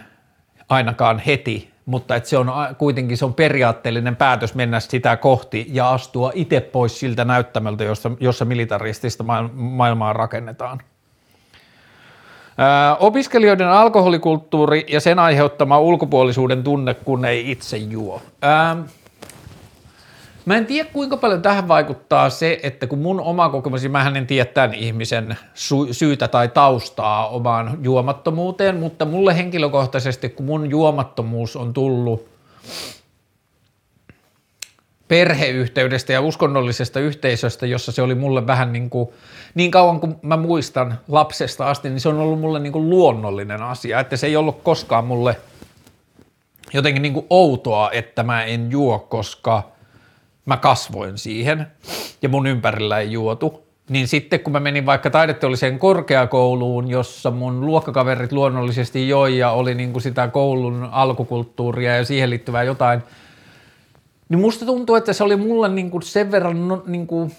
ainakaan 0.69 1.19
heti, 1.19 1.71
mutta 1.85 2.15
että 2.15 2.29
se 2.29 2.37
on 2.37 2.51
kuitenkin 2.77 3.17
se 3.17 3.25
on 3.25 3.33
periaatteellinen 3.33 4.15
päätös 4.15 4.55
mennä 4.55 4.79
sitä 4.79 5.17
kohti 5.17 5.67
ja 5.71 5.89
astua 5.89 6.31
itse 6.35 6.61
pois 6.61 6.99
siltä 6.99 7.25
näyttämöltä, 7.25 7.83
jossa, 7.83 8.11
jossa 8.19 8.45
militaristista 8.45 9.25
maailmaa 9.53 10.13
rakennetaan. 10.13 10.81
Ää, 12.57 12.95
opiskelijoiden 12.95 13.67
alkoholikulttuuri 13.67 14.85
ja 14.87 14.99
sen 14.99 15.19
aiheuttama 15.19 15.79
ulkopuolisuuden 15.79 16.63
tunne, 16.63 16.93
kun 16.93 17.25
ei 17.25 17.51
itse 17.51 17.77
juo. 17.77 18.21
Ää, 18.41 18.77
Mä 20.47 20.57
en 20.57 20.65
tiedä 20.65 20.89
kuinka 20.93 21.17
paljon 21.17 21.41
tähän 21.41 21.67
vaikuttaa 21.67 22.29
se, 22.29 22.59
että 22.63 22.87
kun 22.87 22.99
mun 22.99 23.21
oma 23.21 23.49
kokemus, 23.49 23.89
mä 23.89 24.11
en 24.15 24.27
tiedä 24.27 24.45
tämän 24.45 24.73
ihmisen 24.73 25.37
syytä 25.91 26.27
tai 26.27 26.47
taustaa 26.47 27.27
omaan 27.27 27.77
juomattomuuteen, 27.81 28.75
mutta 28.75 29.05
mulle 29.05 29.37
henkilökohtaisesti, 29.37 30.29
kun 30.29 30.45
mun 30.45 30.69
juomattomuus 30.69 31.55
on 31.55 31.73
tullut 31.73 32.29
perheyhteydestä 35.07 36.13
ja 36.13 36.21
uskonnollisesta 36.21 36.99
yhteisöstä, 36.99 37.65
jossa 37.65 37.91
se 37.91 38.01
oli 38.01 38.15
mulle 38.15 38.47
vähän 38.47 38.73
niin 38.73 38.89
kuin, 38.89 39.09
niin 39.55 39.71
kauan 39.71 39.99
kuin 39.99 40.15
mä 40.21 40.37
muistan 40.37 40.99
lapsesta 41.07 41.69
asti, 41.69 41.89
niin 41.89 41.99
se 41.99 42.09
on 42.09 42.19
ollut 42.19 42.39
mulle 42.39 42.59
niin 42.59 42.73
kuin 42.73 42.89
luonnollinen 42.89 43.63
asia, 43.63 43.99
että 43.99 44.17
se 44.17 44.27
ei 44.27 44.35
ollut 44.35 44.61
koskaan 44.63 45.05
mulle 45.05 45.35
jotenkin 46.73 47.01
niin 47.01 47.13
kuin 47.13 47.25
outoa, 47.29 47.91
että 47.91 48.23
mä 48.23 48.43
en 48.43 48.71
juo, 48.71 48.99
koska– 48.99 49.63
mä 50.47 50.57
kasvoin 50.57 51.17
siihen 51.17 51.67
ja 52.21 52.29
mun 52.29 52.47
ympärillä 52.47 52.99
ei 52.99 53.11
juotu, 53.11 53.63
niin 53.89 54.07
sitten 54.07 54.39
kun 54.39 54.53
mä 54.53 54.59
menin 54.59 54.85
vaikka 54.85 55.09
taideteolliseen 55.09 55.79
korkeakouluun, 55.79 56.89
jossa 56.89 57.31
mun 57.31 57.65
luokkakaverit 57.65 58.31
luonnollisesti 58.31 59.09
joi 59.09 59.37
ja 59.37 59.51
oli 59.51 59.75
niin 59.75 59.91
kuin 59.91 60.03
sitä 60.03 60.27
koulun 60.27 60.89
alkukulttuuria 60.91 61.95
ja 61.95 62.05
siihen 62.05 62.29
liittyvää 62.29 62.63
jotain, 62.63 63.03
niin 64.29 64.39
musta 64.39 64.65
tuntuu, 64.65 64.95
että 64.95 65.13
se 65.13 65.23
oli 65.23 65.35
mulle 65.35 65.69
niin 65.69 65.91
kuin 65.91 66.03
sen 66.03 66.31
verran 66.31 66.67
no, 66.67 66.83
niin 66.87 67.07
kuin, 67.07 67.31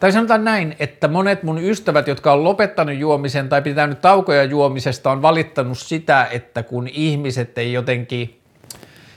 tai 0.00 0.12
sanotaan 0.12 0.44
näin, 0.44 0.76
että 0.78 1.08
monet 1.08 1.42
mun 1.42 1.62
ystävät, 1.62 2.08
jotka 2.08 2.32
on 2.32 2.44
lopettanut 2.44 2.96
juomisen 2.96 3.48
tai 3.48 3.62
pitänyt 3.62 4.00
taukoja 4.00 4.44
juomisesta, 4.44 5.10
on 5.10 5.22
valittanut 5.22 5.78
sitä, 5.78 6.28
että 6.30 6.62
kun 6.62 6.88
ihmiset 6.88 7.58
ei 7.58 7.72
jotenkin– 7.72 8.40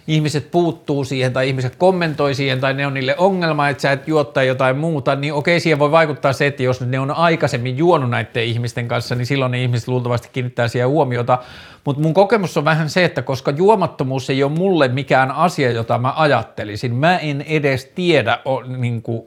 ihmiset 0.07 0.51
puuttuu 0.51 1.03
siihen 1.03 1.33
tai 1.33 1.47
ihmiset 1.47 1.75
kommentoi 1.75 2.35
siihen 2.35 2.59
tai 2.59 2.73
ne 2.73 2.87
on 2.87 2.93
niille 2.93 3.15
ongelma, 3.17 3.69
että 3.69 3.81
sä 3.81 3.91
et 3.91 4.07
juo 4.07 4.23
tai 4.23 4.47
jotain 4.47 4.77
muuta, 4.77 5.15
niin 5.15 5.33
okei, 5.33 5.59
siihen 5.59 5.79
voi 5.79 5.91
vaikuttaa 5.91 6.33
se, 6.33 6.47
että 6.47 6.63
jos 6.63 6.81
ne 6.81 6.99
on 6.99 7.11
aikaisemmin 7.11 7.77
juonut 7.77 8.09
näiden 8.09 8.43
ihmisten 8.43 8.87
kanssa, 8.87 9.15
niin 9.15 9.25
silloin 9.25 9.51
ne 9.51 9.61
ihmiset 9.61 9.87
luultavasti 9.87 10.29
kiinnittää 10.33 10.67
siihen 10.67 10.89
huomiota. 10.89 11.37
Mutta 11.85 12.01
mun 12.01 12.13
kokemus 12.13 12.57
on 12.57 12.65
vähän 12.65 12.89
se, 12.89 13.05
että 13.05 13.21
koska 13.21 13.51
juomattomuus 13.51 14.29
ei 14.29 14.43
ole 14.43 14.51
mulle 14.51 14.87
mikään 14.87 15.31
asia, 15.31 15.71
jota 15.71 15.97
mä 15.97 16.13
ajattelisin, 16.17 16.95
mä 16.95 17.17
en 17.17 17.41
edes 17.41 17.85
tiedä, 17.85 18.39
o, 18.45 18.61
niin 18.61 19.01
kuin, 19.01 19.23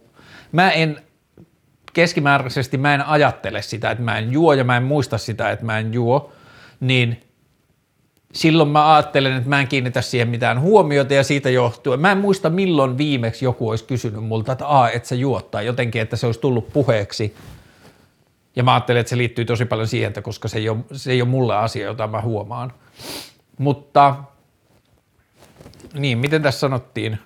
mä 0.52 0.70
en 0.70 1.00
keskimääräisesti 1.92 2.78
mä 2.78 2.94
en 2.94 3.06
ajattele 3.06 3.62
sitä, 3.62 3.90
että 3.90 4.04
mä 4.04 4.18
en 4.18 4.32
juo 4.32 4.52
ja 4.52 4.64
mä 4.64 4.76
en 4.76 4.82
muista 4.82 5.18
sitä, 5.18 5.50
että 5.50 5.64
mä 5.64 5.78
en 5.78 5.94
juo, 5.94 6.32
niin– 6.80 7.20
silloin 8.32 8.68
mä 8.68 8.94
ajattelen, 8.94 9.36
että 9.36 9.48
mä 9.48 9.60
en 9.60 9.68
kiinnitä 9.68 10.02
siihen 10.02 10.28
mitään 10.28 10.60
huomiota 10.60 11.14
ja 11.14 11.24
siitä 11.24 11.50
johtuen. 11.50 12.00
Mä 12.00 12.12
en 12.12 12.18
muista 12.18 12.50
milloin 12.50 12.98
viimeksi 12.98 13.44
joku 13.44 13.68
olisi 13.68 13.84
kysynyt 13.84 14.24
multa, 14.24 14.52
että 14.52 14.66
aa, 14.66 14.90
et 14.90 15.04
sä 15.04 15.14
juottaa 15.14 15.62
jotenkin, 15.62 16.02
että 16.02 16.16
se 16.16 16.26
olisi 16.26 16.40
tullut 16.40 16.72
puheeksi. 16.72 17.36
Ja 18.56 18.62
mä 18.62 18.74
ajattelen, 18.74 19.00
että 19.00 19.10
se 19.10 19.16
liittyy 19.16 19.44
tosi 19.44 19.64
paljon 19.64 19.88
siihen, 19.88 20.08
että 20.08 20.22
koska 20.22 20.48
se 20.48 20.58
ei 20.58 20.68
ole, 20.68 20.78
se 20.92 21.12
ei 21.12 21.22
ole 21.22 21.30
mulle 21.30 21.56
asia, 21.56 21.86
jota 21.86 22.06
mä 22.06 22.20
huomaan. 22.20 22.72
Mutta 23.58 24.14
niin, 25.94 26.18
miten 26.18 26.42
tässä 26.42 26.60
sanottiin? 26.60 27.18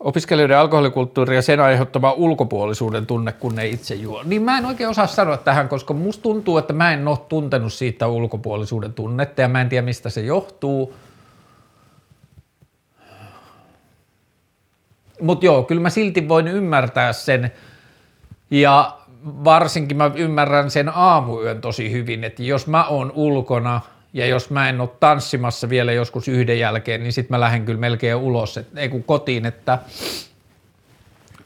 Opiskelijoiden 0.00 0.58
alkoholikulttuuri 0.58 1.36
ja 1.36 1.42
sen 1.42 1.60
aiheuttama 1.60 2.12
ulkopuolisuuden 2.12 3.06
tunne, 3.06 3.32
kun 3.32 3.54
ne 3.54 3.66
itse 3.66 3.94
juo. 3.94 4.22
Niin 4.22 4.42
mä 4.42 4.58
en 4.58 4.66
oikein 4.66 4.90
osaa 4.90 5.06
sanoa 5.06 5.36
tähän, 5.36 5.68
koska 5.68 5.94
musta 5.94 6.22
tuntuu, 6.22 6.58
että 6.58 6.72
mä 6.72 6.92
en 6.92 7.08
ole 7.08 7.18
tuntenut 7.28 7.72
siitä 7.72 8.06
ulkopuolisuuden 8.06 8.92
tunnetta 8.92 9.40
ja 9.40 9.48
mä 9.48 9.60
en 9.60 9.68
tiedä 9.68 9.84
mistä 9.84 10.10
se 10.10 10.20
johtuu. 10.20 10.94
Mutta 15.20 15.46
joo, 15.46 15.62
kyllä 15.62 15.82
mä 15.82 15.90
silti 15.90 16.28
voin 16.28 16.48
ymmärtää 16.48 17.12
sen 17.12 17.52
ja 18.50 18.98
varsinkin 19.24 19.96
mä 19.96 20.10
ymmärrän 20.14 20.70
sen 20.70 20.88
aamuyön 20.94 21.60
tosi 21.60 21.92
hyvin, 21.92 22.24
että 22.24 22.42
jos 22.42 22.66
mä 22.66 22.84
oon 22.84 23.12
ulkona– 23.14 23.80
ja 24.12 24.26
jos 24.26 24.50
mä 24.50 24.68
en 24.68 24.80
ole 24.80 24.90
tanssimassa 25.00 25.68
vielä 25.68 25.92
joskus 25.92 26.28
yhden 26.28 26.58
jälkeen, 26.58 27.02
niin 27.02 27.12
sitten 27.12 27.34
mä 27.34 27.40
lähden 27.40 27.64
kyllä 27.64 27.80
melkein 27.80 28.16
ulos, 28.16 28.56
et, 28.56 28.66
ei 28.76 28.88
kun 28.88 29.04
kotiin, 29.04 29.46
että 29.46 29.78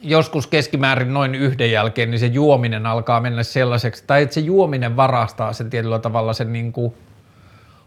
joskus 0.01 0.47
keskimäärin 0.47 1.13
noin 1.13 1.35
yhden 1.35 1.71
jälkeen, 1.71 2.11
niin 2.11 2.19
se 2.19 2.25
juominen 2.25 2.85
alkaa 2.85 3.21
mennä 3.21 3.43
sellaiseksi, 3.43 4.03
tai 4.07 4.21
että 4.21 4.33
se 4.33 4.41
juominen 4.41 4.95
varastaa 4.95 5.53
sen 5.53 5.69
tietyllä 5.69 5.99
tavalla 5.99 6.33
sen 6.33 6.53
niin 6.53 6.73
kuin 6.73 6.93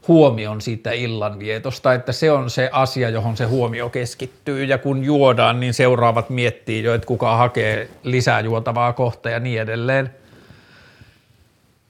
huomion 0.09 0.61
siitä 0.61 0.93
illanvietosta, 0.93 1.95
että 1.95 2.13
se 2.13 2.31
on 2.31 2.51
se 2.51 2.69
asia, 2.73 3.09
johon 3.09 3.37
se 3.37 3.45
huomio 3.45 3.89
keskittyy, 3.89 4.65
ja 4.65 4.79
kun 4.79 5.05
juodaan, 5.05 5.61
niin 5.61 5.75
seuraavat 5.75 6.31
miettii 6.31 6.83
jo, 6.83 6.95
että 6.95 7.07
kuka 7.07 7.37
hakee 7.37 7.89
lisää 8.03 8.41
juotavaa 8.41 8.93
kohta 8.93 9.31
ja 9.31 9.41
niin 9.41 9.61
edelleen. 9.61 10.11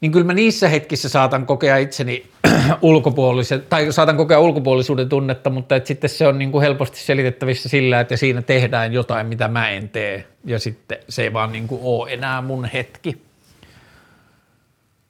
Niin 0.00 0.12
kyllä 0.12 0.26
mä 0.26 0.34
niissä 0.34 0.68
hetkissä 0.68 1.08
saatan 1.08 1.46
kokea 1.46 1.76
itseni 1.76 2.26
ulkopuolisen, 2.82 3.62
tai 3.68 3.92
saatan 3.92 4.16
kokea 4.16 4.40
ulkopuolisuuden 4.40 5.08
tunnetta, 5.08 5.50
mutta 5.50 5.76
että 5.76 5.86
sitten 5.86 6.10
se 6.10 6.26
on 6.26 6.38
niin 6.38 6.52
kuin 6.52 6.62
helposti 6.62 6.98
selitettävissä 6.98 7.68
sillä, 7.68 8.00
että 8.00 8.16
siinä 8.16 8.42
tehdään 8.42 8.92
jotain, 8.92 9.26
mitä 9.26 9.48
mä 9.48 9.70
en 9.70 9.88
tee, 9.88 10.26
ja 10.44 10.58
sitten 10.58 10.98
se 11.08 11.22
ei 11.22 11.32
vaan 11.32 11.52
niin 11.52 11.68
kuin 11.68 11.80
ole 11.84 12.12
enää 12.12 12.42
mun 12.42 12.64
hetki. 12.64 13.22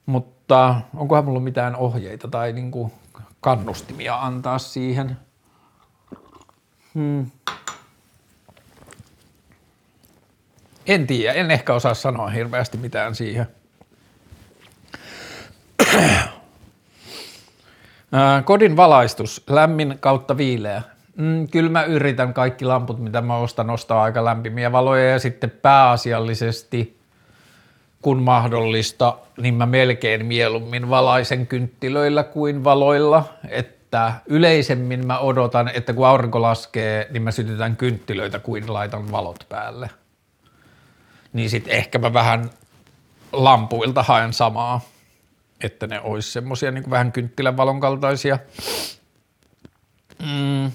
Mutta 0.05 0.81
onkohan 0.95 1.25
mulla 1.25 1.39
mitään 1.39 1.75
ohjeita 1.75 2.27
tai 2.27 2.53
niin 2.53 2.71
kuin 2.71 2.91
kannustimia 3.41 4.15
antaa 4.15 4.59
siihen? 4.59 5.17
Hmm. 6.93 7.31
En 10.85 11.07
tiedä, 11.07 11.33
en 11.33 11.51
ehkä 11.51 11.73
osaa 11.73 11.93
sanoa 11.93 12.29
hirveästi 12.29 12.77
mitään 12.77 13.15
siihen. 13.15 13.47
Kodin 18.45 18.77
valaistus, 18.77 19.43
lämmin 19.49 19.97
kautta 19.99 20.37
viileä. 20.37 20.81
Mm, 21.15 21.47
kyllä 21.47 21.69
mä 21.69 21.83
yritän 21.83 22.33
kaikki 22.33 22.65
lamput, 22.65 22.99
mitä 22.99 23.21
mä 23.21 23.37
ostan, 23.37 23.69
ostaa 23.69 24.03
aika 24.03 24.25
lämpimiä 24.25 24.71
valoja 24.71 25.09
ja 25.09 25.19
sitten 25.19 25.49
pääasiallisesti, 25.49 26.97
kun 28.01 28.21
mahdollista, 28.21 29.17
niin 29.37 29.53
mä 29.53 29.65
melkein 29.65 30.25
mieluummin 30.25 30.89
valaisen 30.89 31.47
kynttilöillä 31.47 32.23
kuin 32.23 32.63
valoilla, 32.63 33.23
että 33.49 34.13
yleisemmin 34.25 35.07
mä 35.07 35.19
odotan, 35.19 35.71
että 35.73 35.93
kun 35.93 36.07
aurinko 36.07 36.41
laskee, 36.41 37.07
niin 37.09 37.23
mä 37.23 37.31
sytytän 37.31 37.75
kynttilöitä 37.75 38.39
kuin 38.39 38.73
laitan 38.73 39.11
valot 39.11 39.45
päälle. 39.49 39.89
Niin 41.33 41.49
sitten 41.49 41.73
ehkä 41.73 41.99
mä 41.99 42.13
vähän 42.13 42.49
lampuilta 43.31 44.03
haen 44.03 44.33
samaa 44.33 44.81
että 45.63 45.87
ne 45.87 46.01
olisi 46.01 46.31
semmoisia 46.31 46.71
niin 46.71 46.89
vähän 46.89 47.11
kynttilän 47.11 47.57
valon 47.57 47.79
kaltaisia. 47.79 48.39
Mm. 50.19 50.71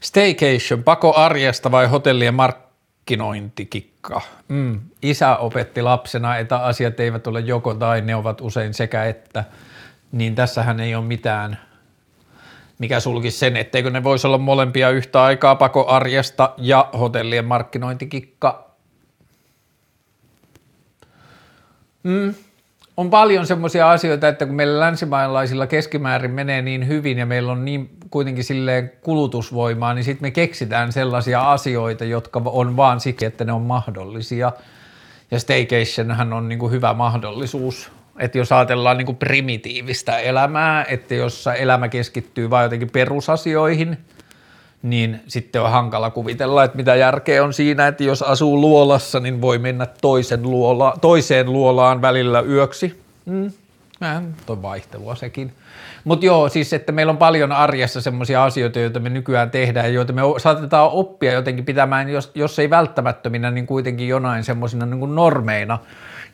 Staycation, 0.00 0.84
pako 0.84 1.14
arjesta 1.16 1.70
vai 1.70 1.86
hotellien 1.86 2.34
markkinointikikka? 2.34 4.20
Mm. 4.48 4.80
Isä 5.02 5.36
opetti 5.36 5.82
lapsena, 5.82 6.36
että 6.36 6.58
asiat 6.58 7.00
eivät 7.00 7.26
ole 7.26 7.40
joko 7.40 7.74
tai, 7.74 8.00
ne 8.00 8.14
ovat 8.14 8.40
usein 8.40 8.74
sekä 8.74 9.04
että. 9.04 9.44
Niin 10.12 10.34
tässähän 10.34 10.80
ei 10.80 10.94
ole 10.94 11.04
mitään, 11.04 11.58
mikä 12.78 13.00
sulkisi 13.00 13.38
sen, 13.38 13.56
etteikö 13.56 13.90
ne 13.90 14.04
voisi 14.04 14.26
olla 14.26 14.38
molempia 14.38 14.90
yhtä 14.90 15.22
aikaa 15.22 15.54
pako 15.54 15.86
arjesta 15.88 16.54
ja 16.58 16.88
hotellien 16.98 17.44
markkinointikikka 17.44 18.63
Mm. 22.04 22.34
On 22.96 23.10
paljon 23.10 23.46
semmoisia 23.46 23.90
asioita, 23.90 24.28
että 24.28 24.46
kun 24.46 24.54
meillä 24.54 24.80
länsimaalaisilla 24.80 25.66
keskimäärin 25.66 26.30
menee 26.30 26.62
niin 26.62 26.88
hyvin 26.88 27.18
ja 27.18 27.26
meillä 27.26 27.52
on 27.52 27.64
niin 27.64 27.90
kuitenkin 28.10 28.44
silleen 28.44 28.92
kulutusvoimaa, 29.02 29.94
niin 29.94 30.04
sitten 30.04 30.26
me 30.26 30.30
keksitään 30.30 30.92
sellaisia 30.92 31.52
asioita, 31.52 32.04
jotka 32.04 32.42
on 32.44 32.76
vaan 32.76 33.00
siksi, 33.00 33.26
että 33.26 33.44
ne 33.44 33.52
on 33.52 33.62
mahdollisia. 33.62 34.52
Ja 35.30 35.38
staycationhan 35.38 36.32
on 36.32 36.48
niin 36.48 36.58
kuin 36.58 36.72
hyvä 36.72 36.94
mahdollisuus. 36.94 37.90
Että 38.18 38.38
jos 38.38 38.52
ajatellaan 38.52 38.98
niin 38.98 39.16
primitiivistä 39.16 40.18
elämää, 40.18 40.84
että 40.84 41.14
jos 41.14 41.48
elämä 41.58 41.88
keskittyy 41.88 42.50
vain 42.50 42.64
jotenkin 42.64 42.90
perusasioihin– 42.90 43.98
niin 44.84 45.20
sitten 45.28 45.62
on 45.62 45.70
hankala 45.70 46.10
kuvitella, 46.10 46.64
että 46.64 46.76
mitä 46.76 46.94
järkeä 46.94 47.44
on 47.44 47.52
siinä, 47.52 47.86
että 47.86 48.04
jos 48.04 48.22
asuu 48.22 48.60
luolassa, 48.60 49.20
niin 49.20 49.40
voi 49.40 49.58
mennä 49.58 49.86
toisen 50.00 50.42
luola, 50.42 50.94
toiseen 51.00 51.52
luolaan 51.52 52.02
välillä 52.02 52.40
yöksi. 52.40 53.00
Mm. 53.26 53.52
on 54.48 54.62
vaihtelua 54.62 55.14
sekin. 55.14 55.52
Mutta 56.04 56.26
joo, 56.26 56.48
siis 56.48 56.72
että 56.72 56.92
meillä 56.92 57.10
on 57.10 57.16
paljon 57.16 57.52
arjessa 57.52 58.00
semmoisia 58.00 58.44
asioita, 58.44 58.78
joita 58.78 59.00
me 59.00 59.08
nykyään 59.08 59.50
tehdään, 59.50 59.94
joita 59.94 60.12
me 60.12 60.22
saatetaan 60.38 60.90
oppia 60.90 61.32
jotenkin 61.32 61.64
pitämään, 61.64 62.08
jos, 62.08 62.30
jos 62.34 62.58
ei 62.58 62.70
välttämättöminä, 62.70 63.50
niin 63.50 63.66
kuitenkin 63.66 64.08
jonain 64.08 64.44
semmoisina 64.44 64.86
niin 64.86 65.14
normeina, 65.14 65.78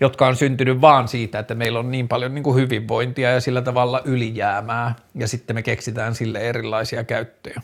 jotka 0.00 0.26
on 0.26 0.36
syntynyt 0.36 0.80
vaan 0.80 1.08
siitä, 1.08 1.38
että 1.38 1.54
meillä 1.54 1.78
on 1.78 1.90
niin 1.90 2.08
paljon 2.08 2.34
niin 2.34 2.42
kuin 2.42 2.56
hyvinvointia 2.56 3.30
ja 3.30 3.40
sillä 3.40 3.62
tavalla 3.62 4.02
ylijäämää, 4.04 4.94
ja 5.14 5.28
sitten 5.28 5.56
me 5.56 5.62
keksitään 5.62 6.14
sille 6.14 6.38
erilaisia 6.38 7.04
käyttöjä 7.04 7.62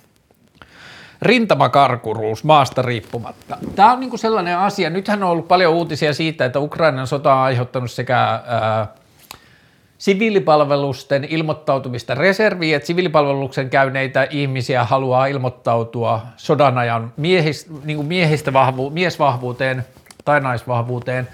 rintamakarkuruus 1.22 2.44
maasta 2.44 2.82
riippumatta. 2.82 3.56
Tämä 3.76 3.92
on 3.92 4.00
niin 4.00 4.18
sellainen 4.18 4.58
asia, 4.58 4.90
nythän 4.90 5.22
on 5.22 5.30
ollut 5.30 5.48
paljon 5.48 5.74
uutisia 5.74 6.14
siitä, 6.14 6.44
että 6.44 6.60
Ukrainan 6.60 7.06
sota 7.06 7.34
on 7.34 7.40
aiheuttanut 7.40 7.90
sekä 7.90 8.18
ää, 8.18 8.86
siviilipalvelusten 9.98 11.24
ilmoittautumista 11.24 12.14
reserviin, 12.14 12.76
että 12.76 12.86
siviilipalveluksen 12.86 13.70
käyneitä 13.70 14.26
ihmisiä 14.30 14.84
haluaa 14.84 15.26
ilmoittautua 15.26 16.22
sodan 16.36 16.78
ajan 16.78 17.12
miehistä, 17.16 17.70
niin 17.84 17.96
kuin 17.96 18.08
miehistä 18.08 18.52
vahvu, 18.52 18.90
miesvahvuuteen 18.90 19.84
tai 20.24 20.40
naisvahvuuteen. 20.40 21.28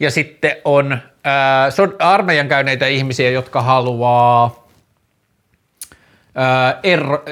Ja 0.00 0.10
sitten 0.10 0.56
on 0.64 0.98
ää, 1.24 1.68
armeijan 1.98 2.48
käyneitä 2.48 2.86
ihmisiä, 2.86 3.30
jotka 3.30 3.62
haluaa 3.62 4.65
ero, 6.82 7.24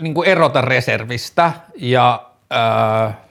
niin 0.00 0.14
kuin 0.14 0.28
erota 0.28 0.60
reservistä 0.60 1.52
ja 1.76 2.22
ää, 2.50 3.24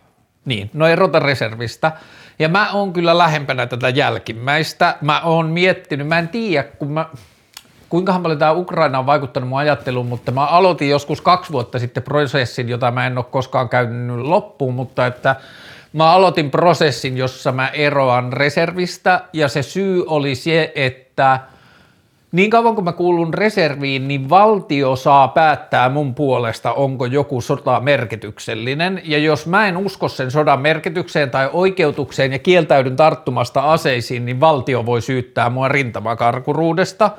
niin, 0.46 0.70
no 0.74 0.88
erota 0.88 1.20
reservistä. 1.20 1.92
Ja 2.40 2.50
mä 2.50 2.72
oon 2.72 2.94
kyllä 2.94 3.18
lähempänä 3.18 3.68
tätä 3.68 3.90
jälkimmäistä. 3.90 4.98
Mä 5.02 5.22
oon 5.22 5.50
miettinyt, 5.50 6.08
mä 6.08 6.20
en 6.20 6.28
tiedä, 6.28 6.64
kun 6.64 6.92
mä, 6.92 7.06
kuinka 7.90 8.20
paljon 8.20 8.40
tämä 8.40 8.52
Ukraina 8.52 9.00
on 9.00 9.06
vaikuttanut 9.06 9.50
mun 9.50 9.60
ajatteluun, 9.60 10.06
mutta 10.06 10.32
mä 10.32 10.46
aloitin 10.46 10.90
joskus 10.90 11.22
kaksi 11.22 11.52
vuotta 11.52 11.80
sitten 11.80 12.04
prosessin, 12.04 12.70
jota 12.70 12.92
mä 12.92 13.08
en 13.08 13.18
ole 13.18 13.26
koskaan 13.32 13.70
käynyt 13.70 14.18
loppuun, 14.18 14.74
mutta 14.74 15.06
että 15.06 15.36
mä 15.94 16.12
aloitin 16.12 16.52
prosessin, 16.52 17.18
jossa 17.18 17.52
mä 17.52 17.68
eroan 17.68 18.34
reservistä 18.34 19.22
ja 19.34 19.48
se 19.48 19.62
syy 19.62 20.04
oli 20.08 20.36
se, 20.36 20.72
että– 20.76 21.40
niin 22.34 22.50
kauan 22.50 22.76
kuin 22.76 22.86
mä 22.86 22.92
kuulun 22.92 23.34
reserviin, 23.34 24.08
niin 24.08 24.30
valtio 24.30 24.96
saa 24.96 25.28
päättää 25.28 25.90
mun 25.90 26.16
puolesta, 26.16 26.74
onko 26.74 27.06
joku 27.06 27.42
sota 27.42 27.80
merkityksellinen. 27.80 29.02
Ja 29.04 29.18
jos 29.18 29.48
mä 29.48 29.68
en 29.68 29.78
usko 29.78 30.08
sen 30.08 30.32
sodan 30.32 30.60
merkitykseen 30.60 31.30
tai 31.30 31.50
oikeutukseen 31.54 32.32
ja 32.32 32.40
kieltäydyn 32.40 32.96
tarttumasta 32.96 33.62
aseisiin, 33.62 34.26
niin 34.26 34.40
valtio 34.40 34.86
voi 34.86 35.02
syyttää 35.02 35.50
mua 35.50 35.68
rintamakarkuruudesta. 35.68 37.12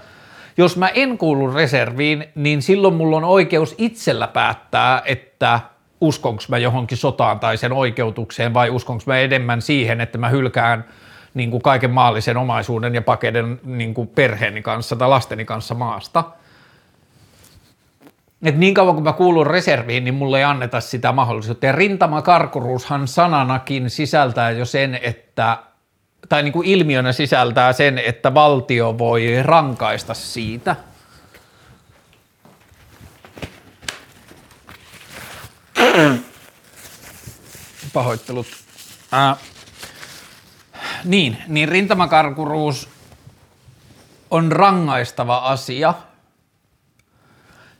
Jos 0.56 0.76
mä 0.76 0.88
en 0.88 1.18
kuulu 1.18 1.50
reserviin, 1.50 2.24
niin 2.34 2.62
silloin 2.62 2.94
mulla 2.94 3.16
on 3.16 3.24
oikeus 3.24 3.74
itsellä 3.78 4.26
päättää, 4.26 5.02
että 5.04 5.60
uskonko 6.00 6.42
mä 6.48 6.58
johonkin 6.58 6.98
sotaan 6.98 7.40
tai 7.40 7.56
sen 7.56 7.72
oikeutukseen 7.72 8.54
vai 8.54 8.70
uskonko 8.70 9.02
mä 9.06 9.18
enemmän 9.18 9.62
siihen, 9.62 10.00
että 10.00 10.18
mä 10.18 10.28
hylkään– 10.28 10.84
niin 11.34 11.50
kuin 11.50 11.62
kaiken 11.62 11.90
maallisen 11.90 12.36
omaisuuden 12.36 12.94
ja 12.94 13.02
pakeiden 13.02 13.60
niin 13.64 13.94
kuin 13.94 14.08
perheeni 14.08 14.62
kanssa 14.62 14.96
tai 14.96 15.08
lasteni 15.08 15.44
kanssa 15.44 15.74
maasta. 15.74 16.24
Et 18.42 18.56
niin 18.56 18.74
kauan 18.74 18.94
kuin 18.94 19.04
mä 19.04 19.12
kuulun 19.12 19.46
reserviin, 19.46 20.04
niin 20.04 20.14
mulle 20.14 20.38
ei 20.38 20.44
anneta 20.44 20.80
sitä 20.80 21.12
mahdollisuutta. 21.12 21.66
Ja 21.66 21.72
rintamakarkuruushan 21.72 23.08
sananakin 23.08 23.90
sisältää 23.90 24.50
jo 24.50 24.64
sen, 24.64 24.98
että 25.02 25.58
tai 26.28 26.42
niin 26.42 26.52
kuin 26.52 26.68
ilmiönä 26.68 27.12
sisältää 27.12 27.72
sen, 27.72 27.98
että 27.98 28.34
valtio 28.34 28.98
voi 28.98 29.42
rankaista 29.42 30.14
siitä. 30.14 30.76
Pahoittelut. 37.92 38.46
Äh, 39.14 39.38
niin, 41.04 41.36
niin 41.48 41.68
rintamakarkuruus 41.68 42.88
on 44.30 44.52
rangaistava 44.52 45.36
asia. 45.36 45.94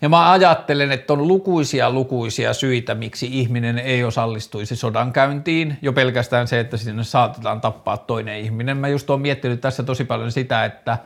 Ja 0.02 0.08
mä 0.08 0.32
ajattelen, 0.32 0.92
että 0.92 1.12
on 1.12 1.28
lukuisia 1.28 1.90
lukuisia 1.90 2.54
syitä, 2.54 2.94
miksi 2.94 3.28
ihminen 3.40 3.78
ei 3.78 4.04
osallistuisi 4.04 4.76
sodankäyntiin. 4.76 5.78
Jo 5.82 5.92
pelkästään 5.92 6.48
se, 6.48 6.60
että 6.60 6.76
sinne 6.76 7.04
saatetaan 7.04 7.60
tappaa 7.60 7.96
toinen 7.96 8.38
ihminen. 8.38 8.76
Mä 8.76 8.88
just 8.88 9.10
oon 9.10 9.20
miettinyt 9.20 9.60
tässä 9.60 9.82
tosi 9.82 10.04
paljon 10.04 10.32
sitä, 10.32 10.64
että 10.64 10.98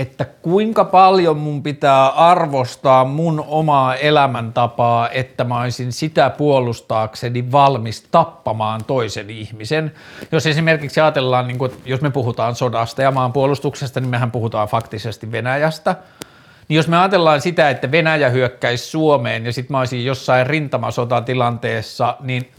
että 0.00 0.24
kuinka 0.24 0.84
paljon 0.84 1.36
mun 1.36 1.62
pitää 1.62 2.08
arvostaa 2.08 3.04
mun 3.04 3.44
omaa 3.48 3.94
elämäntapaa, 3.94 5.08
että 5.08 5.44
mä 5.44 5.60
olisin 5.60 5.92
sitä 5.92 6.30
puolustaakseni 6.30 7.52
valmis 7.52 8.06
tappamaan 8.10 8.84
toisen 8.84 9.30
ihmisen. 9.30 9.92
Jos 10.32 10.46
esimerkiksi 10.46 11.00
ajatellaan, 11.00 11.48
niin 11.48 11.58
kuin, 11.58 11.72
jos 11.84 12.00
me 12.00 12.10
puhutaan 12.10 12.54
sodasta 12.54 13.02
ja 13.02 13.10
maanpuolustuksesta, 13.10 14.00
niin 14.00 14.10
mehän 14.10 14.30
puhutaan 14.30 14.68
faktisesti 14.68 15.32
Venäjästä. 15.32 15.96
Niin 16.68 16.76
jos 16.76 16.88
me 16.88 16.98
ajatellaan 16.98 17.40
sitä, 17.40 17.70
että 17.70 17.90
Venäjä 17.90 18.28
hyökkäisi 18.28 18.86
Suomeen 18.86 19.46
ja 19.46 19.52
sitten 19.52 19.74
mä 19.74 19.78
olisin 19.78 20.04
jossain 20.04 20.46
rintamasotatilanteessa, 20.46 22.16
niin 22.20 22.50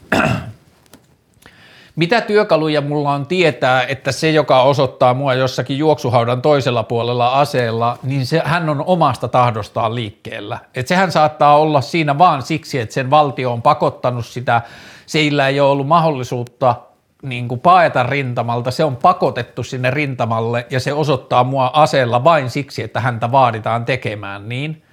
mitä 2.02 2.22
työkaluja 2.22 2.82
mulla 2.82 3.14
on 3.14 3.28
tietää, 3.28 3.84
että 3.84 4.12
se, 4.12 4.32
joka 4.32 4.62
osoittaa 4.62 5.14
mua 5.14 5.34
jossakin 5.34 5.78
juoksuhaudan 5.78 6.42
toisella 6.42 6.84
puolella 6.84 7.40
aseella, 7.40 7.98
niin 8.04 8.26
se, 8.26 8.42
hän 8.46 8.70
on 8.70 8.84
omasta 8.86 9.28
tahdostaan 9.28 9.96
liikkeellä. 9.96 10.60
Et 10.76 10.88
sehän 10.88 11.12
saattaa 11.12 11.58
olla 11.58 11.82
siinä 11.82 12.18
vaan 12.18 12.42
siksi, 12.42 12.80
että 12.80 12.94
sen 12.94 13.10
valtio 13.10 13.52
on 13.52 13.62
pakottanut 13.62 14.26
sitä, 14.26 14.62
seillä 15.06 15.48
ei 15.48 15.60
ole 15.60 15.72
ollut 15.72 15.88
mahdollisuutta 15.88 16.76
niin 17.24 17.48
kuin 17.48 17.60
paeta 17.60 18.04
rintamalta, 18.04 18.72
se 18.72 18.84
on 18.84 18.96
pakotettu 18.96 19.64
sinne 19.64 19.92
rintamalle 19.92 20.68
ja 20.70 20.80
se 20.80 20.94
osoittaa 20.94 21.44
mua 21.44 21.72
aseella 21.74 22.24
vain 22.24 22.50
siksi, 22.50 22.84
että 22.84 23.00
häntä 23.00 23.32
vaaditaan 23.32 23.86
tekemään 23.86 24.50
niin. 24.50 24.84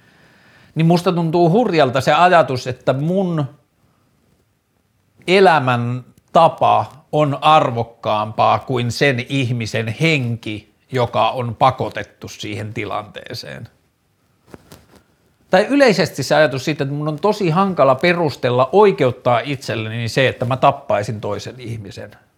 Niin 0.75 0.85
musta 0.85 1.11
tuntuu 1.11 1.49
hurjalta 1.49 2.01
se 2.01 2.13
ajatus, 2.13 2.67
että 2.67 2.93
mun 2.93 3.45
elämän 5.27 6.03
tapa 6.33 6.98
on 7.11 7.37
arvokkaampaa 7.41 8.59
kuin 8.59 8.91
sen 8.91 9.25
ihmisen 9.29 9.87
henki, 9.87 10.73
joka 10.91 11.29
on 11.29 11.55
pakotettu 11.55 12.27
siihen 12.27 12.73
tilanteeseen. 12.73 13.67
Tai 15.49 15.65
yleisesti 15.69 16.23
se 16.23 16.35
ajatus 16.35 16.65
siitä, 16.65 16.83
että 16.83 16.95
mun 16.95 17.07
on 17.07 17.19
tosi 17.19 17.49
hankala 17.49 17.95
perustella 17.95 18.69
oikeuttaa 18.71 19.39
itselleni 19.39 20.09
se, 20.09 20.27
että 20.27 20.45
mä 20.45 20.57
tappaisin 20.57 21.21
toisen 21.21 21.59
ihmisen– 21.59 22.11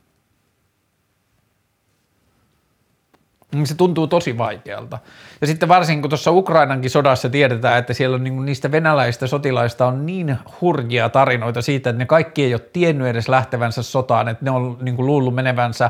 Niin 3.51 3.67
se 3.67 3.75
tuntuu 3.75 4.07
tosi 4.07 4.37
vaikealta. 4.37 4.97
Ja 5.41 5.47
sitten 5.47 5.69
varsinkin 5.69 6.01
kun 6.01 6.09
tuossa 6.09 6.31
Ukrainankin 6.31 6.89
sodassa 6.89 7.29
tiedetään, 7.29 7.79
että 7.79 7.93
siellä 7.93 8.15
on 8.15 8.23
niin 8.23 8.45
niistä 8.45 8.71
venäläistä 8.71 9.27
sotilaista 9.27 9.85
on 9.85 10.05
niin 10.05 10.37
hurjia 10.61 11.09
tarinoita 11.09 11.61
siitä, 11.61 11.89
että 11.89 11.97
ne 11.97 12.05
kaikki 12.05 12.43
ei 12.43 12.53
ole 12.53 12.61
tiennyt 12.73 13.07
edes 13.07 13.29
lähtevänsä 13.29 13.83
sotaan, 13.83 14.27
että 14.27 14.45
ne 14.45 14.51
on 14.51 14.77
niin 14.81 14.95
kuin 14.95 15.05
luullut 15.05 15.35
menevänsä 15.35 15.89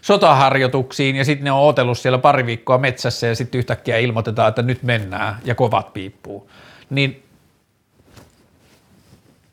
sotaharjoituksiin 0.00 1.16
ja 1.16 1.24
sitten 1.24 1.44
ne 1.44 1.52
on 1.52 1.68
otellut 1.68 1.98
siellä 1.98 2.18
pari 2.18 2.46
viikkoa 2.46 2.78
metsässä 2.78 3.26
ja 3.26 3.34
sitten 3.34 3.58
yhtäkkiä 3.58 3.98
ilmoitetaan, 3.98 4.48
että 4.48 4.62
nyt 4.62 4.82
mennään 4.82 5.36
ja 5.44 5.54
kovat 5.54 5.92
piippuu. 5.92 6.50
Niin 6.90 7.22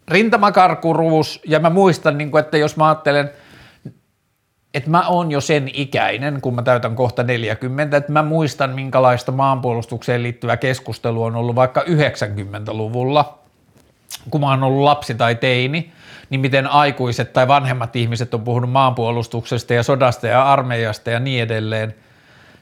rintamakarkuruus 0.07 1.41
ja 1.45 1.59
mä 1.59 1.69
muistan, 1.69 2.17
niin 2.17 2.37
että 2.37 2.57
jos 2.57 2.77
mä 2.77 2.87
ajattelen– 2.87 3.31
että 4.73 4.89
mä 4.89 5.07
oon 5.07 5.31
jo 5.31 5.41
sen 5.41 5.69
ikäinen, 5.73 6.41
kun 6.41 6.55
mä 6.55 6.61
täytän 6.61 6.95
kohta 6.95 7.23
40, 7.23 7.97
että 7.97 8.11
mä 8.11 8.23
muistan 8.23 8.69
minkälaista 8.69 9.31
maanpuolustukseen 9.31 10.23
liittyvä 10.23 10.57
keskustelu 10.57 11.23
on 11.23 11.35
ollut 11.35 11.55
vaikka 11.55 11.81
90-luvulla, 11.81 13.39
kun 14.29 14.41
mä 14.41 14.49
oon 14.49 14.63
ollut 14.63 14.83
lapsi 14.83 15.15
tai 15.15 15.35
teini, 15.35 15.91
niin 16.29 16.41
miten 16.41 16.67
aikuiset 16.67 17.33
tai 17.33 17.47
vanhemmat 17.47 17.95
ihmiset 17.95 18.33
on 18.33 18.41
puhunut 18.41 18.71
maanpuolustuksesta 18.71 19.73
ja 19.73 19.83
sodasta 19.83 20.27
ja 20.27 20.51
armeijasta 20.51 21.09
ja 21.09 21.19
niin 21.19 21.43
edelleen, 21.43 21.95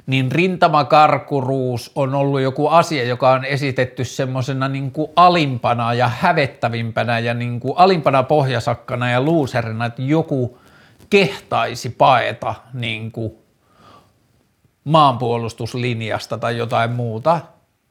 niin 0.08 0.32
rintamakarkuruus 0.32 1.92
on 1.96 2.16
ollut 2.16 2.42
joku 2.42 2.68
asia, 2.68 3.04
joka 3.04 3.32
on 3.32 3.46
esitetty 3.46 4.04
semmoisena 4.04 4.68
niin 4.68 4.94
alimpana 5.16 5.94
ja 5.94 6.08
hävettävimpänä 6.08 7.20
ja 7.20 7.34
niin 7.34 7.60
kuin 7.60 7.74
alimpana 7.78 8.24
pohjasakkana 8.24 9.12
ja 9.12 9.22
luuserina, 9.22 9.86
että 9.86 10.02
joku– 10.02 10.58
kehtaisi 11.10 11.90
paeta 11.90 12.56
niin 12.74 13.12
kuin 13.12 13.34
maanpuolustuslinjasta 14.84 16.38
tai 16.38 16.58
jotain 16.58 16.92
muuta, 16.92 17.42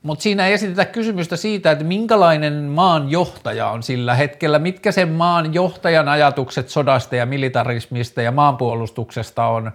mutta 0.02 0.22
siinä 0.22 0.46
ei 0.46 0.52
esitetä 0.52 0.84
kysymystä 0.84 1.36
siitä, 1.36 1.70
että 1.70 1.84
minkälainen 1.84 2.54
maan 2.64 3.10
johtaja 3.10 3.68
on 3.68 3.82
sillä 3.82 4.14
hetkellä, 4.14 4.58
mitkä 4.58 4.92
sen 4.92 5.08
maan 5.08 5.54
johtajan 5.54 6.08
ajatukset 6.08 6.68
sodasta 6.68 7.16
ja 7.16 7.26
militarismista 7.26 8.22
ja 8.22 8.32
maanpuolustuksesta 8.32 9.46
on? 9.46 9.72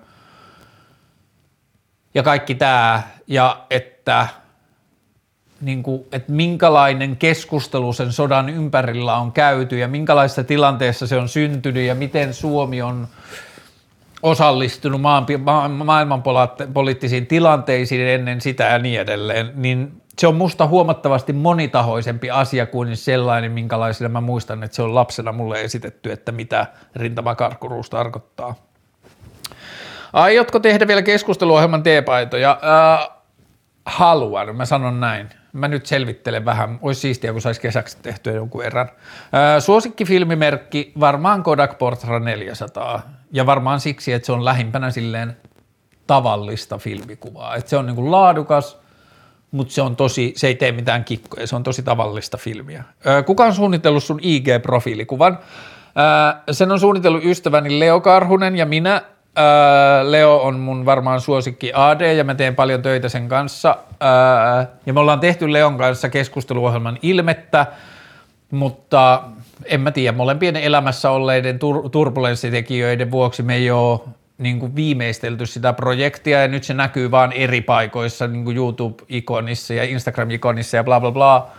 Ja 2.14 2.24
kaikki 2.24 2.56
tämä, 2.56 3.04
ja 3.28 3.66
että 3.70 4.28
niin 5.62 5.84
kuin, 5.84 6.06
että 6.12 6.32
minkälainen 6.32 7.18
keskustelu 7.18 7.94
sen 7.94 8.12
sodan 8.12 8.50
ympärillä 8.50 9.16
on 9.16 9.32
käyty 9.32 9.78
ja 9.78 9.88
minkälaisessa 9.88 10.44
tilanteessa 10.44 11.08
se 11.08 11.18
on 11.18 11.30
syntynyt 11.30 11.86
ja 11.86 11.96
miten 11.96 12.34
Suomi 12.34 12.82
on 12.82 13.08
osallistunut 14.24 15.02
maan, 15.02 15.26
ma- 15.40 15.70
maailmanpoliittisiin 15.70 17.28
tilanteisiin 17.28 18.08
ennen 18.08 18.42
sitä 18.42 18.64
ja 18.64 18.80
niin 18.80 19.00
edelleen, 19.00 19.52
niin 19.56 20.02
se 20.20 20.28
on 20.28 20.36
musta 20.36 20.68
huomattavasti 20.68 21.34
monitahoisempi 21.34 22.32
asia 22.32 22.66
kuin 22.66 22.98
sellainen, 22.98 23.52
minkälaisilla 23.52 24.10
mä 24.10 24.22
muistan, 24.22 24.64
että 24.64 24.76
se 24.76 24.82
on 24.82 24.96
lapsena 24.96 25.32
mulle 25.32 25.62
esitetty, 25.62 26.12
että 26.12 26.32
mitä 26.32 26.68
rintamakarkkuruus 26.96 27.90
tarkoittaa. 27.90 28.56
Aiotko 30.14 30.60
tehdä 30.60 30.88
vielä 30.88 31.02
keskusteluohjelman 31.02 31.84
teepaitoja? 31.84 32.60
Äh, 33.00 33.10
haluan, 33.86 34.56
mä 34.56 34.66
sanon 34.66 35.00
näin. 35.00 35.30
Mä 35.54 35.68
nyt 35.68 35.86
selvittelen 35.86 36.46
vähän, 36.46 36.80
olisi 36.82 37.02
siistiä, 37.02 37.32
kun 37.32 37.42
saisi 37.42 37.62
kesäksi 37.62 37.98
tehtyä 38.02 38.34
jonkun 38.34 38.64
erän. 38.64 38.90
Ää, 39.32 39.60
suosikkifilmimerkki, 39.60 40.92
varmaan 41.00 41.44
Kodak 41.44 41.78
Portra 41.78 42.20
400, 42.20 43.02
ja 43.32 43.46
varmaan 43.46 43.80
siksi, 43.80 44.14
että 44.14 44.26
se 44.26 44.32
on 44.32 44.46
lähimpänä 44.46 44.92
silleen 44.92 45.38
tavallista 46.08 46.78
filmikuvaa. 46.78 47.56
Että 47.56 47.70
se 47.70 47.78
on 47.78 47.86
niinku 47.86 48.12
laadukas, 48.12 48.78
mutta 49.52 49.74
se 49.74 49.82
on 49.82 49.96
tosi, 49.96 50.34
se 50.36 50.48
ei 50.48 50.56
tee 50.56 50.72
mitään 50.72 51.04
kikkoja, 51.04 51.48
se 51.48 51.56
on 51.56 51.64
tosi 51.64 51.84
tavallista 51.84 52.38
filmiä. 52.38 52.84
Ää, 53.06 53.24
kuka 53.24 53.46
on 53.46 53.54
suunnitellut 53.54 54.04
sun 54.04 54.20
IG-profiilikuvan? 54.20 55.38
Sen 56.52 56.72
on 56.72 56.80
suunnitellut 56.80 57.26
ystäväni 57.26 57.80
Leo 57.80 58.02
Karhunen 58.02 58.56
ja 58.56 58.66
minä 58.66 59.02
Öö, 59.38 60.12
Leo 60.12 60.38
on 60.38 60.60
mun 60.60 60.86
varmaan 60.86 61.22
suosikki 61.22 61.72
AD 61.74 62.14
ja 62.16 62.24
mä 62.24 62.36
teen 62.36 62.56
paljon 62.56 62.82
töitä 62.82 63.10
sen 63.10 63.30
kanssa. 63.30 63.78
Öö, 64.04 64.66
ja 64.86 64.94
me 64.94 65.00
ollaan 65.00 65.20
tehty 65.20 65.54
Leon 65.54 65.78
kanssa 65.78 66.10
keskusteluohjelman 66.10 66.98
ilmettä, 67.02 67.66
mutta 68.52 69.24
en 69.66 69.82
mä 69.82 69.92
tiedä, 69.92 70.18
molempien 70.18 70.56
elämässä 70.56 71.10
olleiden 71.10 71.56
tur- 71.56 71.90
turbulenssitekijöiden 71.90 73.12
vuoksi 73.12 73.44
me 73.44 73.56
ei 73.56 73.72
ole 73.72 74.00
niin 74.38 74.60
kuin 74.60 74.76
viimeistelty 74.76 75.46
sitä 75.46 75.74
projektia 75.74 76.42
ja 76.42 76.48
nyt 76.48 76.64
se 76.64 76.74
näkyy 76.74 77.12
vaan 77.12 77.32
eri 77.32 77.62
paikoissa, 77.62 78.28
niin 78.28 78.46
kuin 78.46 78.58
YouTube-ikonissa 78.58 79.74
ja 79.74 79.84
Instagram-ikonissa 79.84 80.78
ja 80.78 80.84
bla 80.84 81.00
bla 81.00 81.12
bla. 81.12 81.52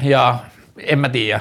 Ja 0.00 0.38
en 0.78 0.98
mä 0.98 1.08
tiedä, 1.08 1.40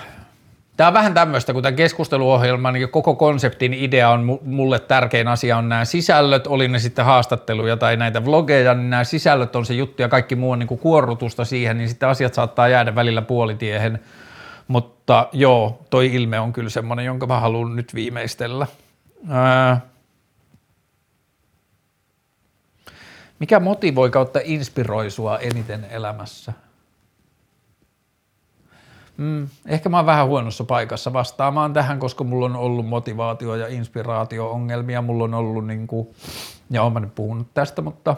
Tämä 0.82 0.88
on 0.88 0.94
vähän 0.94 1.14
tämmöistä, 1.14 1.54
kun 1.54 1.64
tämän 1.64 1.76
keskusteluohjelman 1.76 2.76
ja 2.76 2.88
koko 2.88 3.16
konseptin 3.16 3.74
idea 3.74 4.10
on 4.10 4.40
mulle 4.42 4.80
tärkein 4.80 5.28
asia 5.28 5.58
on 5.58 5.70
nämä 5.70 5.86
sisällöt, 5.86 6.48
oli 6.48 6.68
ne 6.68 6.80
sitten 6.80 7.06
haastatteluja 7.06 7.78
tai 7.78 7.98
näitä 7.98 8.26
vlogeja, 8.26 8.74
niin 8.74 8.90
nämä 8.90 9.04
sisällöt 9.04 9.56
on 9.56 9.66
se 9.66 9.74
juttu 9.74 10.02
ja 10.02 10.10
kaikki 10.10 10.36
muu 10.36 10.52
on 10.52 10.60
niin 10.60 10.68
kuin 10.68 10.80
kuorrutusta 10.80 11.46
siihen, 11.46 11.78
niin 11.78 11.90
sitten 11.90 12.10
asiat 12.10 12.34
saattaa 12.34 12.68
jäädä 12.68 12.96
välillä 12.96 13.22
puolitiehen. 13.22 14.00
Mutta 14.68 15.28
joo, 15.34 15.82
toi 15.90 16.14
ilme 16.14 16.40
on 16.40 16.54
kyllä 16.54 16.70
semmoinen, 16.70 17.06
jonka 17.06 17.28
mä 17.28 17.40
haluan 17.40 17.76
nyt 17.76 17.96
viimeistellä. 17.96 18.68
Ää... 19.30 19.82
Mikä 23.40 23.60
motivoi 23.60 24.10
kautta 24.10 24.40
inspiroi 24.44 25.12
sua 25.12 25.40
eniten 25.40 25.86
elämässä? 25.90 26.54
Mm, 29.18 29.48
ehkä 29.66 29.90
mä 29.90 29.98
oon 29.98 30.06
vähän 30.06 30.28
huonossa 30.28 30.64
paikassa 30.64 31.14
vastaamaan 31.14 31.74
tähän, 31.74 32.00
koska 32.00 32.24
mulla 32.24 32.46
on 32.46 32.56
ollut 32.56 32.86
motivaatio- 32.86 33.56
ja 33.56 33.68
inspiraatio-ongelmia. 33.68 35.02
Mulla 35.02 35.24
on 35.24 35.34
ollut, 35.34 35.68
niin 35.68 35.88
kuin, 35.88 36.08
ja 36.70 36.84
oon 36.84 36.94
mä 36.94 37.00
nyt 37.00 37.16
puhunut 37.16 37.48
tästä, 37.54 37.82
mutta 37.82 38.16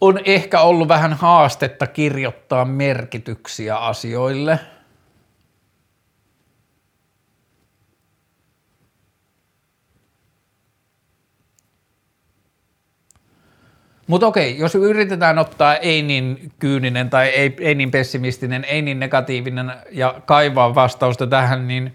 on 0.00 0.20
ehkä 0.24 0.60
ollut 0.60 0.88
vähän 0.88 1.12
haastetta 1.12 1.86
kirjoittaa 1.86 2.64
merkityksiä 2.64 3.76
asioille– 3.76 4.60
Mutta 14.06 14.26
okei, 14.26 14.58
jos 14.58 14.74
yritetään 14.74 15.38
ottaa 15.38 15.76
ei 15.76 16.02
niin 16.02 16.52
kyyninen 16.58 17.10
tai 17.10 17.28
ei, 17.28 17.56
ei 17.60 17.74
niin 17.74 17.90
pessimistinen, 17.90 18.64
ei 18.64 18.82
niin 18.82 19.00
negatiivinen 19.00 19.72
ja 19.90 20.14
kaivaa 20.26 20.74
vastausta 20.74 21.26
tähän, 21.26 21.68
niin 21.68 21.94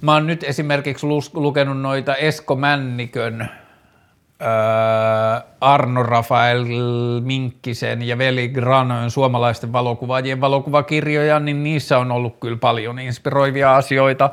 mä 0.00 0.14
oon 0.14 0.26
nyt 0.26 0.44
esimerkiksi 0.44 1.06
lukenut 1.34 1.80
noita 1.80 2.16
Esko 2.16 2.56
Männikön 2.56 3.48
Arno 5.60 6.02
Rafael 6.02 6.64
Minkkisen 7.20 8.02
ja 8.02 8.18
Veli 8.18 8.48
Granoin 8.48 9.10
suomalaisten 9.10 9.72
valokuvaajien 9.72 10.40
valokuvakirjoja, 10.40 11.40
niin 11.40 11.62
niissä 11.62 11.98
on 11.98 12.12
ollut 12.12 12.36
kyllä 12.40 12.56
paljon 12.56 12.98
inspiroivia 12.98 13.76
asioita. 13.76 14.30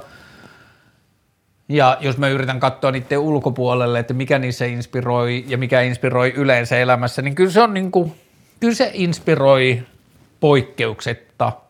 Ja 1.70 1.98
jos 2.02 2.18
mä 2.18 2.28
yritän 2.28 2.60
katsoa 2.60 2.92
niiden 2.92 3.20
ulkopuolelle, 3.20 4.00
että 4.00 4.14
mikä 4.14 4.40
niissä 4.40 4.66
inspiroi 4.66 5.46
ja 5.48 5.58
mikä 5.58 5.82
inspiroi 5.82 6.30
yleensä 6.30 6.78
elämässä, 6.78 7.22
niin 7.22 7.36
kyllä 7.36 7.52
se 7.52 7.62
on 7.62 7.74
niin 7.74 7.92
kuin, 7.92 8.16
kyllä 8.60 8.74
se 8.74 8.92
inspiroi 8.94 9.84
poikkeuksetta– 10.40 11.52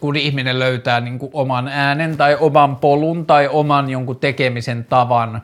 kun 0.00 0.16
ihminen 0.16 0.58
löytää 0.58 1.00
niin 1.00 1.18
kuin 1.18 1.30
oman 1.32 1.68
äänen 1.68 2.16
tai 2.16 2.36
oman 2.40 2.76
polun 2.76 3.26
tai 3.26 3.48
oman 3.48 3.90
jonkun 3.90 4.18
tekemisen 4.20 4.84
tavan, 4.84 5.42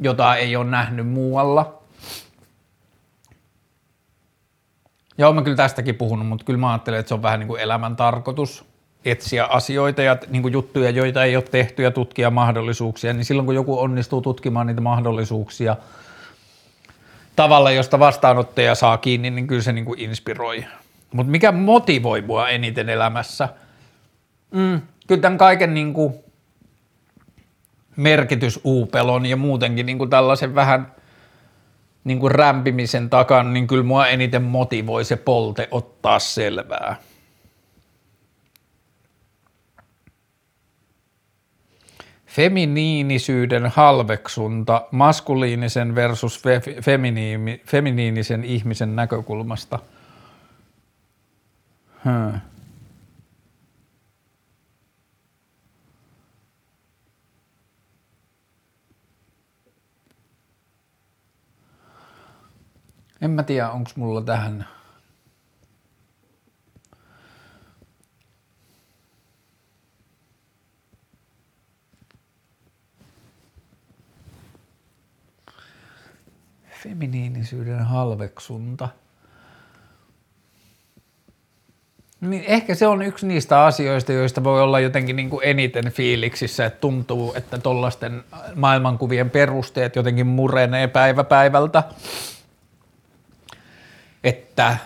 jota 0.00 0.36
ei 0.36 0.56
ole 0.56 0.70
nähnyt 0.70 1.08
muualla. 1.08 1.82
Ja 5.18 5.28
olen 5.28 5.44
kyllä 5.44 5.56
tästäkin 5.56 5.94
puhunut, 5.94 6.26
mutta 6.26 6.44
kyllä 6.44 6.58
mä 6.58 6.70
ajattelen, 6.70 7.00
että 7.00 7.08
se 7.08 7.14
on 7.14 7.22
vähän 7.22 7.40
niin 7.40 7.48
kuin 7.48 7.60
elämän 7.60 7.96
tarkoitus 7.96 8.71
etsiä 9.04 9.44
asioita 9.44 10.02
ja 10.02 10.16
niin 10.28 10.42
kuin 10.42 10.52
juttuja, 10.52 10.90
joita 10.90 11.24
ei 11.24 11.36
ole 11.36 11.44
tehty 11.50 11.82
ja 11.82 11.90
tutkia 11.90 12.30
mahdollisuuksia, 12.30 13.12
niin 13.12 13.24
silloin 13.24 13.46
kun 13.46 13.54
joku 13.54 13.78
onnistuu 13.80 14.20
tutkimaan 14.20 14.66
niitä 14.66 14.80
mahdollisuuksia 14.80 15.76
tavalla, 17.36 17.70
josta 17.70 17.98
vastaanottaja 17.98 18.74
saa 18.74 18.98
kiinni, 18.98 19.30
niin 19.30 19.46
kyllä 19.46 19.62
se 19.62 19.72
niin 19.72 19.84
kuin 19.84 20.00
inspiroi. 20.00 20.64
Mutta 21.12 21.30
mikä 21.30 21.52
motivoi 21.52 22.22
mua 22.22 22.48
eniten 22.48 22.88
elämässä? 22.88 23.48
Mm, 24.50 24.80
kyllä 25.06 25.20
tämän 25.20 25.38
kaiken 25.38 25.74
niin 25.74 25.92
kuin 25.92 26.14
merkitysuupelon 27.96 29.26
ja 29.26 29.36
muutenkin 29.36 29.86
niin 29.86 29.98
kuin 29.98 30.10
tällaisen 30.10 30.54
vähän 30.54 30.92
niin 32.04 32.18
kuin 32.18 32.30
rämpimisen 32.30 33.10
takana, 33.10 33.50
niin 33.50 33.66
kyllä 33.66 33.84
mua 33.84 34.06
eniten 34.06 34.42
motivoi 34.42 35.04
se 35.04 35.16
polte 35.16 35.68
ottaa 35.70 36.18
selvää. 36.18 36.96
Feminiinisyyden 42.36 43.66
halveksunta 43.66 44.88
maskuliinisen 44.90 45.94
versus 45.94 46.42
fe- 46.42 46.82
feminiinisen 47.66 48.44
ihmisen 48.44 48.96
näkökulmasta– 48.96 49.78
Hmm. 52.04 52.40
En 63.20 63.30
mä 63.30 63.42
tiedä, 63.42 63.70
onko 63.70 63.90
mulla 63.96 64.22
tähän 64.22 64.68
feminiinisyyden 76.82 77.84
halveksunta– 77.84 78.88
Niin 82.22 82.44
ehkä 82.46 82.74
se 82.74 82.86
on 82.86 83.02
yksi 83.02 83.26
niistä 83.26 83.64
asioista, 83.64 84.12
joista 84.12 84.44
voi 84.44 84.62
olla 84.62 84.80
jotenkin 84.80 85.16
niin 85.16 85.30
kuin 85.30 85.40
eniten 85.44 85.92
fiiliksissä, 85.92 86.66
että 86.66 86.80
tuntuu, 86.80 87.34
että 87.36 87.58
tuollaisten 87.58 88.24
maailmankuvien 88.54 89.30
perusteet 89.30 89.96
jotenkin 89.96 90.26
murenee 90.26 90.86
päivä 90.88 91.24
päivältä. 91.24 91.82
Että 94.24 94.76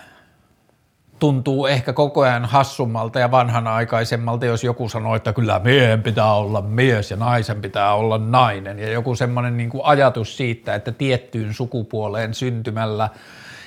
tuntuu 1.19 1.65
ehkä 1.65 1.93
koko 1.93 2.21
ajan 2.21 2.45
hassummalta 2.45 3.19
ja 3.19 3.31
vanhanaikaisemmalta, 3.31 4.45
jos 4.45 4.63
joku 4.63 4.89
sanoo, 4.89 5.15
että 5.15 5.33
kyllä 5.33 5.61
miehen 5.63 6.03
pitää 6.03 6.33
olla 6.33 6.61
mies 6.61 7.11
ja 7.11 7.17
naisen 7.17 7.61
pitää 7.61 7.93
olla 7.93 8.17
nainen. 8.17 8.79
Ja 8.79 8.91
joku 8.91 9.15
semmoinen 9.15 9.57
niin 9.57 9.69
kuin 9.69 9.81
ajatus 9.85 10.37
siitä, 10.37 10.75
että 10.75 10.91
tiettyyn 10.91 11.53
sukupuoleen 11.53 12.33
syntymällä– 12.33 13.09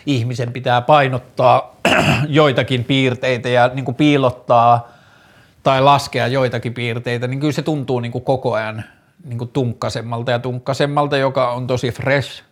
ihmisen 0.06 0.52
pitää 0.52 0.80
painottaa 0.80 1.76
joitakin 2.28 2.84
piirteitä 2.84 3.48
ja 3.48 3.70
niin 3.74 3.84
kuin 3.84 3.94
piilottaa 3.94 4.88
tai 5.62 5.82
laskea 5.82 6.26
joitakin 6.26 6.74
piirteitä, 6.74 7.26
niin 7.26 7.40
kyllä 7.40 7.52
se 7.52 7.62
tuntuu 7.62 8.00
niin 8.00 8.12
kuin 8.12 8.24
koko 8.24 8.54
ajan 8.54 8.84
niin 9.24 9.38
kuin 9.38 9.50
tunkkasemmalta 9.50 10.30
ja 10.30 10.38
tunkkasemmalta, 10.38 11.16
joka 11.16 11.50
on 11.50 11.66
tosi 11.66 11.90
fresh. 11.90 12.42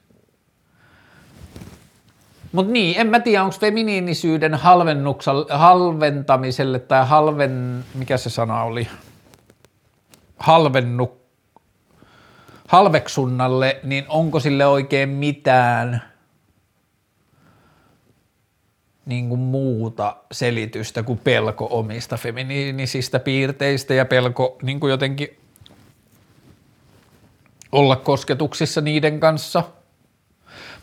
Mutta 2.53 2.73
niin, 2.73 3.01
en 3.01 3.07
mä 3.07 3.21
tiedä, 3.21 3.45
onko 3.45 3.57
feminiinisyyden 3.61 4.59
halventamiselle 5.51 6.79
tai 6.79 7.07
halven, 7.07 7.85
mikä 7.95 8.17
se 8.17 8.31
sana 8.31 8.63
oli, 8.63 8.89
halvennu, 10.39 11.21
halveksunnalle, 12.69 13.81
niin 13.83 14.05
onko 14.09 14.41
sille 14.41 14.67
oikein 14.67 15.09
mitään– 15.09 16.03
niin 19.09 19.29
kuin 19.29 19.41
muuta 19.41 20.17
selitystä 20.33 21.03
kuin 21.03 21.19
pelko 21.19 21.69
omista 21.71 22.17
feminiinisistä 22.17 23.19
piirteistä 23.19 23.95
ja 23.95 24.05
pelko 24.05 24.59
niin 24.63 24.81
kuin 24.81 24.91
jotenkin 24.91 25.39
olla 27.73 27.97
kosketuksissa 27.97 28.81
niiden 28.81 29.21
kanssa. 29.21 29.65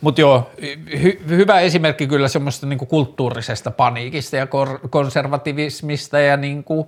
Mutta 0.02 0.22
joo, 0.22 0.52
hy- 0.90 1.28
hyvä 1.30 1.60
esimerkki 1.60 2.08
kyllä 2.08 2.28
semmoista 2.28 2.68
niin 2.68 2.80
kulttuurisesta 2.80 3.72
paniikista 3.72 4.36
ja 4.36 4.48
kor- 4.48 4.80
konservativismista 4.90 6.20
ja 6.20 6.38
niin 6.38 6.64
kuin 6.64 6.88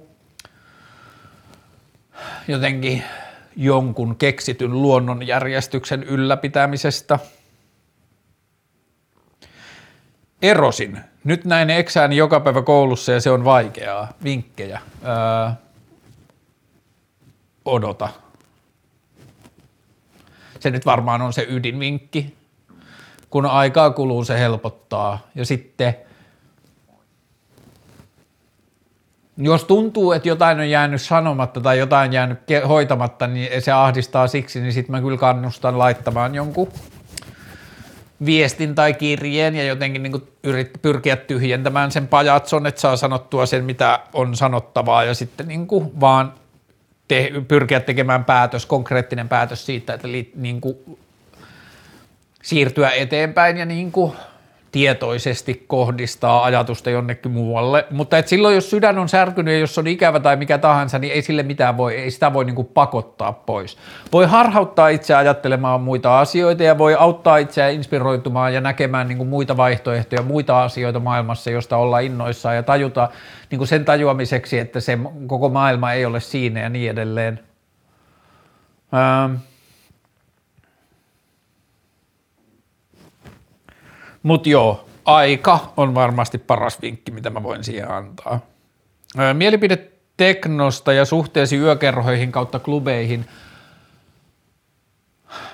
jotenkin 2.47 3.03
jonkun 3.55 4.15
keksityn 4.15 4.81
luonnonjärjestyksen 4.81 6.03
ylläpitämisestä. 6.03 7.19
Erosin 10.41 10.99
nyt 11.23 11.45
näin 11.45 11.69
eksään 11.69 12.13
joka 12.13 12.39
päivä 12.39 12.61
koulussa 12.61 13.11
ja 13.11 13.21
se 13.21 13.29
on 13.29 13.45
vaikeaa. 13.45 14.13
Vinkkejä. 14.23 14.81
Öö, 15.03 15.51
odota. 17.65 18.09
Se 20.59 20.69
nyt 20.69 20.85
varmaan 20.85 21.21
on 21.21 21.33
se 21.33 21.45
ydinvinkki. 21.49 22.36
Kun 23.29 23.45
aikaa 23.45 23.89
kuluu, 23.89 24.23
se 24.23 24.39
helpottaa. 24.39 25.27
Ja 25.35 25.45
sitten, 25.45 25.95
jos 29.37 29.63
tuntuu, 29.63 30.11
että 30.11 30.27
jotain 30.27 30.59
on 30.59 30.69
jäänyt 30.69 31.01
sanomatta 31.01 31.61
tai 31.61 31.79
jotain 31.79 32.13
jäänyt 32.13 32.39
hoitamatta, 32.67 33.27
niin 33.27 33.61
se 33.61 33.71
ahdistaa 33.71 34.27
siksi, 34.27 34.61
niin 34.61 34.73
sitten 34.73 34.91
mä 34.91 35.01
kyllä 35.01 35.17
kannustan 35.17 35.77
laittamaan 35.77 36.35
jonkun 36.35 36.71
viestin 38.25 38.75
tai 38.75 38.93
kirjeen 38.93 39.55
ja 39.55 39.63
jotenkin 39.63 40.03
niin 40.03 40.27
yrit, 40.43 40.71
pyrkiä 40.81 41.15
tyhjentämään 41.15 41.91
sen 41.91 42.07
pajatson, 42.07 42.67
että 42.67 42.81
saa 42.81 42.95
sanottua 42.95 43.45
sen, 43.45 43.63
mitä 43.63 43.99
on 44.13 44.35
sanottavaa 44.35 45.03
ja 45.03 45.13
sitten 45.13 45.47
niin 45.47 45.67
vaan 45.99 46.33
te, 47.07 47.31
pyrkiä 47.47 47.79
tekemään 47.79 48.25
päätös, 48.25 48.65
konkreettinen 48.65 49.29
päätös 49.29 49.65
siitä, 49.65 49.93
että 49.93 50.07
niin 50.35 50.61
siirtyä 52.43 52.89
eteenpäin 52.89 53.57
ja 53.57 53.65
niin 53.65 53.91
kuin 53.91 54.13
tietoisesti 54.71 55.65
kohdistaa 55.67 56.43
ajatusta 56.43 56.89
jonnekin 56.89 57.31
muualle, 57.31 57.85
mutta 57.91 58.17
et 58.17 58.27
silloin 58.27 58.55
jos 58.55 58.69
sydän 58.69 58.99
on 58.99 59.09
särkynyt 59.09 59.53
ja 59.53 59.59
jos 59.59 59.77
on 59.77 59.87
ikävä 59.87 60.19
tai 60.19 60.35
mikä 60.35 60.57
tahansa, 60.57 60.99
niin 60.99 61.13
ei 61.13 61.21
sille 61.21 61.43
mitään 61.43 61.77
voi, 61.77 61.95
ei 61.95 62.11
sitä 62.11 62.33
voi 62.33 62.45
niinku 62.45 62.63
pakottaa 62.63 63.33
pois. 63.33 63.77
Voi 64.11 64.25
harhauttaa 64.25 64.87
itse 64.87 65.15
ajattelemaan 65.15 65.81
muita 65.81 66.19
asioita 66.19 66.63
ja 66.63 66.77
voi 66.77 66.95
auttaa 66.95 67.37
itseä 67.37 67.69
inspiroitumaan 67.69 68.53
ja 68.53 68.61
näkemään 68.61 69.07
niinku 69.07 69.25
muita 69.25 69.57
vaihtoehtoja, 69.57 70.21
muita 70.21 70.63
asioita 70.63 70.99
maailmassa, 70.99 71.51
josta 71.51 71.77
olla 71.77 71.99
innoissaan 71.99 72.55
ja 72.55 72.63
tajuta 72.63 73.09
niinku 73.51 73.65
sen 73.65 73.85
tajuamiseksi, 73.85 74.59
että 74.59 74.79
se 74.79 74.97
koko 75.27 75.49
maailma 75.49 75.93
ei 75.93 76.05
ole 76.05 76.19
siinä 76.19 76.59
ja 76.59 76.69
niin 76.69 76.91
edelleen. 76.91 77.39
Ähm. 78.93 79.35
Mutta 84.27 84.49
joo, 84.49 84.85
aika 85.05 85.59
on 85.77 85.95
varmasti 85.95 86.37
paras 86.37 86.81
vinkki, 86.81 87.11
mitä 87.11 87.29
mä 87.29 87.43
voin 87.43 87.63
siihen 87.63 87.91
antaa. 87.91 88.39
Mielipide 89.33 89.87
teknosta 90.17 90.93
ja 90.93 91.05
suhteesi 91.05 91.57
yökerhoihin 91.57 92.31
kautta 92.31 92.59
klubeihin. 92.59 93.25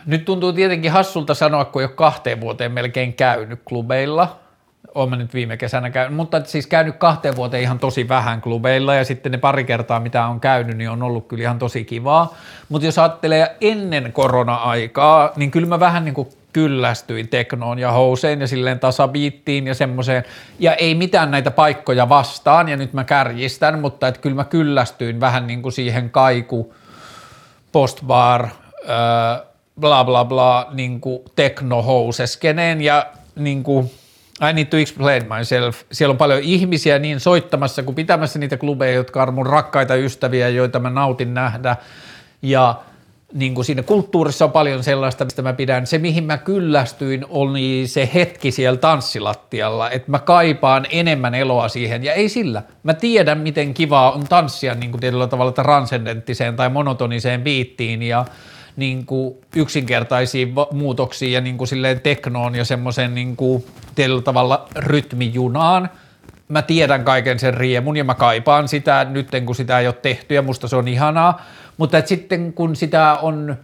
Nyt 0.05 0.25
tuntuu 0.25 0.53
tietenkin 0.53 0.91
hassulta 0.91 1.33
sanoa, 1.33 1.65
kun 1.65 1.81
ole 1.81 1.89
kahteen 1.89 2.41
vuoteen 2.41 2.71
melkein 2.71 3.13
käynyt 3.13 3.59
klubeilla, 3.65 4.39
Olen 4.95 5.09
mä 5.09 5.15
nyt 5.15 5.33
viime 5.33 5.57
kesänä 5.57 5.89
käynyt, 5.89 6.15
mutta 6.15 6.41
siis 6.45 6.67
käynyt 6.67 6.95
kahteen 6.95 7.35
vuoteen 7.35 7.63
ihan 7.63 7.79
tosi 7.79 8.09
vähän 8.09 8.41
klubeilla 8.41 8.95
ja 8.95 9.05
sitten 9.05 9.31
ne 9.31 9.37
pari 9.37 9.63
kertaa 9.63 9.99
mitä 9.99 10.25
on 10.25 10.39
käynyt, 10.39 10.77
niin 10.77 10.89
on 10.89 11.03
ollut 11.03 11.27
kyllä 11.27 11.41
ihan 11.41 11.59
tosi 11.59 11.85
kivaa. 11.85 12.35
Mutta 12.69 12.85
jos 12.85 12.99
ajattelee 12.99 13.55
ennen 13.61 14.13
korona-aikaa, 14.13 15.31
niin 15.35 15.51
kyllä 15.51 15.67
mä 15.67 15.79
vähän 15.79 16.05
niin 16.05 16.15
kuin 16.15 16.27
kyllästyin 16.53 17.27
teknoon 17.27 17.79
ja 17.79 17.91
houseen 17.91 18.41
ja 18.41 18.47
silleen 18.47 18.79
tasabiittiin 18.79 19.67
ja 19.67 19.73
semmoiseen, 19.73 20.23
ja 20.59 20.73
ei 20.75 20.95
mitään 20.95 21.31
näitä 21.31 21.51
paikkoja 21.51 22.09
vastaan, 22.09 22.69
ja 22.69 22.77
nyt 22.77 22.93
mä 22.93 23.03
kärjistän, 23.03 23.79
mutta 23.79 24.07
että 24.07 24.21
kyllä 24.21 24.35
mä 24.35 24.43
kyllästyin 24.43 25.19
vähän 25.19 25.47
niin 25.47 25.61
kuin 25.61 25.73
siihen 25.73 26.09
kaiku, 26.09 26.73
postbar, 27.71 28.47
öö, 28.89 29.45
bla 29.79 30.03
bla 30.03 30.25
bla, 30.25 30.67
niin 30.73 31.01
kuin 31.01 31.19
teknohouseskeneen, 31.35 32.81
ja 32.81 33.05
niin 33.35 33.63
kuin, 33.63 33.91
I 34.49 34.53
need 34.53 34.65
to 34.65 34.77
explain 34.77 35.23
myself. 35.37 35.81
Siellä 35.91 36.11
on 36.11 36.17
paljon 36.17 36.39
ihmisiä 36.39 36.99
niin 36.99 37.19
soittamassa 37.19 37.83
kuin 37.83 37.95
pitämässä 37.95 38.39
niitä 38.39 38.57
klubeja, 38.57 38.93
jotka 38.93 39.23
on 39.23 39.33
mun 39.33 39.47
rakkaita 39.47 39.95
ystäviä, 39.95 40.49
joita 40.49 40.79
mä 40.79 40.89
nautin 40.89 41.33
nähdä, 41.33 41.75
ja 42.41 42.75
niin 43.33 43.55
kuin 43.55 43.65
siinä 43.65 43.83
kulttuurissa 43.83 44.45
on 44.45 44.51
paljon 44.51 44.83
sellaista, 44.83 45.25
mistä 45.25 45.41
mä 45.41 45.53
pidän. 45.53 45.87
Se, 45.87 45.97
mihin 45.97 46.23
mä 46.23 46.37
kyllästyin, 46.37 47.25
oli 47.29 47.83
se 47.85 48.09
hetki 48.13 48.51
siellä 48.51 48.77
tanssilattialla, 48.77 49.89
että 49.89 50.11
mä 50.11 50.19
kaipaan 50.19 50.85
enemmän 50.89 51.35
eloa 51.35 51.67
siihen, 51.67 52.03
ja 52.03 52.13
ei 52.13 52.29
sillä. 52.29 52.63
Mä 52.83 52.93
tiedän, 52.93 53.37
miten 53.37 53.73
kivaa 53.73 54.11
on 54.11 54.23
tanssia 54.29 54.75
niin 54.75 54.91
kuin 54.91 55.01
tietyllä 55.01 55.27
tavalla 55.27 55.51
transcendenttiseen 55.51 56.55
tai 56.55 56.69
monotoniseen 56.69 57.41
biittiin, 57.41 58.03
ja 58.03 58.25
niin 58.75 59.05
kuin 59.05 59.35
yksinkertaisiin 59.55 60.53
muutoksiin 60.71 61.31
ja 61.31 61.41
niin 61.41 61.57
kuin 61.57 61.67
silleen 61.67 62.01
teknoon 62.01 62.55
ja 62.55 62.65
semmoisen 62.65 63.15
niin 63.15 63.35
kuin 63.35 63.65
tietyllä 63.95 64.21
tavalla 64.21 64.67
rytmijunaan. 64.75 65.89
Mä 66.47 66.61
tiedän 66.61 67.03
kaiken 67.03 67.39
sen 67.39 67.53
riemun 67.53 67.97
ja 67.97 68.03
mä 68.03 68.15
kaipaan 68.15 68.67
sitä 68.67 69.07
nyt, 69.09 69.27
kun 69.45 69.55
sitä 69.55 69.79
ei 69.79 69.87
ole 69.87 69.95
tehty 70.01 70.35
ja 70.35 70.41
musta 70.41 70.67
se 70.67 70.75
on 70.75 70.87
ihanaa, 70.87 71.41
mutta 71.77 71.97
et 71.97 72.07
sitten 72.07 72.53
kun 72.53 72.75
sitä 72.75 73.17
on 73.21 73.57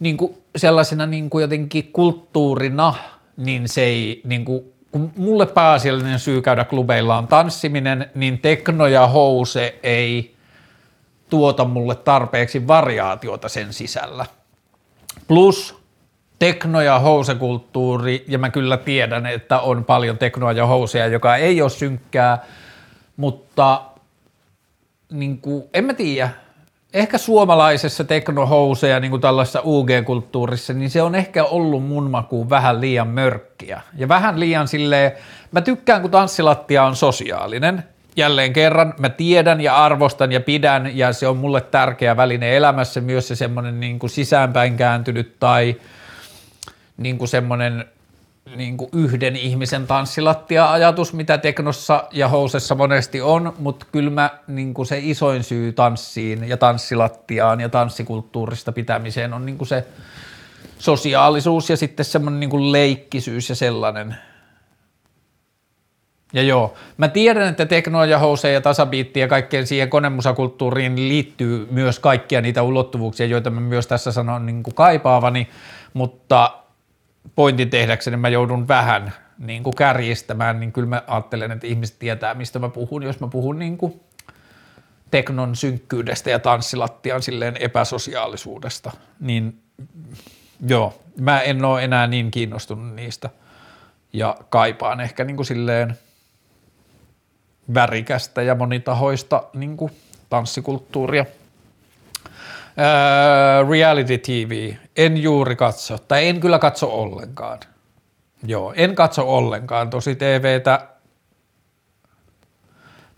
niin 0.00 0.16
kuin 0.16 0.34
sellaisena 0.56 1.06
niin 1.06 1.30
kuin 1.30 1.42
jotenkin 1.42 1.90
kulttuurina, 1.92 2.94
niin 3.36 3.68
se 3.68 3.82
ei, 3.82 4.20
niin 4.24 4.44
kuin, 4.44 4.64
kun 4.90 5.12
mulle 5.16 5.46
pääasiallinen 5.46 6.18
syy 6.18 6.42
käydä 6.42 6.64
klubeilla 6.64 7.18
on 7.18 7.28
tanssiminen, 7.28 8.10
niin 8.14 8.38
tekno 8.38 8.86
ja 8.86 9.06
house 9.06 9.78
ei 9.82 10.34
tuota 11.30 11.64
mulle 11.64 11.94
tarpeeksi 11.94 12.66
variaatiota 12.66 13.48
sen 13.48 13.72
sisällä. 13.72 14.26
Plus 15.28 15.83
tekno- 16.44 16.80
ja 16.80 16.98
housekulttuuri, 16.98 18.24
ja 18.28 18.38
mä 18.38 18.50
kyllä 18.50 18.76
tiedän, 18.76 19.26
että 19.26 19.58
on 19.60 19.84
paljon 19.84 20.18
teknoa 20.18 20.52
ja 20.52 20.66
houseja, 20.66 21.06
joka 21.06 21.36
ei 21.36 21.62
ole 21.62 21.70
synkkää, 21.70 22.44
mutta 23.16 23.82
niin 25.12 25.38
kuin, 25.38 25.64
en 25.74 25.84
mä 25.84 25.94
tiedä, 25.94 26.28
ehkä 26.94 27.18
suomalaisessa 27.18 28.04
teknohouseja 28.04 29.00
niin 29.00 29.10
kuin 29.10 29.20
tällaisessa 29.20 29.60
UG-kulttuurissa, 29.64 30.72
niin 30.72 30.90
se 30.90 31.02
on 31.02 31.14
ehkä 31.14 31.44
ollut 31.44 31.84
mun 31.84 32.10
makuun 32.10 32.50
vähän 32.50 32.80
liian 32.80 33.08
mörkkiä. 33.08 33.80
Ja 33.96 34.08
vähän 34.08 34.40
liian 34.40 34.68
silleen, 34.68 35.12
mä 35.52 35.60
tykkään 35.60 36.02
kun 36.02 36.10
tanssilattia 36.10 36.84
on 36.84 36.96
sosiaalinen. 36.96 37.84
Jälleen 38.16 38.52
kerran 38.52 38.94
mä 38.98 39.08
tiedän 39.08 39.60
ja 39.60 39.84
arvostan 39.84 40.32
ja 40.32 40.40
pidän 40.40 40.96
ja 40.96 41.12
se 41.12 41.28
on 41.28 41.36
mulle 41.36 41.60
tärkeä 41.60 42.16
väline 42.16 42.56
elämässä 42.56 43.00
myös 43.00 43.28
se 43.28 43.36
semmoinen 43.36 43.80
niin 43.80 43.98
kuin 43.98 44.10
sisäänpäin 44.10 44.76
kääntynyt 44.76 45.36
tai 45.40 45.76
niin 46.96 47.18
kuin 47.18 47.28
semmoinen 47.28 47.84
niin 48.56 48.76
kuin 48.76 48.90
yhden 48.92 49.36
ihmisen 49.36 49.86
tanssilattia-ajatus, 49.86 51.12
mitä 51.12 51.38
teknossa 51.38 52.04
ja 52.12 52.28
housessa 52.28 52.74
monesti 52.74 53.20
on, 53.20 53.54
mutta 53.58 53.86
kyllä 53.92 54.10
mä 54.10 54.30
niin 54.46 54.74
kuin 54.74 54.86
se 54.86 54.98
isoin 55.02 55.44
syy 55.44 55.72
tanssiin 55.72 56.48
ja 56.48 56.56
tanssilattiaan 56.56 57.60
ja 57.60 57.68
tanssikulttuurista 57.68 58.72
pitämiseen 58.72 59.34
on 59.34 59.46
niin 59.46 59.58
kuin 59.58 59.68
se 59.68 59.86
sosiaalisuus 60.78 61.70
ja 61.70 61.76
sitten 61.76 62.04
semmoinen 62.04 62.40
niin 62.40 62.50
kuin 62.50 62.72
leikkisyys 62.72 63.48
ja 63.48 63.54
sellainen. 63.54 64.16
Ja 66.32 66.42
joo, 66.42 66.74
mä 66.96 67.08
tiedän, 67.08 67.48
että 67.48 67.66
teknoa 67.66 68.06
ja 68.06 68.18
house 68.18 68.52
ja 68.52 68.60
tasabiitti 68.60 69.20
ja 69.20 69.28
kaikkeen 69.28 69.66
siihen 69.66 69.90
konemusakulttuuriin 69.90 70.96
liittyy 70.96 71.68
myös 71.70 71.98
kaikkia 71.98 72.40
niitä 72.40 72.62
ulottuvuuksia, 72.62 73.26
joita 73.26 73.50
mä 73.50 73.60
myös 73.60 73.86
tässä 73.86 74.12
sanon 74.12 74.46
niin 74.46 74.62
kuin 74.62 74.74
kaipaavani, 74.74 75.48
mutta 75.92 76.63
pointin 77.34 77.70
tehdäkseni 77.70 78.16
mä 78.16 78.28
joudun 78.28 78.68
vähän 78.68 79.12
niin 79.38 79.62
kuin 79.62 79.76
kärjistämään, 79.76 80.60
niin 80.60 80.72
kyllä 80.72 80.88
mä 80.88 81.02
ajattelen, 81.06 81.50
että 81.50 81.66
ihmiset 81.66 81.98
tietää, 81.98 82.34
mistä 82.34 82.58
mä 82.58 82.68
puhun, 82.68 83.02
jos 83.02 83.20
mä 83.20 83.28
puhun 83.28 83.58
niin 83.58 83.78
kuin 83.78 84.00
teknon 85.10 85.56
synkkyydestä 85.56 86.30
ja 86.30 86.38
tanssilattian 86.38 87.22
silleen 87.22 87.56
epäsosiaalisuudesta, 87.60 88.90
niin 89.20 89.62
joo, 90.66 91.02
mä 91.20 91.40
en 91.40 91.64
ole 91.64 91.84
enää 91.84 92.06
niin 92.06 92.30
kiinnostunut 92.30 92.94
niistä 92.94 93.30
ja 94.12 94.36
kaipaan 94.48 95.00
ehkä 95.00 95.24
niin 95.24 95.36
kuin 95.36 95.46
silleen 95.46 95.98
värikästä 97.74 98.42
ja 98.42 98.54
monitahoista 98.54 99.42
niin 99.54 99.76
kuin 99.76 99.92
tanssikulttuuria– 100.30 101.26
Äh, 102.78 103.68
reality 103.70 104.18
TV, 104.18 104.74
en 104.96 105.16
juuri 105.16 105.56
katso, 105.56 105.98
tai 105.98 106.28
en 106.28 106.40
kyllä 106.40 106.58
katso 106.58 107.02
ollenkaan. 107.02 107.58
Joo, 108.46 108.72
en 108.76 108.94
katso 108.94 109.36
ollenkaan 109.36 109.90
tosi 109.90 110.16
TVtä. 110.16 110.88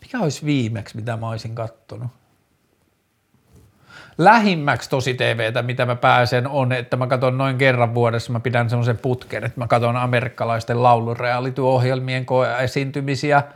Mikä 0.01 0.19
olisi 0.19 0.47
viimeksi, 0.47 0.97
mitä 0.97 1.17
mä 1.17 1.29
olisin 1.29 1.55
kattonut? 1.55 2.11
Lähimmäksi 4.19 4.91
tosi 4.91 5.15
TVtä, 5.15 5.63
mitä 5.63 5.87
mä 5.87 5.97
pääsen, 5.97 6.49
on, 6.49 6.73
että 6.73 6.97
mä 6.97 7.07
katson 7.07 7.39
noin 7.39 7.59
kerran 7.59 7.95
vuodessa, 7.95 8.33
mä 8.33 8.41
pidän 8.41 8.71
semmoisen 8.71 8.99
putken, 8.99 9.45
että 9.45 9.61
mä 9.61 9.67
katson 9.67 9.97
amerikkalaisten 9.97 10.83
laulureality-ohjelmien 10.83 12.27
esiintymisiä– 12.63 13.43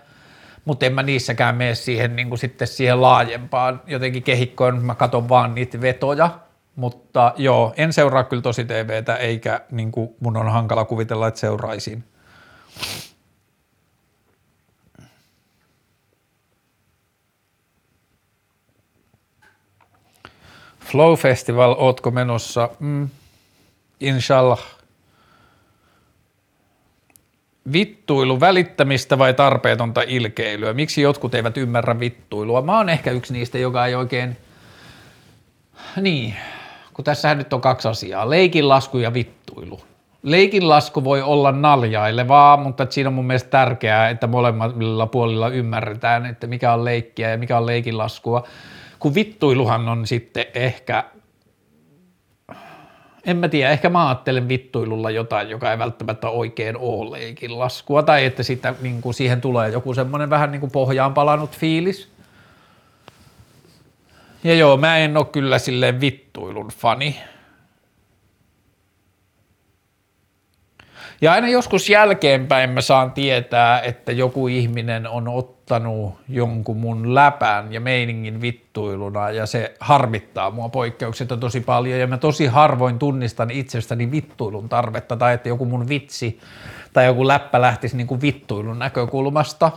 mutta 0.65 0.87
en 0.87 0.93
mä 0.93 1.03
niissäkään 1.03 1.55
mene 1.55 1.75
siihen, 1.75 2.17
niin 2.17 2.29
kuin 2.29 2.39
sitten 2.39 2.69
siihen 2.69 3.03
laajempaan 3.03 3.83
jotenkin 3.87 4.23
kehikkoon, 4.23 4.85
mä 4.85 4.95
katson 4.95 5.29
vaan 5.29 5.55
niitä 5.55 5.81
vetoja, 5.81 6.39
mutta 6.77 7.33
joo, 7.37 7.75
en 7.77 7.93
seuraa 7.93 8.25
kyllä 8.25 8.43
tosi 8.43 8.65
TVtä, 8.65 9.17
eikä 9.17 9.61
niin 9.71 9.93
kuin 9.93 10.11
mun 10.21 10.37
on 10.37 10.53
hankala 10.53 10.85
kuvitella, 10.85 11.29
että 11.29 11.41
seuraisin. 11.41 12.05
Flow 20.81 21.15
Festival, 21.15 21.75
ootko 21.79 22.11
menossa? 22.11 22.69
Mm, 22.81 23.09
inshallah 24.01 24.80
vittuilu 27.73 28.41
välittämistä 28.41 29.19
vai 29.19 29.35
tarpeetonta 29.35 30.03
ilkeilyä? 30.07 30.73
Miksi 30.73 31.03
jotkut 31.03 31.35
eivät 31.35 31.57
ymmärrä 31.57 32.01
vittuilua? 32.01 32.63
Mä 32.63 32.77
oon 32.77 32.89
ehkä 32.89 33.11
yksi 33.11 33.33
niistä, 33.33 33.59
joka 33.59 33.87
ei 33.87 33.95
oikein... 33.95 34.37
Niin, 36.01 36.35
kun 36.95 37.05
tässähän 37.05 37.39
nyt 37.39 37.53
on 37.53 37.61
kaksi 37.61 37.89
asiaa. 37.89 38.31
Leikinlasku 38.31 38.99
ja 38.99 39.15
vittuilu. 39.15 39.81
Leikinlasku 40.23 41.05
voi 41.05 41.23
olla 41.23 41.53
naljailevaa, 41.53 42.57
mutta 42.57 42.87
siinä 42.91 43.09
on 43.09 43.15
mun 43.15 43.27
mielestä 43.27 43.51
tärkeää, 43.51 44.09
että 44.09 44.27
molemmilla 44.27 45.07
puolilla 45.07 45.49
ymmärretään, 45.49 46.27
että 46.27 46.47
mikä 46.47 46.73
on 46.73 46.85
leikkiä 46.85 47.31
ja 47.31 47.39
mikä 47.39 47.59
on 47.59 47.67
leikinlaskua. 47.67 48.47
Kun 48.99 49.15
vittuiluhan 49.15 49.89
on 49.89 50.07
sitten 50.07 50.45
ehkä 50.55 51.05
en 53.27 53.37
mä 53.37 53.49
tiedä, 53.49 53.71
ehkä 53.71 53.89
mä 53.89 54.09
ajattelen 54.09 54.49
vittuilulla 54.49 55.11
jotain, 55.11 55.51
joka 55.51 55.71
ei 55.71 55.79
välttämättä 55.79 56.29
oikein 56.29 56.77
ole 56.77 57.11
leikin 57.11 57.59
laskua, 57.59 58.03
tai 58.03 58.25
että 58.25 58.43
sitä, 58.43 58.75
niin 58.81 59.03
kuin 59.03 59.15
siihen 59.15 59.41
tulee 59.41 59.69
joku 59.69 59.95
semmoinen 59.95 60.31
vähän 60.31 60.53
niin 60.53 60.61
kuin 60.61 60.73
pohjaan 60.73 61.15
palannut 61.15 61.51
fiilis. 61.59 62.09
Ja 64.45 64.55
joo, 64.55 64.77
mä 64.77 64.99
en 64.99 65.17
ole 65.17 65.25
kyllä 65.25 65.59
silleen 65.59 66.01
vittuilun 66.01 66.69
fani. 66.69 67.21
Ja 71.23 71.33
aina 71.33 71.49
joskus 71.49 71.91
jälkeenpäin 71.91 72.71
mä 72.71 72.81
saan 72.81 73.13
tietää, 73.13 73.81
että 73.81 74.13
joku 74.13 74.49
ihminen 74.49 75.07
on 75.07 75.29
ottanut 75.29 76.15
jonkun 76.29 76.77
mun 76.77 77.15
läpän 77.15 77.73
ja 77.73 77.81
meiningin 77.81 78.41
vittuiluna 78.41 79.31
ja 79.31 79.47
se 79.47 79.75
harmittaa 79.81 80.51
mua 80.51 80.69
poikkeuksetta 80.69 81.37
tosi 81.37 81.61
paljon 81.61 82.01
ja 82.01 82.07
mä 82.07 82.19
tosi 82.19 82.47
harvoin 82.47 82.99
tunnistan 82.99 83.51
itsestäni 83.51 84.11
vittuilun 84.11 84.69
tarvetta 84.69 85.17
tai 85.17 85.35
että 85.35 85.49
joku 85.49 85.65
mun 85.65 85.89
vitsi 85.89 86.41
tai 86.93 87.07
joku 87.07 87.29
läppä 87.29 87.61
lähtisi 87.61 87.97
niin 87.97 88.07
kuin 88.07 88.21
vittuilun 88.21 88.79
näkökulmasta. 88.79 89.73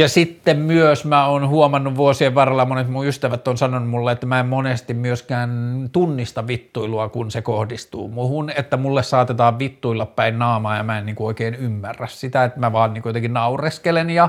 Ja 0.00 0.08
sitten 0.08 0.58
myös 0.58 1.04
mä 1.04 1.26
oon 1.26 1.48
huomannut 1.48 1.96
vuosien 1.96 2.34
varrella, 2.34 2.64
monet 2.64 2.88
mun 2.88 3.06
ystävät 3.06 3.48
on 3.48 3.58
sanonut 3.58 3.88
mulle, 3.88 4.12
että 4.12 4.26
mä 4.26 4.40
en 4.40 4.46
monesti 4.46 4.94
myöskään 4.94 5.50
tunnista 5.92 6.46
vittuilua, 6.46 7.08
kun 7.08 7.30
se 7.30 7.42
kohdistuu 7.42 8.08
muhun, 8.08 8.50
että 8.56 8.76
mulle 8.76 9.02
saatetaan 9.02 9.58
vittuilla 9.58 10.06
päin 10.06 10.38
naamaa 10.38 10.76
ja 10.76 10.82
mä 10.82 10.98
en 10.98 11.06
niin 11.06 11.16
kuin 11.16 11.26
oikein 11.26 11.54
ymmärrä 11.54 12.06
sitä, 12.06 12.44
että 12.44 12.60
mä 12.60 12.72
vaan 12.72 12.94
niin 12.94 13.02
kuin 13.02 13.10
jotenkin 13.10 13.32
naureskelen 13.32 14.10
ja 14.10 14.28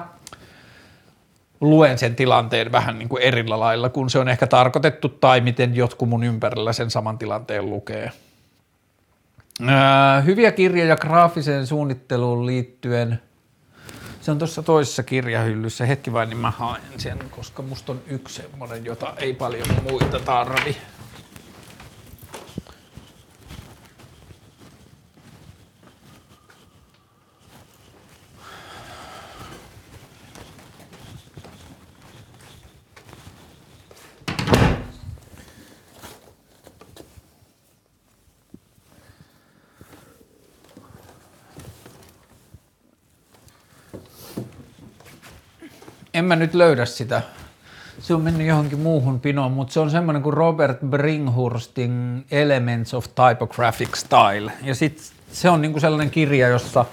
luen 1.61 1.97
sen 1.97 2.15
tilanteen 2.15 2.71
vähän 2.71 2.99
niin 2.99 3.09
kuin 3.09 3.23
erillä 3.23 3.59
lailla, 3.59 3.89
kun 3.89 4.09
se 4.09 4.19
on 4.19 4.29
ehkä 4.29 4.47
tarkoitettu 4.47 5.09
tai 5.09 5.41
miten 5.41 5.75
jotkut 5.75 6.09
mun 6.09 6.23
ympärillä 6.23 6.73
sen 6.73 6.91
saman 6.91 7.17
tilanteen 7.17 7.69
lukee. 7.69 8.11
Ää, 9.67 10.21
hyviä 10.21 10.51
kirjoja 10.51 10.95
graafiseen 10.95 11.67
suunnitteluun 11.67 12.45
liittyen– 12.45 13.19
se 14.21 14.31
on 14.31 14.37
tuossa 14.37 14.63
toisessa 14.63 15.03
kirjahyllyssä. 15.03 15.85
Hetki 15.85 16.13
vain, 16.13 16.29
niin 16.29 16.37
mä 16.37 16.51
haen 16.51 16.81
sen, 16.97 17.19
koska 17.31 17.61
musta 17.61 17.91
on 17.91 18.01
yksi 18.07 18.35
semmoinen, 18.35 18.85
jota 18.85 19.13
ei 19.17 19.33
paljon 19.33 19.67
muita 19.89 20.19
tarvi. 20.19 20.77
En 46.13 46.25
mä 46.25 46.35
nyt 46.35 46.53
löydä 46.53 46.85
sitä. 46.85 47.21
Se 47.99 48.13
on 48.13 48.21
mennyt 48.21 48.47
johonkin 48.47 48.79
muuhun 48.79 49.19
pinoon, 49.19 49.51
mutta 49.51 49.73
se 49.73 49.79
on 49.79 49.91
semmoinen 49.91 50.23
kuin 50.23 50.33
Robert 50.33 50.77
Bringhurstin 50.89 52.25
Elements 52.31 52.93
of 52.93 53.05
Typographic 53.05 53.95
Style. 53.95 54.51
Ja 54.63 54.75
sitten 54.75 55.05
se 55.31 55.49
on 55.49 55.61
niinku 55.61 55.79
sellainen 55.79 56.09
kirja, 56.09 56.47
jossa 56.47 56.85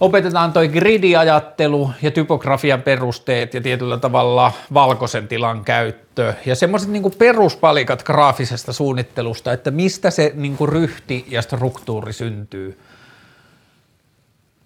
opetetaan 0.00 0.52
toi 0.52 0.68
gridiajattelu 0.68 1.90
ja 2.02 2.10
typografian 2.10 2.82
perusteet 2.82 3.54
ja 3.54 3.60
tietyllä 3.60 3.98
tavalla 3.98 4.52
valkoisen 4.74 5.28
tilan 5.28 5.64
käyttö 5.64 6.34
ja 6.46 6.54
semmoiset 6.54 6.88
niinku 6.88 7.10
peruspalikat 7.10 8.02
graafisesta 8.02 8.72
suunnittelusta, 8.72 9.52
että 9.52 9.70
mistä 9.70 10.10
se 10.10 10.32
niinku 10.34 10.66
ryhti 10.66 11.26
ja 11.28 11.42
struktuuri 11.42 12.12
syntyy– 12.12 12.78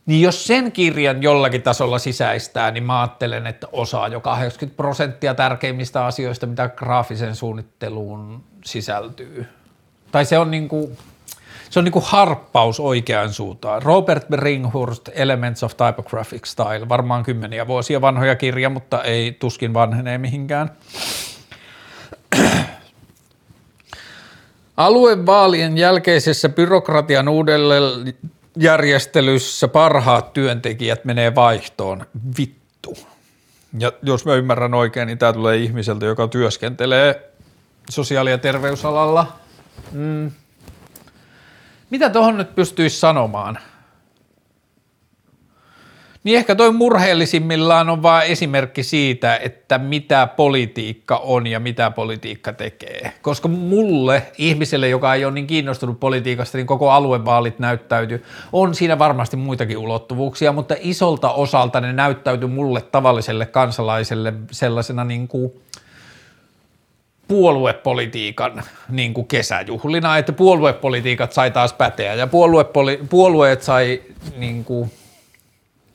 niin 0.09 0.23
jos 0.23 0.47
sen 0.47 0.73
kirjan 0.73 1.23
jollakin 1.23 1.63
tasolla 1.63 1.99
sisäistää, 1.99 2.71
niin 2.71 2.85
mä 2.85 3.01
ajattelen, 3.01 3.47
että 3.47 3.67
osaa 3.73 4.09
jo 4.09 4.21
80 4.21 4.77
prosenttia 4.77 5.35
tärkeimmistä 5.35 6.05
asioista, 6.07 6.47
mitä 6.47 6.69
graafisen 6.69 7.37
suunnitteluun 7.37 8.45
sisältyy. 8.65 9.47
Tai 10.13 10.25
se 10.25 10.39
on 10.39 10.51
niinku, 10.51 10.93
se 11.71 11.79
on 11.79 11.85
niinku 11.85 12.03
harppaus 12.05 12.81
oikeaan 12.81 13.33
suuntaan. 13.33 13.83
Robert 13.83 14.29
Bringhurst, 14.29 15.09
Elements 15.15 15.63
of 15.63 15.73
Typographic 15.77 16.47
Style, 16.47 16.89
varmaan 16.89 17.23
kymmeniä 17.23 17.67
vuosia 17.67 18.01
vanhoja 18.01 18.37
kirja, 18.37 18.71
mutta 18.71 19.03
ei 19.03 19.33
tuskin 19.33 19.75
vanhenee 19.75 20.19
mihinkään. 20.19 20.71
Aluevaalien 24.77 25.79
jälkeisessä 25.79 26.49
byrokratian 26.49 27.29
uudelleen 27.29 28.15
järjestelyssä 28.57 29.69
parhaat 29.69 30.33
työntekijät 30.33 31.05
menee 31.05 31.35
vaihtoon. 31.35 32.07
Vittu. 32.39 32.97
Ja 33.79 33.93
jos 34.03 34.25
mä 34.25 34.35
ymmärrän 34.35 34.75
oikein, 34.75 35.07
niin 35.07 35.19
tämä 35.19 35.33
tulee 35.33 35.57
ihmiseltä, 35.57 36.07
joka 36.07 36.29
työskentelee 36.29 37.33
sosiaali- 37.91 38.31
ja 38.31 38.39
terveysalalla. 38.39 39.33
Mm. 39.93 40.31
Mitä 41.91 42.11
tuohon 42.11 42.39
nyt 42.39 42.55
pystyisi 42.55 42.99
sanomaan? 42.99 43.59
Niin 46.25 46.37
ehkä 46.37 46.55
toi 46.55 46.73
murheellisimmillaan 46.73 47.91
on 47.91 48.03
vain 48.03 48.31
esimerkki 48.31 48.83
siitä, 48.83 49.37
että 49.37 49.79
mitä 49.79 50.27
politiikka 50.27 51.17
on 51.17 51.47
ja 51.47 51.61
mitä 51.61 51.91
politiikka 51.91 52.53
tekee. 52.53 53.13
Koska 53.23 53.49
mulle, 53.49 54.23
ihmiselle, 54.39 54.89
joka 54.89 55.15
ei 55.15 55.25
ole 55.25 55.35
niin 55.35 55.47
kiinnostunut 55.47 56.01
politiikasta, 56.01 56.59
niin 56.59 56.67
koko 56.67 56.91
aluevaalit 56.91 57.59
näyttäytyy. 57.59 58.25
On 58.53 58.75
siinä 58.75 58.99
varmasti 58.99 59.37
muitakin 59.37 59.79
ulottuvuuksia, 59.79 60.53
mutta 60.53 60.75
isolta 60.81 61.31
osalta 61.33 61.81
ne 61.81 61.93
näyttäytyy 61.93 62.49
mulle 62.49 62.81
tavalliselle 62.81 63.47
kansalaiselle 63.47 64.35
sellaisena 64.51 65.05
niin 65.05 65.29
kuin 65.29 65.53
puoluepolitiikan 67.29 68.63
niin 68.89 69.15
kuin 69.15 69.27
kesäjuhlina, 69.27 70.19
että 70.19 70.33
puoluepolitiikat 70.33 71.33
sai 71.33 71.51
taas 71.51 71.73
päteä 71.73 72.15
ja 72.15 72.27
puoluepoli- 72.27 73.07
puolueet 73.11 73.63
sai 73.63 74.03
niin 74.37 74.65
kuin 74.65 74.91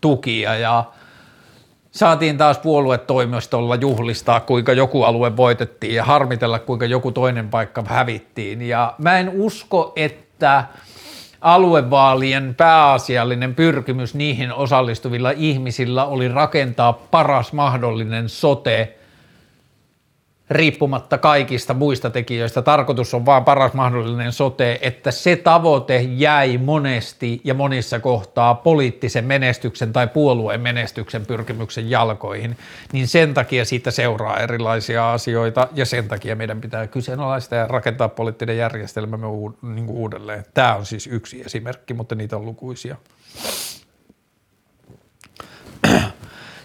tukia 0.04 0.56
ja 0.56 0.84
saatiin 1.92 2.38
taas 2.38 2.58
puoluetoimistolla 2.58 3.76
juhlistaa, 3.76 4.40
kuinka 4.40 4.74
joku 4.74 5.04
alue 5.04 5.38
voitettiin 5.38 5.96
ja 5.96 6.04
harmitella, 6.04 6.60
kuinka 6.60 6.86
joku 6.86 7.12
toinen 7.12 7.50
paikka 7.50 7.84
hävittiin. 7.88 8.62
Ja 8.62 8.94
mä 8.98 9.20
en 9.20 9.30
usko, 9.30 9.94
että 9.96 10.64
aluevaalien 11.42 12.56
pääasiallinen 12.56 13.56
pyrkimys 13.56 14.16
niihin 14.16 14.54
osallistuvilla 14.54 15.32
ihmisillä 15.32 16.06
oli 16.06 16.28
rakentaa 16.28 16.94
paras 16.94 17.54
mahdollinen 17.54 18.30
sote– 18.30 18.94
riippumatta 20.50 21.18
kaikista 21.18 21.74
muista 21.74 22.10
tekijöistä. 22.10 22.62
Tarkoitus 22.62 23.14
on 23.14 23.26
vaan 23.26 23.46
paras 23.46 23.74
mahdollinen 23.74 24.32
sote, 24.32 24.80
että 24.82 25.12
se 25.12 25.36
tavoite 25.36 26.02
jäi 26.02 26.58
monesti 26.58 27.42
ja 27.44 27.54
monissa 27.54 28.00
kohtaa 28.00 28.56
poliittisen 28.56 29.26
menestyksen 29.26 29.94
tai 29.94 30.08
puolueen 30.08 30.62
menestyksen 30.62 31.26
pyrkimyksen 31.26 31.90
jalkoihin, 31.90 32.58
niin 32.92 33.08
sen 33.08 33.34
takia 33.34 33.66
siitä 33.66 33.92
seuraa 33.92 34.40
erilaisia 34.40 35.14
asioita 35.14 35.68
ja 35.74 35.86
sen 35.86 36.08
takia 36.08 36.36
meidän 36.36 36.62
pitää 36.62 36.88
kyseenalaistaa 36.88 37.60
ja 37.60 37.68
rakentaa 37.68 38.10
poliittinen 38.10 38.58
järjestelmämme 38.58 39.28
niin 39.62 39.90
uudelleen. 39.90 40.46
Tämä 40.54 40.76
on 40.76 40.86
siis 40.86 41.08
yksi 41.08 41.42
esimerkki, 41.46 41.94
mutta 41.94 42.16
niitä 42.16 42.38
on 42.38 42.46
lukuisia. 42.46 42.96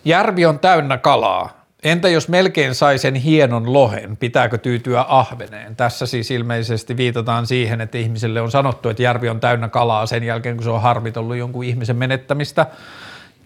Järvi 0.04 0.46
on 0.46 0.58
täynnä 0.58 0.98
kalaa. 0.98 1.57
Entä 1.82 2.08
jos 2.08 2.28
melkein 2.28 2.74
sai 2.74 2.98
sen 2.98 3.14
hienon 3.14 3.72
lohen, 3.72 4.16
pitääkö 4.16 4.58
tyytyä 4.58 5.04
ahveneen? 5.08 5.76
Tässä 5.76 6.06
siis 6.06 6.30
ilmeisesti 6.30 6.96
viitataan 6.96 7.46
siihen, 7.46 7.80
että 7.80 7.98
ihmiselle 7.98 8.40
on 8.40 8.50
sanottu, 8.50 8.88
että 8.88 9.02
järvi 9.02 9.28
on 9.28 9.40
täynnä 9.40 9.68
kalaa 9.68 10.06
sen 10.06 10.24
jälkeen, 10.24 10.56
kun 10.56 10.64
se 10.64 10.70
on 10.70 10.82
harmitellut 10.82 11.36
jonkun 11.36 11.64
ihmisen 11.64 11.96
menettämistä. 11.96 12.66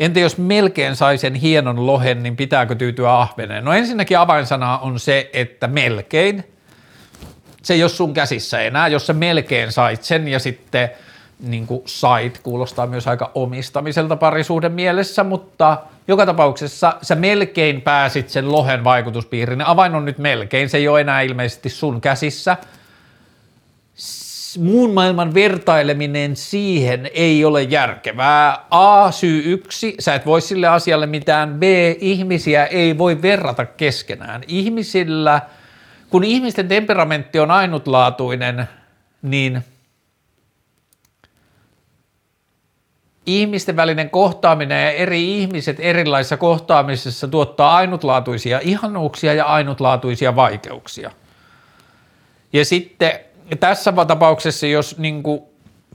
Entä 0.01 0.20
jos 0.20 0.39
melkein 0.39 0.97
sai 0.97 1.18
sen 1.18 1.35
hienon 1.35 1.87
lohen, 1.87 2.22
niin 2.22 2.37
pitääkö 2.37 2.74
tyytyä 2.74 3.20
ahveneen? 3.20 3.64
No 3.64 3.72
ensinnäkin 3.72 4.18
avainsana 4.18 4.78
on 4.78 5.01
se, 5.01 5.30
että 5.33 5.68
melkein. 5.68 6.45
Se 7.62 7.74
ei 7.74 7.83
ole 7.83 7.91
sun 7.91 8.14
käsissä 8.14 8.61
enää, 8.61 8.89
jos 8.89 9.07
sä 9.07 9.12
melkein 9.12 9.72
sait 9.72 10.03
sen 10.03 10.28
ja 10.28 10.39
sitten 10.39 10.91
niin 11.43 11.66
kuin 11.66 11.82
sait, 11.86 12.40
kuulostaa 12.43 12.86
myös 12.86 13.09
aika 13.09 13.30
omistamiselta 13.34 14.16
parisuuden 14.16 14.72
mielessä, 14.72 15.24
mutta– 15.24 15.78
joka 16.09 16.26
tapauksessa 16.26 16.97
sä 17.03 17.14
melkein 17.14 17.80
pääsit 17.80 18.28
sen 18.28 18.53
lohen 18.53 18.84
vaikutuspiiriin. 18.84 19.66
Avain 19.66 19.95
on 19.95 20.05
nyt 20.05 20.18
melkein, 20.18 20.68
se 20.68 20.78
ei 20.78 20.88
ole 20.88 21.01
enää 21.01 21.20
ilmeisesti 21.20 21.68
sun 21.68 22.01
käsissä. 22.01 22.57
Muun 24.59 24.95
maailman 24.95 25.34
vertaileminen 25.34 26.36
siihen 26.36 27.11
ei 27.14 27.45
ole 27.45 27.62
järkevää. 27.62 28.64
A, 28.70 29.11
syy 29.11 29.53
yksi, 29.53 29.95
sä 29.99 30.14
et 30.14 30.26
voi 30.26 30.40
sille 30.40 30.68
asialle 30.68 31.07
mitään. 31.07 31.55
B, 31.55 31.62
ihmisiä 32.01 32.66
ei 32.66 32.99
voi 32.99 33.22
verrata 33.22 33.66
keskenään. 33.66 34.43
Ihmisillä, 34.49 35.40
kun 36.11 36.24
ihmisten 36.24 36.68
temperamentti 36.68 37.38
on 37.38 37.51
ainutlaatuinen, 37.51 38.68
niin– 39.22 39.62
ihmisten 43.27 43.77
välinen 43.77 44.11
kohtaaminen 44.11 44.85
ja 44.85 44.91
eri 44.91 45.39
ihmiset 45.39 45.77
erilaisissa 45.81 46.37
kohtaamisissa 46.37 47.29
tuottaa 47.29 47.77
ainutlaatuisia 47.77 48.61
ihanuuksia 48.62 49.35
ja 49.35 49.45
ainutlaatuisia 49.45 50.37
vaikeuksia. 50.37 51.11
Ja 52.53 52.64
sitten 52.64 53.12
tässä 53.61 53.93
tapauksessa, 54.07 54.66
jos 54.66 54.99
niin 54.99 55.23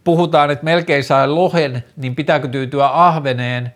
puhutaan, 0.03 0.51
että 0.51 0.65
melkein 0.65 1.03
saa 1.03 1.35
lohen, 1.35 1.83
niin 1.97 2.15
pitääkö 2.15 2.47
tyytyä 2.47 2.89
ahveneen, 2.93 3.73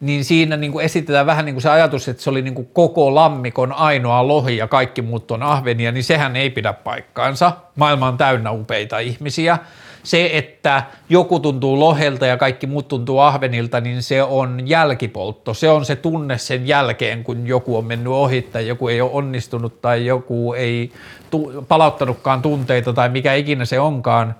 niin 0.00 0.24
siinä 0.24 0.56
niin 0.56 0.72
kuin 0.72 0.84
esitetään 0.84 1.26
vähän 1.26 1.44
niin 1.44 1.54
kuin 1.54 1.62
se 1.62 1.70
ajatus, 1.70 2.08
että 2.08 2.22
se 2.22 2.30
oli 2.30 2.42
niin 2.42 2.54
kuin 2.54 2.68
koko 2.72 3.14
lammikon 3.14 3.72
ainoa 3.72 4.28
lohi 4.28 4.56
ja 4.56 4.68
kaikki 4.68 5.02
muut 5.02 5.30
on 5.30 5.42
ahvenia, 5.42 5.92
niin 5.92 6.04
sehän 6.04 6.36
ei 6.36 6.50
pidä 6.50 6.72
paikkaansa. 6.72 7.52
Maailma 7.76 8.08
on 8.08 8.16
täynnä 8.16 8.52
upeita 8.52 8.98
ihmisiä. 8.98 9.58
Se, 10.02 10.30
että 10.32 10.82
joku 11.08 11.40
tuntuu 11.40 11.80
lohelta 11.80 12.26
ja 12.26 12.36
kaikki 12.36 12.66
muut 12.66 12.88
tuntuu 12.88 13.18
ahvenilta, 13.18 13.80
niin 13.80 14.02
se 14.02 14.22
on 14.22 14.68
jälkipoltto. 14.68 15.54
Se 15.54 15.68
on 15.70 15.84
se 15.84 15.96
tunne 15.96 16.38
sen 16.38 16.68
jälkeen, 16.68 17.24
kun 17.24 17.46
joku 17.46 17.76
on 17.76 17.84
mennyt 17.84 18.12
ohi 18.12 18.42
tai 18.42 18.68
joku 18.68 18.88
ei 18.88 19.00
ole 19.00 19.10
onnistunut 19.12 19.80
tai 19.82 20.06
joku 20.06 20.52
ei 20.52 20.92
tu- 21.30 21.64
palauttanutkaan 21.68 22.42
tunteita 22.42 22.92
tai 22.92 23.08
mikä 23.08 23.34
ikinä 23.34 23.64
se 23.64 23.80
onkaan, 23.80 24.34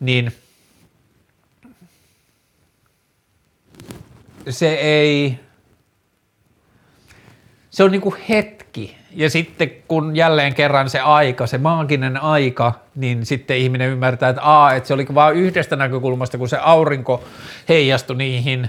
niin– 0.00 0.32
se 4.50 4.74
ei, 4.74 5.38
se 7.70 7.84
on 7.84 7.90
niin 7.90 8.00
kuin 8.00 8.14
hetki. 8.28 8.96
Ja 9.12 9.30
sitten 9.30 9.70
kun 9.88 10.16
jälleen 10.16 10.54
kerran 10.54 10.90
se 10.90 11.00
aika, 11.00 11.46
se 11.46 11.58
maaginen 11.58 12.22
aika, 12.22 12.72
niin 12.94 13.26
sitten 13.26 13.56
ihminen 13.56 13.90
ymmärtää, 13.90 14.28
että, 14.28 14.42
aa, 14.42 14.74
että 14.74 14.86
se 14.86 14.94
oli 14.94 15.06
vain 15.14 15.36
yhdestä 15.36 15.76
näkökulmasta, 15.76 16.38
kun 16.38 16.48
se 16.48 16.58
aurinko 16.62 17.24
heijastui 17.68 18.16
niihin 18.16 18.68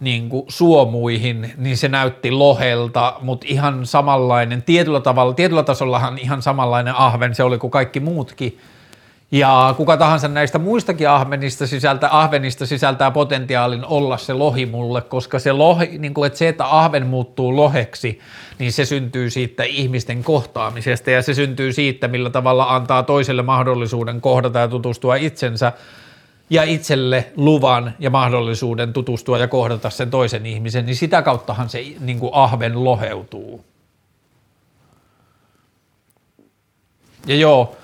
niin 0.00 0.28
kuin 0.28 0.44
suomuihin, 0.48 1.52
niin 1.56 1.76
se 1.76 1.88
näytti 1.88 2.30
lohelta, 2.30 3.16
mutta 3.20 3.46
ihan 3.48 3.86
samanlainen, 3.86 4.62
tietyllä 4.62 5.00
tavalla, 5.00 5.34
tietyllä 5.34 5.62
tasollahan 5.62 6.18
ihan 6.18 6.42
samanlainen 6.42 6.94
ahven 6.94 7.34
se 7.34 7.42
oli 7.42 7.58
kuin 7.58 7.70
kaikki 7.70 8.00
muutkin, 8.00 8.58
ja 9.34 9.74
kuka 9.76 9.96
tahansa 9.96 10.28
näistä 10.28 10.58
muistakin 10.58 11.08
ahvenista 11.08 11.66
sisältää, 11.66 12.20
ahvenista 12.20 12.66
sisältää 12.66 13.10
potentiaalin 13.10 13.84
olla 13.84 14.16
se 14.16 14.32
lohi 14.32 14.66
mulle, 14.66 15.02
koska 15.02 15.38
se, 15.38 15.52
lohi, 15.52 15.98
niin 15.98 16.14
kuin, 16.14 16.26
että 16.26 16.38
se, 16.38 16.48
että 16.48 16.78
ahven 16.78 17.06
muuttuu 17.06 17.56
loheksi, 17.56 18.20
niin 18.58 18.72
se 18.72 18.84
syntyy 18.84 19.30
siitä 19.30 19.62
ihmisten 19.62 20.24
kohtaamisesta 20.24 21.10
ja 21.10 21.22
se 21.22 21.34
syntyy 21.34 21.72
siitä, 21.72 22.08
millä 22.08 22.30
tavalla 22.30 22.74
antaa 22.74 23.02
toiselle 23.02 23.42
mahdollisuuden 23.42 24.20
kohdata 24.20 24.58
ja 24.58 24.68
tutustua 24.68 25.16
itsensä 25.16 25.72
ja 26.50 26.62
itselle 26.62 27.32
luvan 27.36 27.94
ja 27.98 28.10
mahdollisuuden 28.10 28.92
tutustua 28.92 29.38
ja 29.38 29.48
kohdata 29.48 29.90
sen 29.90 30.10
toisen 30.10 30.46
ihmisen, 30.46 30.86
niin 30.86 30.96
sitä 30.96 31.22
kauttahan 31.22 31.68
se 31.68 31.84
niin 32.00 32.18
kuin 32.18 32.30
ahven 32.34 32.84
loheutuu. 32.84 33.64
Ja 37.26 37.36
joo, 37.36 37.76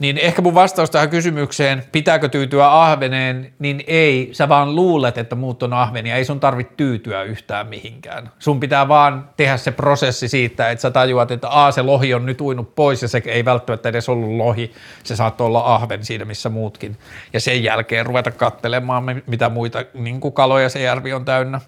niin 0.00 0.18
ehkä 0.18 0.42
mun 0.42 0.54
vastaus 0.54 0.90
tähän 0.90 1.10
kysymykseen, 1.10 1.82
pitääkö 1.92 2.28
tyytyä 2.28 2.82
ahveneen, 2.82 3.52
niin 3.58 3.84
ei. 3.86 4.28
Sä 4.32 4.48
vaan 4.48 4.74
luulet, 4.76 5.18
että 5.18 5.36
muut 5.36 5.62
on 5.62 5.72
ahvenia. 5.72 6.16
Ei 6.16 6.24
sun 6.24 6.40
tarvitse 6.40 6.74
tyytyä 6.76 7.22
yhtään 7.22 7.66
mihinkään. 7.66 8.30
Sun 8.38 8.60
pitää 8.60 8.88
vaan 8.88 9.30
tehdä 9.36 9.56
se 9.56 9.70
prosessi 9.70 10.28
siitä, 10.28 10.70
että 10.70 10.82
sä 10.82 10.90
tajuat, 10.90 11.30
että 11.30 11.48
a, 11.50 11.70
se 11.70 11.82
lohi 11.82 12.14
on 12.14 12.26
nyt 12.26 12.40
uinut 12.40 12.74
pois 12.74 13.02
ja 13.02 13.08
se 13.08 13.22
ei 13.26 13.44
välttämättä 13.44 13.88
edes 13.88 14.08
ollut 14.08 14.36
lohi. 14.36 14.72
Se 15.04 15.16
saattoi 15.16 15.46
olla 15.46 15.74
ahven 15.74 16.04
siinä, 16.04 16.24
missä 16.24 16.48
muutkin. 16.48 16.96
Ja 17.32 17.40
sen 17.40 17.62
jälkeen 17.64 18.06
ruveta 18.06 18.30
kattelemaan, 18.30 19.22
mitä 19.26 19.48
muita 19.48 19.84
niin 19.94 20.20
kaloja 20.32 20.68
se 20.68 20.82
järvi 20.82 21.12
on 21.12 21.24
täynnä. 21.24 21.60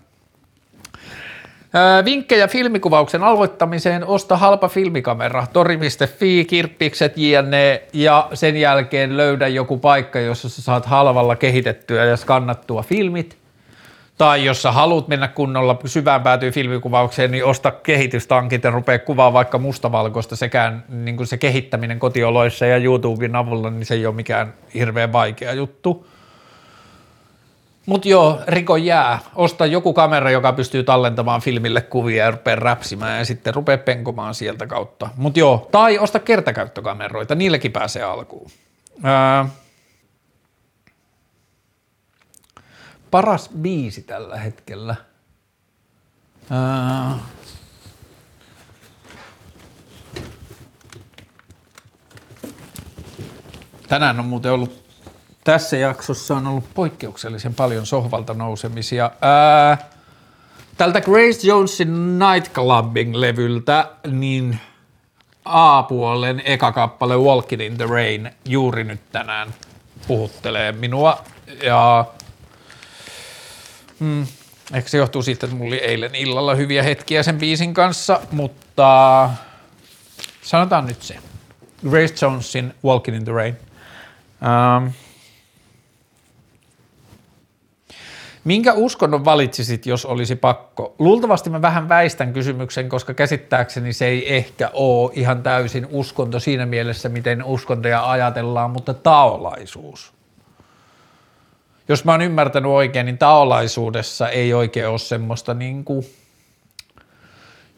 Vinkkejä 2.05 2.49
filmikuvauksen 2.49 3.23
aloittamiseen, 3.23 4.07
osta 4.07 4.37
halpa 4.37 4.69
filmikamera, 4.69 5.47
tori.fi, 5.53 6.45
kirppikset, 6.45 7.13
jne. 7.17 7.83
Ja 7.93 8.29
sen 8.35 8.57
jälkeen 8.57 9.17
löydä 9.17 9.49
joku 9.49 9.79
paikka, 9.79 10.21
jossa 10.21 10.49
sä 10.49 10.63
saat 10.63 10.87
halvalla 10.87 11.37
kehitettyä 11.37 12.05
ja 12.05 12.17
skannattua 12.17 12.83
filmit. 12.83 13.37
Tai 14.19 14.45
jos 14.45 14.63
sä 14.63 14.73
haluat 14.73 15.09
mennä 15.09 15.29
kunnolla 15.29 15.79
syvään 15.85 16.23
päätyy 16.23 16.51
filmikuvaukseen, 16.51 17.31
niin 17.31 17.45
osta 17.45 17.71
kehitystankit 17.71 18.65
ja 18.65 18.71
rupea 18.71 18.99
kuvaa 18.99 19.33
vaikka 19.33 19.59
mustavalkoista 19.59 20.37
sekään 20.37 20.85
niin 20.89 21.17
kuin 21.17 21.27
se 21.27 21.37
kehittäminen 21.37 21.99
kotioloissa 21.99 22.67
ja 22.67 22.77
YouTuben 22.77 23.37
avulla, 23.37 23.71
niin 23.71 23.87
se 23.87 23.95
ei 23.95 24.07
ole 24.07 24.15
mikään 24.15 24.55
hirveän 24.75 25.13
vaikea 25.13 25.53
juttu. 25.53 26.07
Mutta 27.91 28.09
joo, 28.09 28.41
Riko 28.47 28.77
jää. 28.77 29.19
Osta 29.35 29.67
joku 29.67 29.93
kamera, 29.93 30.31
joka 30.31 30.53
pystyy 30.53 30.83
tallentamaan 30.83 31.41
filmille 31.41 31.81
kuvia 31.81 32.25
ja 32.25 32.31
rupeaa 32.31 32.57
räpsimään 32.57 33.19
ja 33.19 33.25
sitten 33.25 33.55
rupeaa 33.55 33.79
penkomaan 33.79 34.35
sieltä 34.35 34.67
kautta. 34.67 35.09
Mutta 35.17 35.39
joo, 35.39 35.69
tai 35.73 35.99
osta 35.99 36.19
kertakäyttökameroita, 36.19 37.35
niillekin 37.35 37.73
pääsee 37.73 38.03
alkuun. 38.03 38.51
Ää, 39.03 39.49
paras 43.11 43.51
biisi 43.61 44.03
tällä 44.03 44.37
hetkellä. 44.37 44.97
Ää, 46.51 47.19
tänään 53.89 54.21
on 54.21 54.27
muuten 54.27 54.53
ollut 54.53 54.90
tässä 55.45 55.77
jaksossa 55.77 56.37
on 56.37 56.47
ollut 56.47 56.75
poikkeuksellisen 56.75 57.55
paljon 57.55 57.87
sohvalta 57.87 58.35
nousemisia. 58.35 59.11
Ää, 59.21 59.79
tältä 60.77 61.01
Grace 61.01 61.47
Jonesin 61.47 62.19
Nightclubbing-levyltä, 62.19 63.89
niin 64.11 64.59
A-puolen 65.45 66.43
eka 66.45 66.73
kappale 66.73 67.17
Walking 67.17 67.63
in 67.63 67.77
the 67.77 67.87
Rain 67.87 68.31
juuri 68.45 68.85
nyt 68.85 69.01
tänään 69.13 69.55
puhuttelee 70.07 70.73
minua. 70.73 71.25
Ja 71.63 72.05
mm, 74.01 74.27
ehkä 74.73 74.91
se 74.91 74.99
johtuu 74.99 75.23
siitä, 75.23 75.47
että 75.47 75.57
mulla 75.57 75.69
oli 75.69 75.77
eilen 75.77 76.15
illalla 76.15 76.55
hyviä 76.55 76.83
hetkiä 76.83 77.23
sen 77.23 77.39
biisin 77.39 77.75
kanssa, 77.75 78.21
mutta 78.33 79.31
sanotaan 80.43 80.87
nyt 80.87 81.03
se. 81.03 81.19
Grace 81.91 82.27
Jonesin 82.27 82.75
Walking 82.85 83.17
in 83.17 83.25
the 83.25 83.33
Rain. 83.33 83.57
Um, 84.43 84.93
Minkä 88.45 88.73
uskonnon 88.73 89.25
valitsisit, 89.25 89.87
jos 89.87 90.07
olisi 90.07 90.37
pakko? 90.37 90.95
Luultavasti 90.99 91.51
mä 91.51 91.63
vähän 91.63 91.89
väistän 91.89 92.33
kysymyksen, 92.33 92.89
koska 92.89 93.15
käsittääkseni 93.15 93.93
se 93.93 94.07
ei 94.07 94.37
ehkä 94.37 94.71
ole 94.73 95.11
ihan 95.15 95.43
täysin 95.43 95.87
uskonto 95.91 96.41
siinä 96.41 96.67
mielessä, 96.67 97.09
miten 97.09 97.45
uskontoja 97.45 98.11
ajatellaan, 98.11 98.71
mutta 98.71 98.95
taolaisuus. 98.95 100.13
Jos 101.89 102.05
mä 102.05 102.13
oon 102.13 102.23
ymmärtänyt 102.23 102.71
oikein, 102.71 103.07
niin 103.07 103.19
taolaisuudessa 103.19 104.29
ei 104.29 104.55
oikein 104.55 104.89
ole 104.89 104.99
semmoista 104.99 105.55
niin 105.55 105.85
kuin 105.85 106.07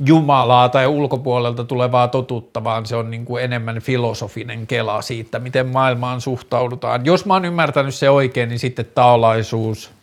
Jumalaa 0.07 0.69
tai 0.69 0.87
ulkopuolelta 0.87 1.65
tulevaa 1.65 2.09
totuutta, 2.09 2.65
vaan 2.65 2.87
se 2.87 2.97
on 2.97 3.11
niin 3.11 3.25
kuin 3.25 3.45
enemmän 3.45 3.81
filosofinen 3.81 4.67
kela 4.67 5.03
siitä, 5.03 5.39
miten 5.39 5.67
maailmaan 5.67 6.21
suhtaudutaan. 6.21 7.05
Jos 7.07 7.27
mä 7.27 7.35
oon 7.35 7.45
ymmärtänyt 7.45 7.95
se 7.95 8.11
oikein, 8.11 8.49
niin 8.49 8.59
sitten 8.59 8.87
taolaisuus– 8.95 9.91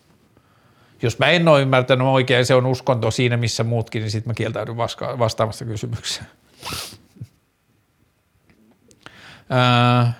jos 1.01 1.19
mä 1.19 1.25
en 1.25 1.47
ole 1.47 1.61
ymmärtänyt 1.61 2.07
oikein, 2.07 2.45
se 2.45 2.55
on 2.55 2.65
uskonto 2.65 3.11
siinä, 3.11 3.37
missä 3.37 3.63
muutkin, 3.63 4.01
niin 4.01 4.11
sitten 4.11 4.29
mä 4.29 4.33
kieltäydyn 4.33 4.77
vastaamasta 5.19 5.65
kysymykseen. 5.65 6.27
Ää, 9.49 10.13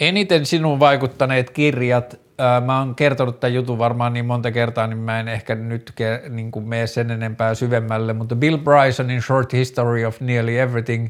eniten 0.00 0.46
sinun 0.46 0.80
vaikuttaneet 0.80 1.50
kirjat, 1.50 2.20
ää, 2.38 2.60
mä 2.60 2.78
oon 2.78 2.94
kertonut 2.94 3.40
tämän 3.40 3.54
jutun 3.54 3.78
varmaan 3.78 4.12
niin 4.12 4.26
monta 4.26 4.50
kertaa, 4.50 4.86
niin 4.86 4.98
mä 4.98 5.20
en 5.20 5.28
ehkä 5.28 5.54
nyt 5.54 5.92
ke, 5.94 6.22
niin 6.28 6.50
kuin 6.50 6.68
mene 6.68 6.86
sen 6.86 7.10
enempää 7.10 7.54
syvemmälle, 7.54 8.12
mutta 8.12 8.36
Bill 8.36 8.58
Brysonin 8.58 9.22
Short 9.22 9.52
History 9.52 10.04
of 10.04 10.20
Nearly 10.20 10.58
Everything, 10.58 11.08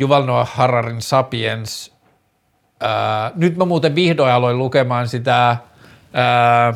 Yuval 0.00 0.24
Noah 0.24 0.50
Hararin 0.54 1.02
Sapiens– 1.02 1.90
Ää, 2.80 3.32
nyt 3.34 3.56
mä 3.56 3.64
muuten 3.64 3.94
vihdoin 3.94 4.32
aloin 4.32 4.58
lukemaan 4.58 5.08
sitä 5.08 5.56
ää, 6.12 6.74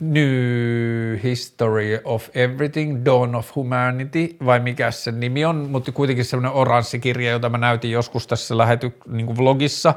New 0.00 1.18
History 1.22 2.00
of 2.04 2.28
Everything, 2.34 3.04
Dawn 3.04 3.34
of 3.34 3.56
Humanity, 3.56 4.36
vai 4.46 4.60
mikä 4.60 4.90
se 4.90 5.12
nimi 5.12 5.44
on, 5.44 5.56
mutta 5.56 5.92
kuitenkin 5.92 6.24
semmoinen 6.24 6.52
oranssi 6.52 6.98
kirja, 6.98 7.30
jota 7.30 7.48
mä 7.48 7.58
näytin 7.58 7.90
joskus 7.90 8.26
tässä 8.26 8.58
lähety, 8.58 8.98
niin 9.06 9.36
vlogissa, 9.36 9.94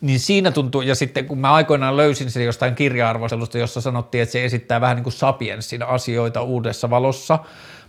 niin 0.00 0.20
siinä 0.20 0.50
tuntuu, 0.50 0.80
ja 0.80 0.94
sitten 0.94 1.24
kun 1.26 1.38
mä 1.38 1.52
aikoinaan 1.54 1.96
löysin 1.96 2.30
sen 2.30 2.44
jostain 2.44 2.74
kirja-arvostelusta, 2.74 3.58
jossa 3.58 3.80
sanottiin, 3.80 4.22
että 4.22 4.32
se 4.32 4.44
esittää 4.44 4.80
vähän 4.80 4.96
niin 4.96 5.04
kuin 5.04 5.12
Sapiensin 5.12 5.82
asioita 5.82 6.42
uudessa 6.42 6.90
valossa, 6.90 7.38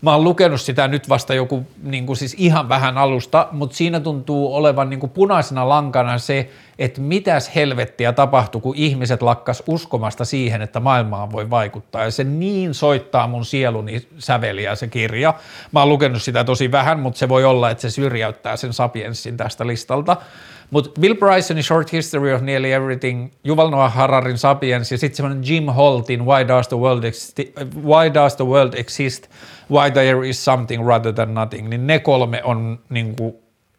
Mä 0.02 0.12
oon 0.14 0.24
lukenut 0.24 0.62
sitä 0.62 0.88
nyt 0.88 1.10
vasta 1.10 1.34
joku 1.34 1.68
niin 1.84 2.06
kuin 2.06 2.18
siis 2.18 2.36
ihan 2.38 2.70
vähän 2.70 2.98
alusta, 2.98 3.48
mutta 3.52 3.76
siinä 3.76 4.00
tuntuu 4.00 4.56
olevan 4.56 4.89
niin 4.89 5.00
kuin 5.00 5.10
punaisena 5.10 5.70
lankana 5.70 6.18
se, 6.18 6.50
että 6.80 7.02
mitäs 7.02 7.56
helvettiä 7.56 8.14
tapahtui, 8.14 8.62
kun 8.62 8.76
ihmiset 8.76 9.22
lakkas 9.22 9.64
uskomasta 9.68 10.26
siihen, 10.26 10.62
että 10.62 10.80
maailmaan 10.80 11.32
voi 11.32 11.50
vaikuttaa. 11.50 12.04
Ja 12.04 12.12
se 12.12 12.24
niin 12.24 12.74
soittaa 12.74 13.28
mun 13.28 13.46
sieluni 13.46 14.08
säveliä 14.18 14.76
se 14.76 14.88
kirja. 14.88 15.34
Mä 15.72 15.80
oon 15.80 15.90
lukenut 15.90 16.22
sitä 16.22 16.44
tosi 16.44 16.72
vähän, 16.72 17.00
mutta 17.00 17.18
se 17.18 17.30
voi 17.30 17.46
olla, 17.46 17.70
että 17.70 17.82
se 17.82 17.90
syrjäyttää 17.90 18.58
sen 18.58 18.74
sapienssin 18.74 19.38
tästä 19.38 19.68
listalta. 19.68 20.18
Mutta 20.72 21.02
Bill 21.02 21.16
Brysonin 21.16 21.64
Short 21.64 21.94
History 21.94 22.34
of 22.34 22.42
Nearly 22.42 22.72
Everything, 22.72 23.32
Yuval 23.48 23.70
Noah 23.70 23.94
Hararin 23.94 24.38
Sapiens 24.38 24.92
ja 24.92 24.98
sitten 24.98 25.18
semmoinen 25.18 25.44
Jim 25.48 25.66
Holtin 25.66 26.26
Why 26.26 26.48
Does, 26.48 26.68
the 26.68 26.78
World 26.78 27.04
Exist, 27.04 27.40
Why 27.76 28.14
Does 28.14 28.36
the 28.36 28.46
World 28.46 28.74
Exist, 28.74 29.28
Why 29.72 29.92
There 29.92 30.30
Is 30.30 30.46
Something 30.46 30.88
Rather 30.88 31.14
Than 31.14 31.34
Nothing, 31.34 31.70
niin 31.70 31.88
ne 31.88 32.00
kolme 32.00 32.44
on 32.44 32.80
niin 32.90 33.16
kuin, 33.16 33.36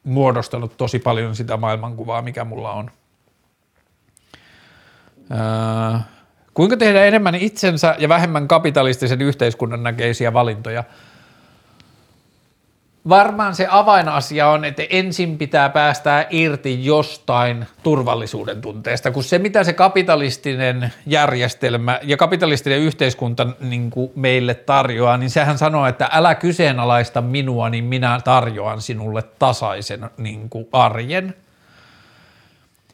muodostanut 0.09 0.77
tosi 0.77 0.99
paljon 0.99 1.37
sitä 1.37 1.57
maailmankuvaa, 1.57 2.23
mikä 2.23 2.45
mulla 2.45 2.73
on. 2.73 2.91
Öö, 5.31 5.99
kuinka 6.55 6.77
tehdä 6.77 7.05
enemmän 7.05 7.35
itsensä 7.35 7.97
ja 7.99 8.09
vähemmän 8.09 8.49
kapitalistisen 8.49 9.23
yhteiskunnan 9.23 9.83
näkeisiä 9.83 10.33
valintoja– 10.33 10.85
varmaan 13.09 13.55
se 13.55 13.67
avainasia 13.71 14.49
on, 14.49 14.65
että 14.65 14.83
ensin 14.91 15.39
pitää 15.39 15.69
päästää 15.69 16.27
irti 16.31 16.85
jostain 16.85 17.67
turvallisuuden 17.83 18.61
tunteesta, 18.61 19.11
kun 19.11 19.25
se 19.25 19.39
mitä 19.39 19.65
se 19.65 19.73
kapitalistinen 19.73 20.93
järjestelmä 21.07 22.01
ja 22.03 22.17
kapitalistinen 22.17 22.79
yhteiskunta 22.79 23.47
niin 23.61 23.91
kuin 23.91 24.13
meille 24.15 24.55
tarjoaa, 24.55 25.17
niin 25.17 25.31
sehän 25.31 25.59
sanoo, 25.59 25.87
että 25.87 26.09
älä 26.13 26.35
kyseenalaista 26.35 27.21
minua, 27.21 27.71
niin 27.71 27.85
minä 27.85 28.21
tarjoan 28.25 28.81
sinulle 28.81 29.23
tasaisen 29.23 30.11
niin 30.17 30.51
kuin 30.51 30.69
arjen. 30.73 31.35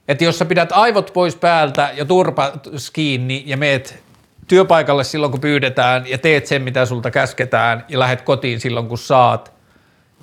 Että 0.08 0.24
jos 0.24 0.38
sä 0.38 0.44
pidät 0.44 0.72
aivot 0.72 1.10
pois 1.14 1.36
päältä 1.36 1.90
ja 1.94 2.04
turpa 2.04 2.52
kiinni 2.92 3.42
ja 3.46 3.56
meet 3.56 4.04
työpaikalle 4.48 5.04
silloin, 5.04 5.32
kun 5.32 5.40
pyydetään 5.40 6.06
ja 6.06 6.18
teet 6.18 6.46
sen, 6.46 6.62
mitä 6.62 6.86
sulta 6.86 7.10
käsketään 7.10 7.84
ja 7.88 7.98
lähdet 7.98 8.22
kotiin 8.22 8.60
silloin, 8.60 8.88
kun 8.88 8.98
saat, 8.98 9.54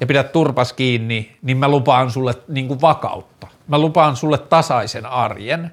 ja 0.02 0.08
pidät 0.08 0.32
turpas 0.32 0.74
kiinni, 0.74 1.38
niin 1.42 1.58
mä 1.58 1.68
lupaan 1.68 2.12
sulle 2.12 2.34
niin 2.48 2.68
kuin 2.68 2.82
vakautta. 2.82 3.48
Mä 3.68 3.78
lupaan 3.78 4.16
sulle 4.16 4.38
tasaisen 4.38 5.06
arjen. 5.06 5.72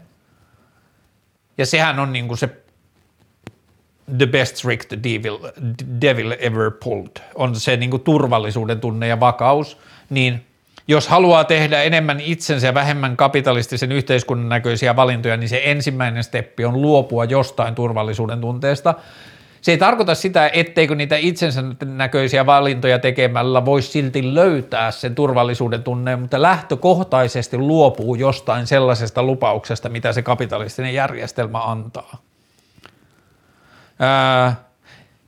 Ja 1.59 1.67
sehän 1.67 1.99
on 1.99 2.13
niin 2.13 2.29
kuin 2.29 2.39
se 2.39 2.49
the 4.19 4.27
best 4.27 4.57
trick 4.57 4.89
the 4.89 4.99
devil, 5.03 5.39
devil 6.01 6.35
ever 6.39 6.71
pulled. 6.85 7.23
On 7.35 7.57
se 7.57 7.77
niin 7.77 7.91
kuin 7.91 8.03
turvallisuuden 8.03 8.81
tunne 8.81 9.07
ja 9.09 9.21
vakaus. 9.21 9.79
Niin 10.11 10.47
jos 10.89 11.09
haluaa 11.09 11.45
tehdä 11.45 11.83
enemmän 11.83 12.21
itsensä 12.21 12.67
ja 12.67 12.75
vähemmän 12.75 13.17
kapitalistisen 13.17 13.93
yhteiskunnan 13.93 14.49
näköisiä 14.49 14.97
valintoja, 14.97 15.37
niin 15.37 15.49
se 15.49 15.63
ensimmäinen 15.65 16.25
steppi 16.25 16.65
on 16.65 16.83
luopua 16.83 17.25
jostain 17.25 17.75
turvallisuuden 17.75 18.41
tunteesta– 18.41 18.95
se 19.61 19.73
ei 19.73 19.79
tarkoita 19.79 20.15
sitä, 20.15 20.51
etteikö 20.53 20.95
niitä 20.95 21.17
itsensä 21.17 21.63
näköisiä 21.85 22.47
valintoja 22.47 22.99
tekemällä 22.99 23.65
voisi 23.65 23.91
silti 23.91 24.35
löytää 24.35 24.91
sen 24.91 25.15
turvallisuuden 25.15 25.83
tunneen, 25.83 26.21
mutta 26.21 26.43
lähtökohtaisesti 26.43 27.59
luopuu 27.59 28.15
jostain 28.15 28.67
sellaisesta 28.67 29.23
lupauksesta, 29.23 29.89
mitä 29.89 30.13
se 30.13 30.23
kapitalistinen 30.23 30.95
järjestelmä 30.95 31.59
antaa. 31.59 32.23
Ää, 33.99 34.69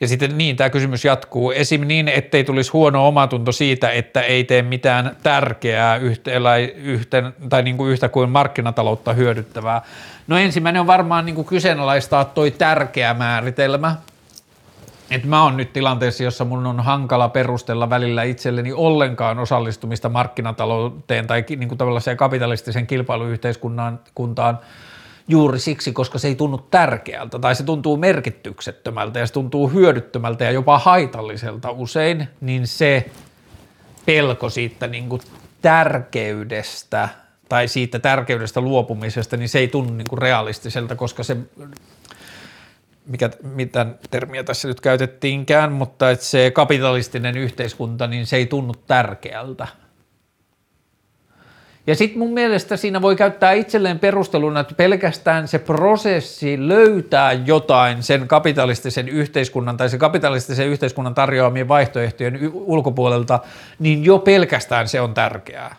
ja 0.01 0.09
sitten 0.09 0.39
niin, 0.39 0.57
tämä 0.57 0.71
kysymys 0.71 1.05
jatkuu. 1.05 1.51
Esim. 1.51 1.87
niin, 1.87 2.09
ettei 2.09 2.45
tulisi 2.45 2.73
huono 2.73 3.09
omatunto 3.09 3.53
siitä, 3.53 3.91
että 3.91 4.21
ei 4.21 4.45
tee 4.45 4.63
mitään 4.63 5.17
tärkeää 5.23 5.97
yhtä, 5.97 6.31
yhtä, 6.77 7.33
tai 7.49 7.63
niin 7.63 7.77
kuin 7.77 7.93
yhtä 7.93 8.09
kuin 8.09 8.31
markkinataloutta 8.31 9.13
hyödyttävää. 9.13 9.83
No 10.27 10.39
ensimmäinen 10.39 10.81
on 10.81 10.87
varmaan 10.87 11.27
niin 11.27 11.35
kuin 11.35 11.47
kyseenalaistaa 11.47 12.25
toi 12.25 12.51
tärkeä 12.51 13.15
määritelmä, 13.15 13.97
että 15.11 15.29
mä 15.29 15.45
oon 15.45 15.57
nyt 15.57 15.73
tilanteessa, 15.73 16.25
jossa 16.25 16.45
mun 16.45 16.67
on 16.67 16.81
hankala 16.81 17.29
perustella 17.29 17.91
välillä 17.91 18.23
itselleni 18.23 18.73
ollenkaan 18.73 19.39
osallistumista 19.39 20.09
markkinatalouteen 20.09 21.27
tai 21.27 21.45
niin 21.49 21.69
kuin 21.69 21.79
tavallaan 21.79 22.17
kapitalistisen 22.17 22.87
kilpailuyhteiskuntaan 22.87 24.59
juuri 25.29 25.59
siksi, 25.59 25.93
koska 25.93 26.19
se 26.19 26.29
ei 26.29 26.35
tunnu 26.35 26.59
tärkeältä 26.59 27.39
tai 27.39 27.55
se 27.55 27.63
tuntuu 27.63 27.97
merkityksettömältä 27.97 29.19
ja 29.19 29.27
se 29.27 29.33
tuntuu 29.33 29.69
hyödyttömältä 29.69 30.45
ja 30.45 30.51
jopa 30.51 30.79
haitalliselta 30.79 31.71
usein, 31.71 32.29
niin 32.41 32.67
se 32.67 33.11
pelko 34.07 34.51
siitä 34.51 34.87
niin 34.87 35.09
kuin 35.09 35.23
tärkeydestä 35.63 37.09
tai 37.49 37.69
siitä 37.69 37.99
tärkeydestä 37.99 38.61
luopumisesta, 38.61 39.37
niin 39.37 39.49
se 39.49 39.59
ei 39.59 39.69
tunnu 39.69 39.95
niin 39.95 40.09
kuin 40.09 40.23
realistiselta, 40.23 40.97
koska 40.97 41.23
se 41.23 41.37
mikä, 43.11 43.31
mitä 43.43 43.87
termiä 44.11 44.45
tässä 44.45 44.69
nyt 44.69 44.81
käytettiinkään, 44.81 45.73
mutta 45.73 46.11
että 46.11 46.25
se 46.25 46.51
kapitalistinen 46.51 47.37
yhteiskunta, 47.37 48.07
niin 48.07 48.27
se 48.27 48.37
ei 48.37 48.47
tunnu 48.47 48.75
tärkeältä. 48.87 49.69
Ja 51.87 51.95
sitten 51.95 52.19
mun 52.19 52.33
mielestä 52.33 52.77
siinä 52.77 53.03
voi 53.03 53.17
käyttää 53.17 53.53
itselleen 53.53 53.99
perusteluna, 53.99 54.61
että 54.61 54.75
pelkästään 54.75 55.49
se 55.49 55.59
prosessi 55.59 56.69
löytää 56.69 57.33
jotain 57.33 58.03
sen 58.03 58.29
kapitalistisen 58.29 59.09
yhteiskunnan 59.09 59.77
tai 59.77 59.89
se 59.89 59.99
kapitalistisen 59.99 60.69
yhteiskunnan 60.69 61.15
tarjoamien 61.15 61.69
vaihtoehtojen 61.69 62.39
ulkopuolelta, 62.53 63.39
niin 63.79 64.05
jo 64.05 64.19
pelkästään 64.19 64.89
se 64.89 65.01
on 65.01 65.15
tärkeää. 65.15 65.77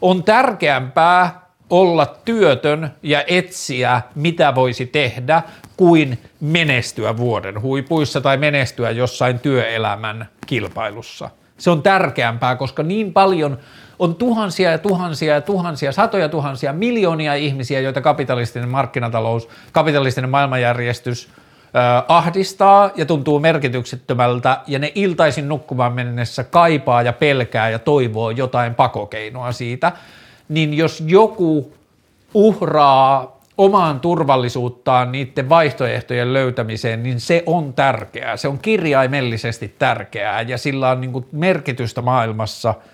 On 0.00 0.24
tärkeämpää 0.24 1.43
olla 1.80 2.06
työtön 2.24 2.90
ja 3.02 3.24
etsiä, 3.26 4.02
mitä 4.14 4.54
voisi 4.54 4.86
tehdä, 4.86 5.42
kuin 5.76 6.18
menestyä 6.40 7.16
vuoden 7.16 7.62
huipuissa 7.62 8.20
tai 8.20 8.36
menestyä 8.36 8.90
jossain 8.90 9.38
työelämän 9.38 10.28
kilpailussa. 10.46 11.30
Se 11.58 11.70
on 11.70 11.82
tärkeämpää, 11.82 12.56
koska 12.56 12.82
niin 12.82 13.12
paljon 13.12 13.58
on 13.98 14.14
tuhansia 14.14 14.70
ja 14.70 14.78
tuhansia 14.78 15.34
ja 15.34 15.40
tuhansia, 15.40 15.92
satoja 15.92 16.28
tuhansia, 16.28 16.72
miljoonia 16.72 17.34
ihmisiä, 17.34 17.80
joita 17.80 18.00
kapitalistinen 18.00 18.68
markkinatalous, 18.68 19.48
kapitalistinen 19.72 20.30
maailmanjärjestys 20.30 21.28
äh, 21.28 22.04
ahdistaa 22.08 22.90
ja 22.96 23.06
tuntuu 23.06 23.40
merkityksettömältä, 23.40 24.60
ja 24.66 24.78
ne 24.78 24.92
iltaisin 24.94 25.48
nukkumaan 25.48 25.92
mennessä 25.92 26.44
kaipaa 26.44 27.02
ja 27.02 27.12
pelkää 27.12 27.70
ja 27.70 27.78
toivoo 27.78 28.30
jotain 28.30 28.74
pakokeinoa 28.74 29.52
siitä, 29.52 29.92
niin 30.48 30.74
jos 30.74 31.02
joku 31.06 31.72
uhraa 32.34 33.40
omaan 33.58 34.00
turvallisuuttaan 34.00 35.12
niiden 35.12 35.48
vaihtoehtojen 35.48 36.32
löytämiseen, 36.32 37.02
niin 37.02 37.20
se 37.20 37.42
on 37.46 37.74
tärkeää. 37.74 38.36
Se 38.36 38.48
on 38.48 38.58
kirjaimellisesti 38.58 39.74
tärkeää 39.78 40.42
ja 40.42 40.58
sillä 40.58 40.90
on 40.90 41.00
niin 41.00 41.26
merkitystä 41.32 42.02
maailmassa– 42.02 42.74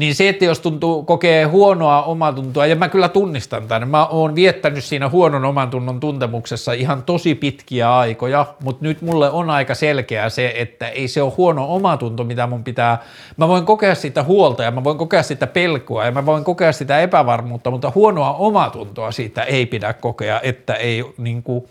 niin 0.00 0.14
se, 0.14 0.28
että 0.28 0.44
jos 0.44 0.60
tuntuu, 0.60 1.02
kokee 1.02 1.44
huonoa 1.44 2.02
omatuntoa, 2.02 2.66
ja 2.66 2.76
mä 2.76 2.88
kyllä 2.88 3.08
tunnistan 3.08 3.68
tämän, 3.68 3.88
mä 3.88 4.06
oon 4.06 4.34
viettänyt 4.34 4.84
siinä 4.84 5.08
huonon 5.08 5.44
omatunnon 5.44 6.00
tuntemuksessa 6.00 6.72
ihan 6.72 7.02
tosi 7.02 7.34
pitkiä 7.34 7.96
aikoja, 7.96 8.46
mutta 8.64 8.84
nyt 8.84 9.02
mulle 9.02 9.30
on 9.30 9.50
aika 9.50 9.74
selkeää 9.74 10.28
se, 10.28 10.52
että 10.56 10.88
ei 10.88 11.08
se 11.08 11.22
ole 11.22 11.32
huono 11.36 11.74
omatunto, 11.74 12.24
mitä 12.24 12.46
mun 12.46 12.64
pitää, 12.64 12.98
mä 13.36 13.48
voin 13.48 13.66
kokea 13.66 13.94
sitä 13.94 14.22
huolta 14.22 14.62
ja 14.62 14.70
mä 14.70 14.84
voin 14.84 14.98
kokea 14.98 15.22
sitä 15.22 15.46
pelkoa 15.46 16.04
ja 16.04 16.12
mä 16.12 16.26
voin 16.26 16.44
kokea 16.44 16.72
sitä 16.72 17.00
epävarmuutta, 17.00 17.70
mutta 17.70 17.92
huonoa 17.94 18.32
omatuntoa 18.32 19.12
siitä 19.12 19.42
ei 19.42 19.66
pidä 19.66 19.92
kokea, 19.92 20.40
että 20.42 20.74
ei 20.74 21.04
niin 21.18 21.42
kuin, 21.42 21.64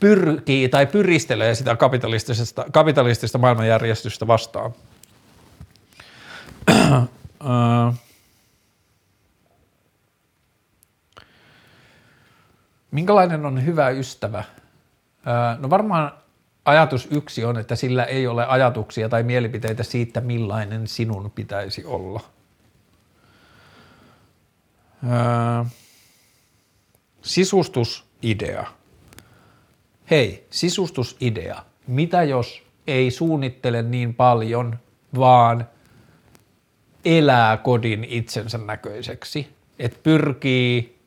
pyrkii 0.00 0.68
tai 0.68 0.86
pyristelee 0.86 1.54
sitä 1.54 1.76
kapitalistisesta, 1.76 2.64
kapitalistista 2.72 3.38
maailmanjärjestystä 3.38 4.26
vastaan. 4.26 4.72
Uh, 7.44 7.94
minkälainen 12.90 13.46
on 13.46 13.66
hyvä 13.66 13.88
ystävä? 13.88 14.44
Uh, 14.48 15.60
no 15.60 15.70
varmaan 15.70 16.12
ajatus 16.64 17.08
yksi 17.10 17.44
on, 17.44 17.58
että 17.58 17.76
sillä 17.76 18.04
ei 18.04 18.26
ole 18.26 18.46
ajatuksia 18.46 19.08
tai 19.08 19.22
mielipiteitä 19.22 19.82
siitä, 19.82 20.20
millainen 20.20 20.88
sinun 20.88 21.30
pitäisi 21.30 21.84
olla. 21.84 22.20
Uh, 25.04 25.66
sisustusidea. 27.22 28.66
Hei, 30.10 30.46
sisustusidea. 30.50 31.64
Mitä 31.86 32.22
jos 32.22 32.62
ei 32.86 33.10
suunnittele 33.10 33.82
niin 33.82 34.14
paljon, 34.14 34.78
vaan– 35.14 35.66
elää 37.04 37.56
kodin 37.56 38.04
itsensä 38.04 38.58
näköiseksi, 38.58 39.48
että 39.78 39.98
pyrkii 40.02 41.00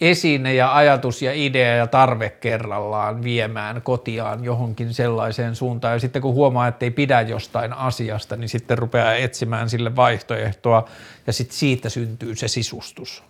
esine 0.00 0.54
ja 0.54 0.76
ajatus 0.76 1.22
ja 1.22 1.32
idea 1.34 1.76
ja 1.76 1.86
tarve 1.86 2.30
kerrallaan 2.30 3.22
viemään 3.22 3.82
kotiaan 3.82 4.44
johonkin 4.44 4.94
sellaiseen 4.94 5.56
suuntaan. 5.56 5.94
Ja 5.94 6.00
sitten 6.00 6.22
kun 6.22 6.34
huomaa, 6.34 6.68
että 6.68 6.86
ei 6.86 6.90
pidä 6.90 7.20
jostain 7.20 7.72
asiasta, 7.72 8.36
niin 8.36 8.48
sitten 8.48 8.78
rupeaa 8.78 9.14
etsimään 9.14 9.70
sille 9.70 9.96
vaihtoehtoa 9.96 10.88
ja 11.26 11.32
sitten 11.32 11.56
siitä 11.56 11.88
syntyy 11.88 12.36
se 12.36 12.48
sisustus. 12.48 13.22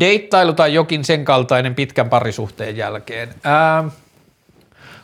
Deittailu 0.00 0.52
tai 0.52 0.74
jokin 0.74 1.04
sen 1.04 1.24
kaltainen 1.24 1.74
pitkän 1.74 2.08
parisuhteen 2.08 2.76
jälkeen. 2.76 3.34
Ää, 3.44 3.84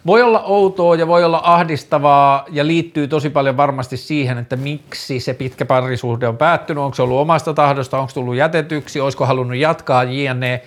voi 0.07 0.23
olla 0.23 0.43
outoa 0.43 0.97
ja 0.97 1.07
voi 1.07 1.25
olla 1.25 1.41
ahdistavaa 1.45 2.45
ja 2.51 2.67
liittyy 2.67 3.09
tosi 3.09 3.31
paljon 3.31 3.57
varmasti 3.57 3.97
siihen, 3.97 4.39
että 4.39 4.57
miksi 4.57 5.21
se 5.21 5.35
pitkä 5.35 5.65
parisuhde 5.65 6.29
on 6.29 6.37
päättynyt, 6.37 6.85
onko 6.85 6.95
se 6.95 7.03
ollut 7.03 7.19
omasta 7.21 7.55
tahdosta, 7.55 7.99
onko 7.99 8.13
tullut 8.15 8.37
jätetyksi, 8.37 9.01
olisiko 9.01 9.27
halunnut 9.27 9.57
jatkaa 9.57 10.05
jne. 10.05 10.63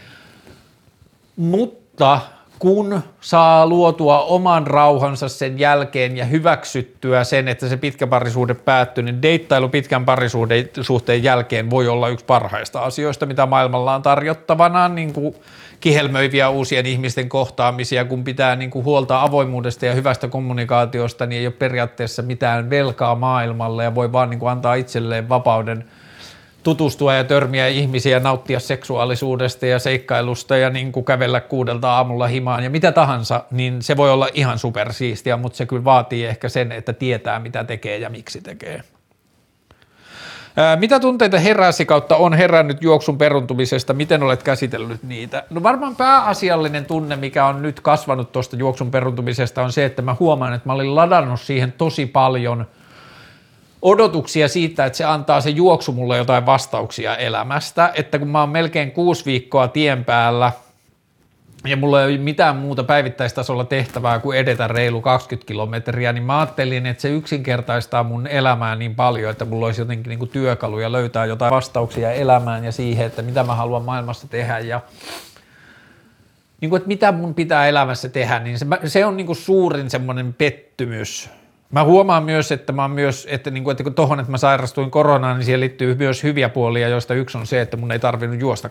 Mutta 1.36 2.20
kun 2.60 3.02
saa 3.22 3.68
luotua 3.68 4.20
oman 4.22 4.68
rauhansa 4.68 5.30
sen 5.30 5.60
jälkeen 5.60 6.18
ja 6.18 6.26
hyväksyttyä 6.26 7.24
sen, 7.24 7.48
että 7.48 7.70
se 7.70 7.78
pitkä 7.78 8.08
parisuhde 8.08 8.54
päättyy, 8.54 9.04
niin 9.04 9.22
deittailu 9.22 9.70
pitkän 9.70 10.06
parisuhteen 10.06 11.24
jälkeen 11.24 11.70
voi 11.70 11.88
olla 11.88 12.10
yksi 12.10 12.26
parhaista 12.26 12.82
asioista, 12.82 13.26
mitä 13.26 13.46
maailmalla 13.46 13.96
on 13.96 14.02
tarjottavana, 14.02 14.88
niin 14.88 15.14
kuin 15.14 15.36
kihelmöiviä 15.82 16.50
uusien 16.50 16.86
ihmisten 16.86 17.30
kohtaamisia, 17.30 18.06
kun 18.06 18.24
pitää 18.24 18.56
niin 18.56 18.72
kuin 18.72 18.86
huolta 18.86 19.22
avoimuudesta 19.22 19.86
ja 19.86 19.94
hyvästä 19.94 20.28
kommunikaatiosta, 20.28 21.26
niin 21.26 21.40
ei 21.40 21.48
ole 21.48 21.54
periaatteessa 21.60 22.22
mitään 22.22 22.70
velkaa 22.70 23.16
maailmalle 23.16 23.84
ja 23.84 23.96
voi 23.96 24.12
vaan 24.12 24.30
niin 24.30 24.40
kuin 24.40 24.52
antaa 24.52 24.76
itselleen 24.76 25.30
vapauden– 25.30 25.86
tutustua 26.64 27.14
ja 27.14 27.24
törmiä 27.24 27.68
ihmisiä, 27.68 28.20
nauttia 28.20 28.60
seksuaalisuudesta 28.60 29.66
ja 29.66 29.80
seikkailusta 29.80 30.58
ja 30.58 30.70
niin 30.70 30.92
kuin 30.92 31.06
kävellä 31.06 31.42
kuudelta 31.42 31.94
aamulla 31.94 32.28
himaan 32.28 32.64
ja 32.64 32.70
mitä 32.70 32.92
tahansa, 32.92 33.44
niin 33.52 33.82
se 33.82 33.98
voi 33.98 34.12
olla 34.12 34.28
ihan 34.34 34.60
supersiistiä, 34.60 35.38
mutta 35.38 35.58
se 35.58 35.66
kyllä 35.66 35.84
vaatii 35.84 36.26
ehkä 36.26 36.50
sen, 36.50 36.72
että 36.72 36.94
tietää 36.94 37.40
mitä 37.40 37.64
tekee 37.64 37.98
ja 37.98 38.10
miksi 38.10 38.42
tekee. 38.42 38.84
Mitä 40.76 41.00
tunteita 41.00 41.40
heräsi 41.40 41.86
kautta 41.86 42.16
on 42.16 42.34
herännyt 42.34 42.82
juoksun 42.82 43.18
peruntumisesta? 43.18 43.94
Miten 43.94 44.24
olet 44.24 44.44
käsitellyt 44.44 45.04
niitä? 45.04 45.44
No 45.50 45.64
varmaan 45.64 45.96
pääasiallinen 45.96 46.86
tunne, 46.86 47.16
mikä 47.16 47.46
on 47.46 47.62
nyt 47.62 47.80
kasvanut 47.80 48.32
tuosta 48.32 48.56
juoksun 48.56 48.92
peruntumisesta 48.92 49.64
on 49.64 49.72
se, 49.72 49.86
että 49.86 50.02
mä 50.02 50.16
huomaan, 50.20 50.54
että 50.54 50.70
mä 50.70 50.74
olin 50.74 50.96
ladannut 50.96 51.42
siihen 51.42 51.72
tosi 51.72 52.06
paljon– 52.06 52.66
odotuksia 53.82 54.48
siitä, 54.48 54.86
että 54.86 54.98
se 54.98 55.06
antaa 55.06 55.42
se 55.42 55.50
juoksu 55.50 55.92
mulle 55.92 56.18
jotain 56.18 56.46
vastauksia 56.46 57.16
elämästä, 57.16 57.92
että 57.96 58.20
kun 58.20 58.28
mä 58.28 58.40
oon 58.40 58.50
melkein 58.50 58.92
kuusi 58.92 59.26
viikkoa 59.26 59.68
tien 59.68 60.06
päällä 60.06 60.52
ja 61.66 61.78
mulla 61.78 62.04
ei 62.04 62.08
ole 62.10 62.18
mitään 62.18 62.56
muuta 62.56 62.84
päivittäistasolla 62.84 63.66
tehtävää 63.66 64.20
kuin 64.20 64.38
edetä 64.38 64.68
reilu 64.68 65.02
20 65.02 65.48
kilometriä, 65.48 66.14
niin 66.14 66.24
mä 66.24 66.40
ajattelin, 66.40 66.86
että 66.86 67.02
se 67.02 67.10
yksinkertaistaa 67.10 68.04
mun 68.04 68.28
elämää 68.28 68.76
niin 68.76 68.96
paljon, 68.96 69.32
että 69.32 69.46
mulla 69.46 69.66
olisi 69.66 69.82
jotenkin 69.82 70.10
niin 70.10 70.20
kuin 70.20 70.32
työkaluja 70.32 70.92
löytää 70.92 71.26
jotain 71.26 71.52
vastauksia 71.52 72.12
elämään 72.12 72.64
ja 72.64 72.72
siihen, 72.72 73.06
että 73.06 73.22
mitä 73.22 73.44
mä 73.44 73.56
haluan 73.56 73.84
maailmassa 73.84 74.28
tehdä 74.28 74.60
ja 74.60 74.82
niin 76.62 76.70
kuin, 76.70 76.78
että 76.78 76.88
mitä 76.88 77.12
mun 77.12 77.34
pitää 77.34 77.68
elämässä 77.68 78.10
tehdä, 78.10 78.40
niin 78.40 78.60
se, 78.60 78.66
se 78.86 79.06
on 79.06 79.18
niin 79.18 79.28
kuin 79.28 79.36
suurin 79.36 79.90
semmoinen 79.90 80.34
pettymys 80.34 81.30
Mä 81.72 81.84
huomaan 81.84 82.24
myös, 82.24 82.52
että 82.52 82.74
mä 82.74 82.88
myös, 82.88 83.28
että, 83.30 83.52
niin 83.52 83.64
kuin, 83.64 83.72
että 83.72 83.84
kun 83.84 83.94
tohon, 83.94 84.20
että 84.20 84.32
mä 84.32 84.38
sairastuin 84.38 84.92
koronaan, 84.92 85.38
niin 85.38 85.46
siihen 85.46 85.60
liittyy 85.60 85.96
myös 85.96 86.24
hyviä 86.24 86.50
puolia, 86.50 86.88
joista 86.88 87.14
yksi 87.14 87.38
on 87.38 87.48
se, 87.48 87.62
että 87.62 87.78
mun 87.78 87.92
ei 87.92 88.00
tarvinnut 88.00 88.40
juosta 88.40 88.70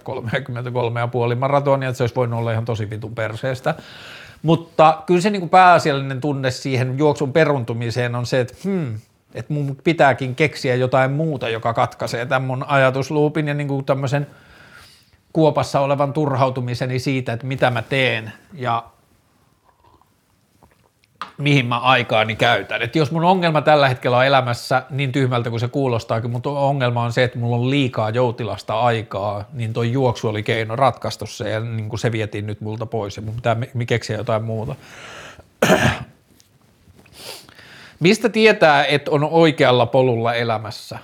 33,5 1.33 1.37
maratonia, 1.39 1.89
että 1.89 1.97
se 1.97 2.03
olisi 2.03 2.15
voinut 2.15 2.39
olla 2.39 2.53
ihan 2.53 2.65
tosi 2.65 2.91
vitun 2.91 3.15
perseestä. 3.15 3.75
Mutta 4.43 5.03
kyllä 5.07 5.21
se 5.21 5.31
niin 5.31 5.41
kuin 5.41 5.51
pääasiallinen 5.51 6.21
tunne 6.21 6.51
siihen 6.51 6.99
juoksun 6.99 7.33
peruntumiseen 7.33 8.15
on 8.15 8.27
se, 8.27 8.41
että 8.41 8.55
hmm, 8.65 8.99
että 9.35 9.53
mun 9.53 9.77
pitääkin 9.85 10.35
keksiä 10.35 10.75
jotain 10.75 11.11
muuta, 11.11 11.49
joka 11.49 11.75
katkaisee 11.75 12.27
tämän 12.27 12.43
mun 12.43 12.65
ajatusluupin 12.69 13.49
ja 13.49 13.55
niin 13.55 13.69
kuin 13.69 13.85
tämmöisen 13.85 14.27
kuopassa 15.33 15.81
olevan 15.81 16.13
turhautumiseni 16.13 16.99
siitä, 16.99 17.33
että 17.33 17.47
mitä 17.47 17.71
mä 17.71 17.83
teen 17.83 18.33
ja 18.53 18.85
mihin 21.41 21.67
mä 21.67 21.79
aikaani 21.79 22.37
käytän. 22.37 22.83
Et 22.83 22.97
jos 22.97 23.11
mun 23.11 23.25
ongelma 23.25 23.63
tällä 23.63 23.89
hetkellä 23.89 24.17
on 24.17 24.27
elämässä 24.27 24.83
niin 24.91 25.13
tyhmältä 25.13 25.51
kuin 25.51 25.61
se 25.61 25.69
kuulostaakin, 25.69 26.31
mutta 26.31 26.51
ongelma 26.51 27.03
on 27.03 27.13
se, 27.13 27.25
että 27.25 27.39
mulla 27.39 27.57
on 27.57 27.71
liikaa 27.71 28.11
joutilasta 28.11 28.81
aikaa, 28.81 29.45
niin 29.53 29.73
toi 29.73 29.93
juoksu 29.93 30.29
oli 30.29 30.43
keino 30.43 30.77
ratkaista 30.77 31.27
se 31.27 31.51
ja 31.51 31.61
niin 31.61 31.89
kuin 31.89 32.01
se 32.01 32.13
vietiin 32.13 32.47
nyt 32.47 32.61
multa 32.61 32.87
pois 32.87 33.17
ja 33.17 33.23
mun 33.23 33.35
pitää 33.35 33.57
keksiä 33.87 34.17
jotain 34.17 34.45
muuta. 34.45 34.75
Mistä 38.01 38.29
tietää, 38.29 38.85
että 38.85 39.11
on 39.11 39.25
oikealla 39.25 39.87
polulla 39.87 40.35
elämässä? 40.35 40.99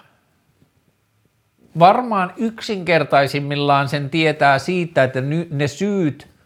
Varmaan 1.79 2.33
yksinkertaisimmillaan 2.37 3.89
sen 3.89 4.11
tietää 4.11 4.59
siitä, 4.59 5.05
että 5.05 5.21
ne 5.51 5.69
syyt– 5.69 6.29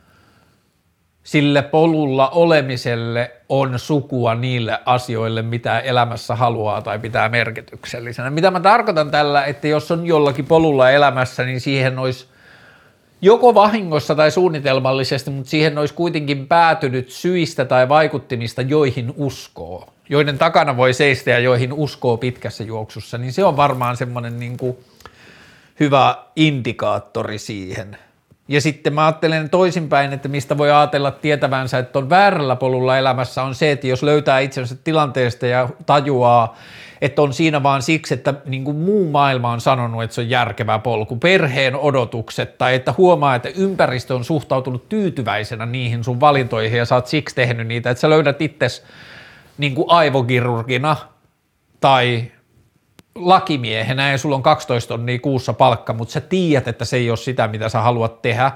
sille 1.22 1.62
polulla 1.62 2.28
olemiselle 2.28 3.39
on 3.51 3.78
sukua 3.78 4.34
niille 4.34 4.78
asioille, 4.86 5.42
mitä 5.42 5.78
elämässä 5.80 6.34
haluaa 6.34 6.82
tai 6.82 6.98
pitää 6.98 7.28
merkityksellisenä. 7.28 8.30
Mitä 8.30 8.51
mä 8.51 8.61
tarkoitan 8.61 9.11
tällä, 9.11 9.44
että 9.44 9.68
jos 9.68 9.90
on 9.90 10.07
jollakin 10.07 10.46
polulla 10.46 10.90
elämässä, 10.90 11.44
niin 11.44 11.61
siihen 11.61 11.98
olisi 11.98 12.26
joko 13.22 13.55
vahingossa 13.55 14.14
tai 14.14 14.30
suunnitelmallisesti, 14.30 15.30
mutta 15.30 15.51
siihen 15.51 15.78
olisi 15.78 15.94
kuitenkin 15.94 16.46
päätynyt 16.46 17.11
syistä 17.11 17.64
tai 17.64 17.88
vaikuttimista, 17.88 18.62
joihin 18.62 19.14
uskoo, 19.16 19.88
joiden 20.09 20.38
takana 20.38 20.76
voi 20.76 20.94
seistä 20.94 21.30
ja 21.30 21.38
joihin 21.38 21.72
uskoo 21.72 22.16
pitkässä 22.16 22.64
juoksussa, 22.64 23.18
niin 23.18 23.32
se 23.32 23.44
on 23.44 23.57
varmaan 23.57 23.96
semmoinen 23.96 24.40
niin 24.40 24.57
hyvä 25.80 26.24
indikaattori 26.36 27.38
siihen– 27.38 27.96
ja 28.51 28.61
sitten 28.61 28.92
mä 28.92 29.07
ajattelen 29.07 29.51
toisinpäin, 29.51 30.12
että 30.12 30.28
mistä 30.28 30.59
voi 30.59 30.70
ajatella 30.70 31.11
tietävänsä, 31.11 31.78
että 31.78 31.98
on 31.98 32.11
väärällä 32.11 32.57
polulla 32.57 32.98
elämässä 32.98 33.42
on 33.42 33.55
se, 33.55 33.70
että 33.72 33.86
jos 33.86 34.03
löytää 34.03 34.38
itsensä 34.38 34.76
tilanteesta 34.84 35.46
ja 35.46 35.68
tajuaa, 35.86 36.57
että 37.01 37.22
on 37.22 37.32
siinä 37.32 37.62
vaan 37.62 37.82
siksi, 37.82 38.14
että 38.14 38.34
niin 38.44 38.64
kuin 38.64 38.76
muu 38.76 39.11
maailma 39.11 39.53
on 39.53 39.61
sanonut, 39.61 40.03
että 40.03 40.14
se 40.14 40.20
on 40.20 40.30
järkevä 40.30 40.78
polku, 40.78 41.16
perheen 41.16 41.76
odotukset 41.76 42.59
tai 42.59 42.74
että 42.74 42.94
huomaa, 42.98 43.34
että 43.34 43.48
ympäristö 43.48 44.14
on 44.14 44.24
suhtautunut 44.24 44.88
tyytyväisenä 44.88 45.66
niihin 45.66 46.05
sun 46.05 46.20
valintoihin 46.20 46.78
ja 46.78 46.84
sä 46.84 46.94
oot 46.94 47.07
siksi 47.07 47.34
tehnyt 47.34 47.66
niitä, 47.66 47.90
että 47.90 48.01
sä 48.01 48.11
löydät 48.11 48.42
itses 48.42 48.84
niin 49.59 49.74
aivokirurgina 49.88 50.96
tai 51.80 52.24
lakimiehenä 53.14 54.11
ja 54.11 54.18
sulla 54.18 54.36
on 54.36 54.42
12 54.42 54.88
tonnia 54.88 55.18
kuussa 55.18 55.52
palkka, 55.52 55.92
mutta 55.92 56.12
sä 56.12 56.20
tiedät, 56.20 56.68
että 56.68 56.84
se 56.84 56.96
ei 56.96 57.11
ole 57.11 57.16
sitä, 57.16 57.48
mitä 57.48 57.68
sä 57.68 57.80
haluat 57.80 58.22
tehdä, 58.22 58.52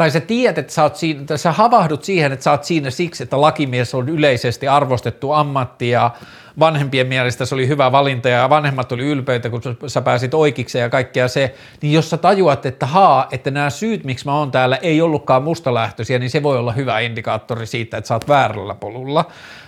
tai 0.00 0.10
sä 0.10 0.20
tiedät, 0.20 0.58
että 0.58 0.72
sä, 0.72 0.82
oot 0.82 0.96
siinä, 0.96 1.20
että 1.20 1.36
sä 1.36 1.52
havahdut 1.52 2.04
siihen, 2.04 2.32
että 2.32 2.44
sä 2.44 2.50
oot 2.50 2.64
siinä 2.64 2.90
siksi, 2.90 3.22
että 3.22 3.40
lakimies 3.40 3.94
on 3.94 4.08
yleisesti 4.08 4.68
arvostettu 4.68 5.32
ammatti 5.32 5.90
ja 5.90 6.10
vanhempien 6.58 7.06
mielestä 7.06 7.44
se 7.44 7.54
oli 7.54 7.68
hyvä 7.68 7.92
valinta 7.92 8.28
ja 8.28 8.50
vanhemmat 8.50 8.92
oli 8.92 9.02
ylpeitä, 9.02 9.50
kun 9.50 9.62
sä 9.86 10.02
pääsit 10.02 10.34
oikeikseen 10.34 10.82
ja 10.82 10.90
kaikkea 10.90 11.28
se, 11.28 11.54
niin 11.82 11.92
jos 11.92 12.10
sä 12.10 12.16
tajuat, 12.16 12.66
että 12.66 12.86
haa, 12.86 13.28
että 13.30 13.50
nämä 13.50 13.70
syyt, 13.70 14.04
miksi 14.04 14.24
mä 14.24 14.34
oon 14.34 14.50
täällä, 14.50 14.76
ei 14.76 15.00
ollutkaan 15.00 15.42
mustalähtöisiä, 15.42 16.18
niin 16.18 16.30
se 16.30 16.42
voi 16.42 16.58
olla 16.58 16.72
hyvä 16.72 17.00
indikaattori 17.00 17.66
siitä, 17.66 17.96
että 17.96 18.08
sä 18.08 18.14
oot 18.14 18.28
väärällä 18.28 18.74
polulla. 18.74 19.24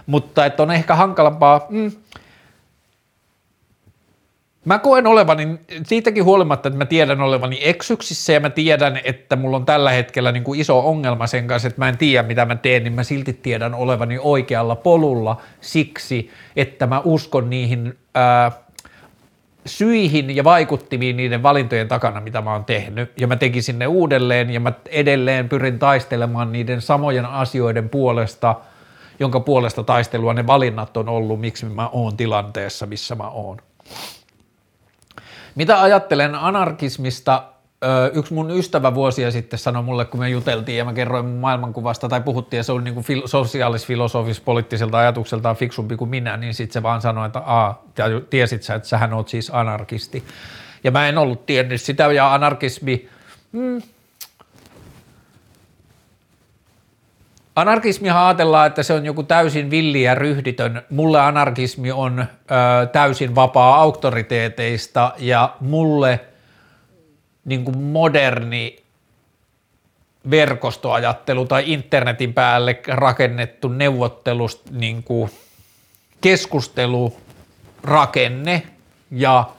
Mutta 0.06 0.46
että 0.46 0.62
on 0.62 0.70
ehkä 0.70 0.94
hankalampaa, 0.94 1.66
mm, 1.70 1.92
Mä 4.64 4.78
koen 4.78 5.06
olevani, 5.06 5.58
siitäkin 5.86 6.24
huolimatta, 6.24 6.68
että 6.68 6.78
mä 6.78 6.86
tiedän 6.86 7.20
olevani 7.20 7.58
eksyksissä 7.62 8.32
ja 8.32 8.40
mä 8.40 8.50
tiedän, 8.50 9.00
että 9.04 9.36
mulla 9.36 9.56
on 9.56 9.64
tällä 9.64 9.90
hetkellä 9.90 10.32
niin 10.32 10.44
kuin 10.44 10.60
iso 10.60 10.88
ongelma 10.88 11.26
sen 11.26 11.46
kanssa, 11.46 11.68
että 11.68 11.80
mä 11.80 11.88
en 11.88 11.98
tiedä 11.98 12.28
mitä 12.28 12.44
mä 12.44 12.56
teen, 12.56 12.84
niin 12.84 12.92
mä 12.92 13.02
silti 13.02 13.32
tiedän 13.32 13.74
olevani 13.74 14.18
oikealla 14.20 14.76
polulla 14.76 15.40
siksi, 15.60 16.30
että 16.56 16.86
mä 16.86 17.00
uskon 17.04 17.50
niihin 17.50 17.98
ää, 18.14 18.52
syihin 19.66 20.36
ja 20.36 20.44
vaikuttimiin 20.44 21.16
niiden 21.16 21.42
valintojen 21.42 21.88
takana, 21.88 22.20
mitä 22.20 22.40
mä 22.40 22.52
oon 22.52 22.64
tehnyt. 22.64 23.12
Ja 23.20 23.26
mä 23.26 23.36
tekisin 23.36 23.78
ne 23.78 23.86
uudelleen 23.86 24.50
ja 24.50 24.60
mä 24.60 24.72
edelleen 24.88 25.48
pyrin 25.48 25.78
taistelemaan 25.78 26.52
niiden 26.52 26.80
samojen 26.80 27.26
asioiden 27.26 27.88
puolesta, 27.88 28.54
jonka 29.20 29.40
puolesta 29.40 29.82
taistelua 29.84 30.34
ne 30.34 30.46
valinnat 30.46 30.96
on 30.96 31.08
ollut, 31.08 31.40
miksi 31.40 31.66
mä 31.66 31.88
oon 31.88 32.16
tilanteessa, 32.16 32.86
missä 32.86 33.14
mä 33.14 33.28
oon. 33.28 33.58
Mitä 35.54 35.82
ajattelen 35.82 36.34
anarkismista? 36.34 37.44
Yksi 38.12 38.34
mun 38.34 38.50
ystävä 38.50 38.94
vuosia 38.94 39.30
sitten 39.30 39.58
sanoi 39.58 39.82
mulle, 39.82 40.04
kun 40.04 40.20
me 40.20 40.28
juteltiin 40.28 40.78
ja 40.78 40.84
mä 40.84 40.92
kerroin 40.92 41.24
mun 41.24 41.40
maailmankuvasta 41.40 42.08
tai 42.08 42.20
puhuttiin 42.20 42.58
ja 42.58 42.64
se 42.64 42.72
oli 42.72 42.82
niin 42.82 42.94
fil- 43.04 43.26
sosiaalis-filosofis 43.26 44.40
poliittiselta 44.40 44.98
ajatukseltaan 44.98 45.56
fiksumpi 45.56 45.96
kuin 45.96 46.10
minä, 46.10 46.36
niin 46.36 46.54
sitten 46.54 46.72
se 46.72 46.82
vaan 46.82 47.00
sanoi, 47.00 47.26
että 47.26 47.38
Aa, 47.38 47.84
tiesit 48.30 48.62
sä, 48.62 48.74
että 48.74 48.88
sähän 48.88 49.12
oot 49.12 49.28
siis 49.28 49.50
anarkisti. 49.54 50.24
Ja 50.84 50.90
mä 50.90 51.08
en 51.08 51.18
ollut 51.18 51.46
tiennyt 51.46 51.80
sitä 51.80 52.12
ja 52.12 52.34
anarkismi, 52.34 53.08
mm, 53.52 53.82
Anarkismi 57.56 58.10
ajatellaan, 58.10 58.66
että 58.66 58.82
se 58.82 58.92
on 58.92 59.06
joku 59.06 59.22
täysin 59.22 59.70
villi 59.70 60.02
ja 60.02 60.14
ryhditön. 60.14 60.82
Mulle 60.90 61.20
anarkismi 61.20 61.92
on 61.92 62.20
ö, 62.20 62.24
täysin 62.86 63.34
vapaa 63.34 63.80
auktoriteeteista 63.80 65.12
ja 65.18 65.56
mulle 65.60 66.20
niin 67.44 67.64
kuin 67.64 67.78
moderni 67.78 68.76
verkostoajattelu 70.30 71.46
tai 71.46 71.62
internetin 71.66 72.34
päälle 72.34 72.80
rakennettu 72.88 73.68
neuvottelus, 73.68 74.62
niin 74.70 75.02
kuin 75.02 75.30
keskustelurakenne 76.20 78.62
ja 79.10 79.50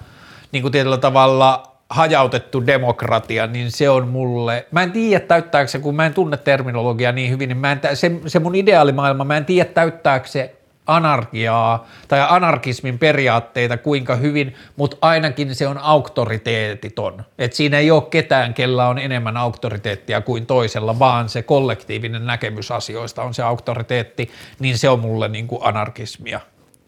niin 0.52 0.62
kuin 0.62 0.72
tietyllä 0.72 0.98
tavalla 0.98 1.73
hajautettu 1.94 2.66
demokratia, 2.66 3.48
niin 3.48 3.72
se 3.72 3.90
on 3.90 4.08
mulle, 4.08 4.66
mä 4.72 4.84
en 4.84 4.92
tiedä 4.92 5.26
täyttääkö 5.26 5.68
se, 5.68 5.80
kun 5.80 5.96
mä 5.96 6.06
en 6.06 6.14
tunne 6.14 6.38
terminologiaa 6.38 7.12
niin 7.12 7.32
hyvin, 7.32 7.48
niin 7.50 7.58
mä 7.58 7.72
en, 7.72 7.80
se, 7.94 8.12
se 8.26 8.40
mun 8.40 8.56
ideaalimaailma, 8.56 9.24
mä 9.24 9.38
en 9.38 9.46
tiedä 9.46 9.70
täyttääkö 9.70 10.28
se 10.28 10.56
anarkiaa 10.88 11.88
tai 12.08 12.26
anarkismin 12.30 13.00
periaatteita 13.00 13.78
kuinka 13.78 14.16
hyvin, 14.16 14.56
mutta 14.76 14.98
ainakin 15.02 15.56
se 15.56 15.68
on 15.68 15.78
auktoriteetiton. 15.78 17.24
Et 17.38 17.54
siinä 17.54 17.78
ei 17.78 17.92
ole 17.92 18.04
ketään, 18.10 18.54
kellä 18.54 18.88
on 18.88 18.98
enemmän 18.98 19.38
auktoriteettia 19.38 20.22
kuin 20.22 20.46
toisella, 20.46 21.00
vaan 21.00 21.30
se 21.30 21.42
kollektiivinen 21.42 22.26
näkemys 22.26 22.72
asioista 22.72 23.24
on 23.24 23.34
se 23.34 23.44
auktoriteetti, 23.44 24.32
niin 24.60 24.78
se 24.78 24.90
on 24.90 25.00
mulle 25.00 25.28
niin 25.28 25.48
kuin 25.48 25.62
anarkismia 25.64 26.40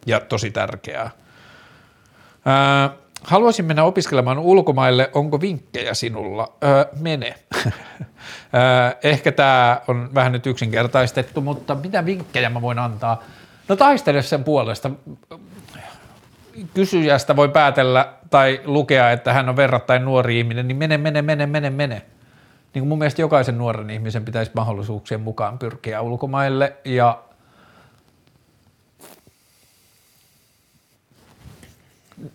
ja 0.06 0.20
tosi 0.20 0.52
tärkeää. 0.52 1.12
Ää, 2.46 3.05
haluaisin 3.24 3.66
mennä 3.66 3.84
opiskelemaan 3.84 4.40
ulkomaille, 4.40 5.10
onko 5.14 5.42
vinkkejä 5.42 5.94
sinulla? 5.94 6.54
Öö, 6.64 6.86
mene. 7.00 7.36
öö, 7.66 7.72
ehkä 9.04 9.32
tämä 9.32 9.82
on 9.88 10.10
vähän 10.14 10.32
nyt 10.32 10.48
yksinkertaistettu, 10.48 11.42
mutta 11.42 11.76
mitä 11.76 12.06
vinkkejä 12.06 12.50
mä 12.50 12.62
voin 12.62 12.80
antaa? 12.80 13.24
No 13.68 13.76
taistele 13.76 14.22
sen 14.22 14.44
puolesta. 14.44 14.92
Kysyjästä 16.74 17.36
voi 17.36 17.50
päätellä 17.50 18.14
tai 18.30 18.62
lukea, 18.66 19.12
että 19.12 19.34
hän 19.34 19.50
on 19.50 19.56
verrattain 19.56 20.06
nuori 20.06 20.40
ihminen, 20.40 20.68
niin 20.68 20.78
mene, 20.78 20.98
mene, 20.98 21.22
mene, 21.22 21.46
mene, 21.46 21.70
mene. 21.70 22.02
Niin 22.74 22.82
kuin 22.82 22.88
mun 22.88 22.98
mielestä 22.98 23.22
jokaisen 23.22 23.58
nuoren 23.58 23.90
ihmisen 23.90 24.26
pitäisi 24.26 24.52
mahdollisuuksien 24.56 25.22
mukaan 25.22 25.60
pyrkiä 25.60 26.02
ulkomaille 26.02 26.76
ja 26.86 27.24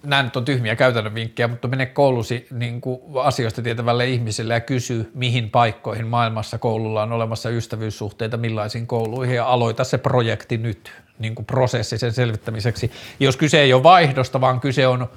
nämä 0.03 0.23
nyt 0.23 0.37
on 0.37 0.45
tyhmiä 0.45 0.77
käytännön 0.77 1.15
vinkkejä, 1.15 1.49
mutta 1.49 1.69
mene 1.69 1.87
koulusi 1.87 2.47
niin 2.51 2.81
kuin 2.81 3.01
asioista 3.15 3.63
tietävälle 3.63 4.09
ihmiselle 4.09 4.55
ja 4.55 4.61
kysy, 4.61 5.11
mihin 5.15 5.51
paikkoihin 5.51 6.07
maailmassa 6.07 6.59
koululla 6.59 7.03
on 7.03 7.13
olemassa 7.13 7.51
ystävyyssuhteita, 7.51 8.37
millaisiin 8.37 8.87
kouluihin 8.87 9.37
ja 9.37 9.47
aloita 9.47 9.85
se 9.85 9.99
projekti 9.99 10.59
nyt, 10.59 10.93
niin 11.19 11.35
kuin 11.35 11.47
prosessi 11.47 11.99
sen 11.99 12.13
selvittämiseksi. 12.13 12.91
Jos 13.21 13.37
kyse 13.37 13.61
ei 13.61 13.73
ole 13.73 13.83
vaihdosta, 13.83 14.41
vaan 14.41 14.61
kyse 14.61 14.87
on 14.87 15.09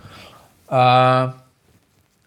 ää, 0.71 1.29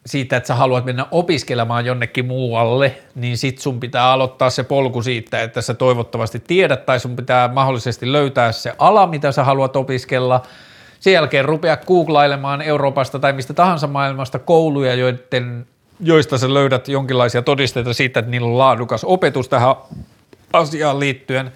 siitä, 0.07 0.37
että 0.37 0.47
sä 0.47 0.55
haluat 0.55 0.85
mennä 0.85 1.07
opiskelemaan 1.11 1.87
jonnekin 1.87 2.27
muualle, 2.27 2.99
niin 3.15 3.39
sit 3.39 3.59
sun 3.59 3.81
pitää 3.81 4.11
aloittaa 4.13 4.51
se 4.51 4.63
polku 4.65 5.03
siitä, 5.03 5.43
että 5.43 5.63
sä 5.63 5.75
toivottavasti 5.75 6.41
tiedät 6.41 6.87
tai 6.87 7.01
sun 7.01 7.17
pitää 7.17 7.49
mahdollisesti 7.49 8.13
löytää 8.13 8.53
se 8.53 8.73
ala, 8.79 9.07
mitä 9.07 9.33
sä 9.33 9.45
haluat 9.45 9.77
opiskella– 9.77 10.43
sen 11.07 11.13
jälkeen 11.13 11.45
rupea 11.45 11.77
googlailemaan 11.77 12.63
Euroopasta 12.63 13.19
tai 13.19 13.33
mistä 13.33 13.55
tahansa 13.55 13.87
maailmasta 13.87 14.39
kouluja, 14.39 14.95
joiden, 14.95 15.67
joista 16.01 16.39
sä 16.39 16.55
löydät 16.55 16.89
jonkinlaisia 16.89 17.43
todisteita 17.43 17.95
siitä, 17.95 18.21
että 18.21 18.31
niillä 18.31 18.49
on 18.49 18.59
laadukas 18.59 19.05
opetus 19.05 19.49
tähän 19.49 19.75
asiaan 20.53 21.01
liittyen. 21.01 21.53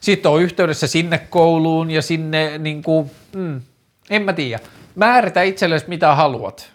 Sitten 0.00 0.30
on 0.30 0.42
yhteydessä 0.42 0.86
sinne 0.86 1.18
kouluun 1.18 1.90
ja 1.90 2.02
sinne, 2.02 2.58
niin 2.58 2.82
kuin, 2.82 3.10
mm, 3.36 3.60
en 4.10 4.22
mä 4.22 4.32
tiedä, 4.32 4.58
määritä 4.94 5.42
itsellesi 5.42 5.88
mitä 5.88 6.14
haluat. 6.14 6.73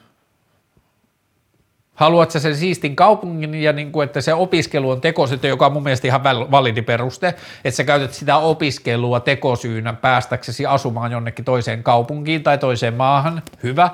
Haluat 1.99 2.31
sä 2.31 2.39
sen 2.39 2.55
siistin 2.55 2.95
kaupungin 2.95 3.55
ja 3.55 3.73
niin 3.73 3.91
kuin, 3.91 4.05
että 4.05 4.21
se 4.21 4.33
opiskelu 4.33 4.89
on 4.89 5.01
tekosyy, 5.01 5.39
joka 5.43 5.65
on 5.65 5.73
mun 5.73 5.83
mielestä 5.83 6.07
ihan 6.07 6.23
validi 6.23 6.81
peruste, 6.81 7.27
että 7.63 7.77
sä 7.77 7.83
käytät 7.83 8.13
sitä 8.13 8.37
opiskelua 8.37 9.19
tekosyynä 9.19 9.93
päästäksesi 9.93 10.65
asumaan 10.65 11.11
jonnekin 11.11 11.45
toiseen 11.45 11.83
kaupunkiin 11.83 12.43
tai 12.43 12.57
toiseen 12.57 12.93
maahan, 12.93 13.41
hyvä, 13.63 13.89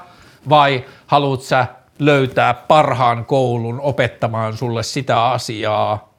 vai 0.49 0.85
haluat 1.07 1.41
sä 1.41 1.67
löytää 1.99 2.53
parhaan 2.53 3.25
koulun 3.25 3.79
opettamaan 3.81 4.57
sulle 4.57 4.83
sitä 4.83 5.25
asiaa, 5.25 6.13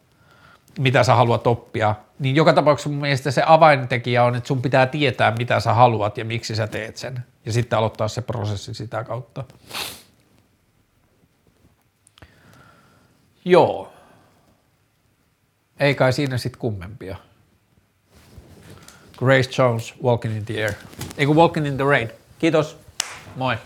mitä 0.79 1.03
sä 1.03 1.15
haluat 1.15 1.47
oppia, 1.47 1.95
niin 2.19 2.37
joka 2.37 2.53
tapauksessa 2.53 2.91
mun 2.91 3.01
mielestä 3.01 3.31
se 3.31 3.43
avaintekijä 3.47 4.25
on, 4.25 4.37
että 4.37 4.49
sun 4.49 4.63
pitää 4.63 4.87
tietää, 4.87 5.35
mitä 5.39 5.61
sä 5.61 5.75
haluat 5.75 6.19
ja 6.19 6.25
miksi 6.25 6.57
sä 6.57 6.67
teet 6.67 6.97
sen, 6.97 7.25
ja 7.45 7.53
sitten 7.53 7.79
aloittaa 7.79 8.09
se 8.09 8.23
prosessi 8.23 8.75
sitä 8.75 9.05
kautta. 9.05 9.45
Joo. 13.47 13.93
Ei 15.81 15.95
kai 15.95 16.13
siinä 16.13 16.39
sitten 16.39 16.61
kummempia. 16.61 17.17
Grace 19.19 19.63
Jones, 19.63 19.95
Walking 20.03 20.37
in 20.37 20.45
the 20.45 20.63
Air. 20.63 20.73
Ei 21.19 21.27
Walking 21.27 21.67
in 21.67 21.77
the 21.77 21.85
Rain. 21.85 22.11
Kiitos. 22.39 22.79
Moi. 23.37 23.57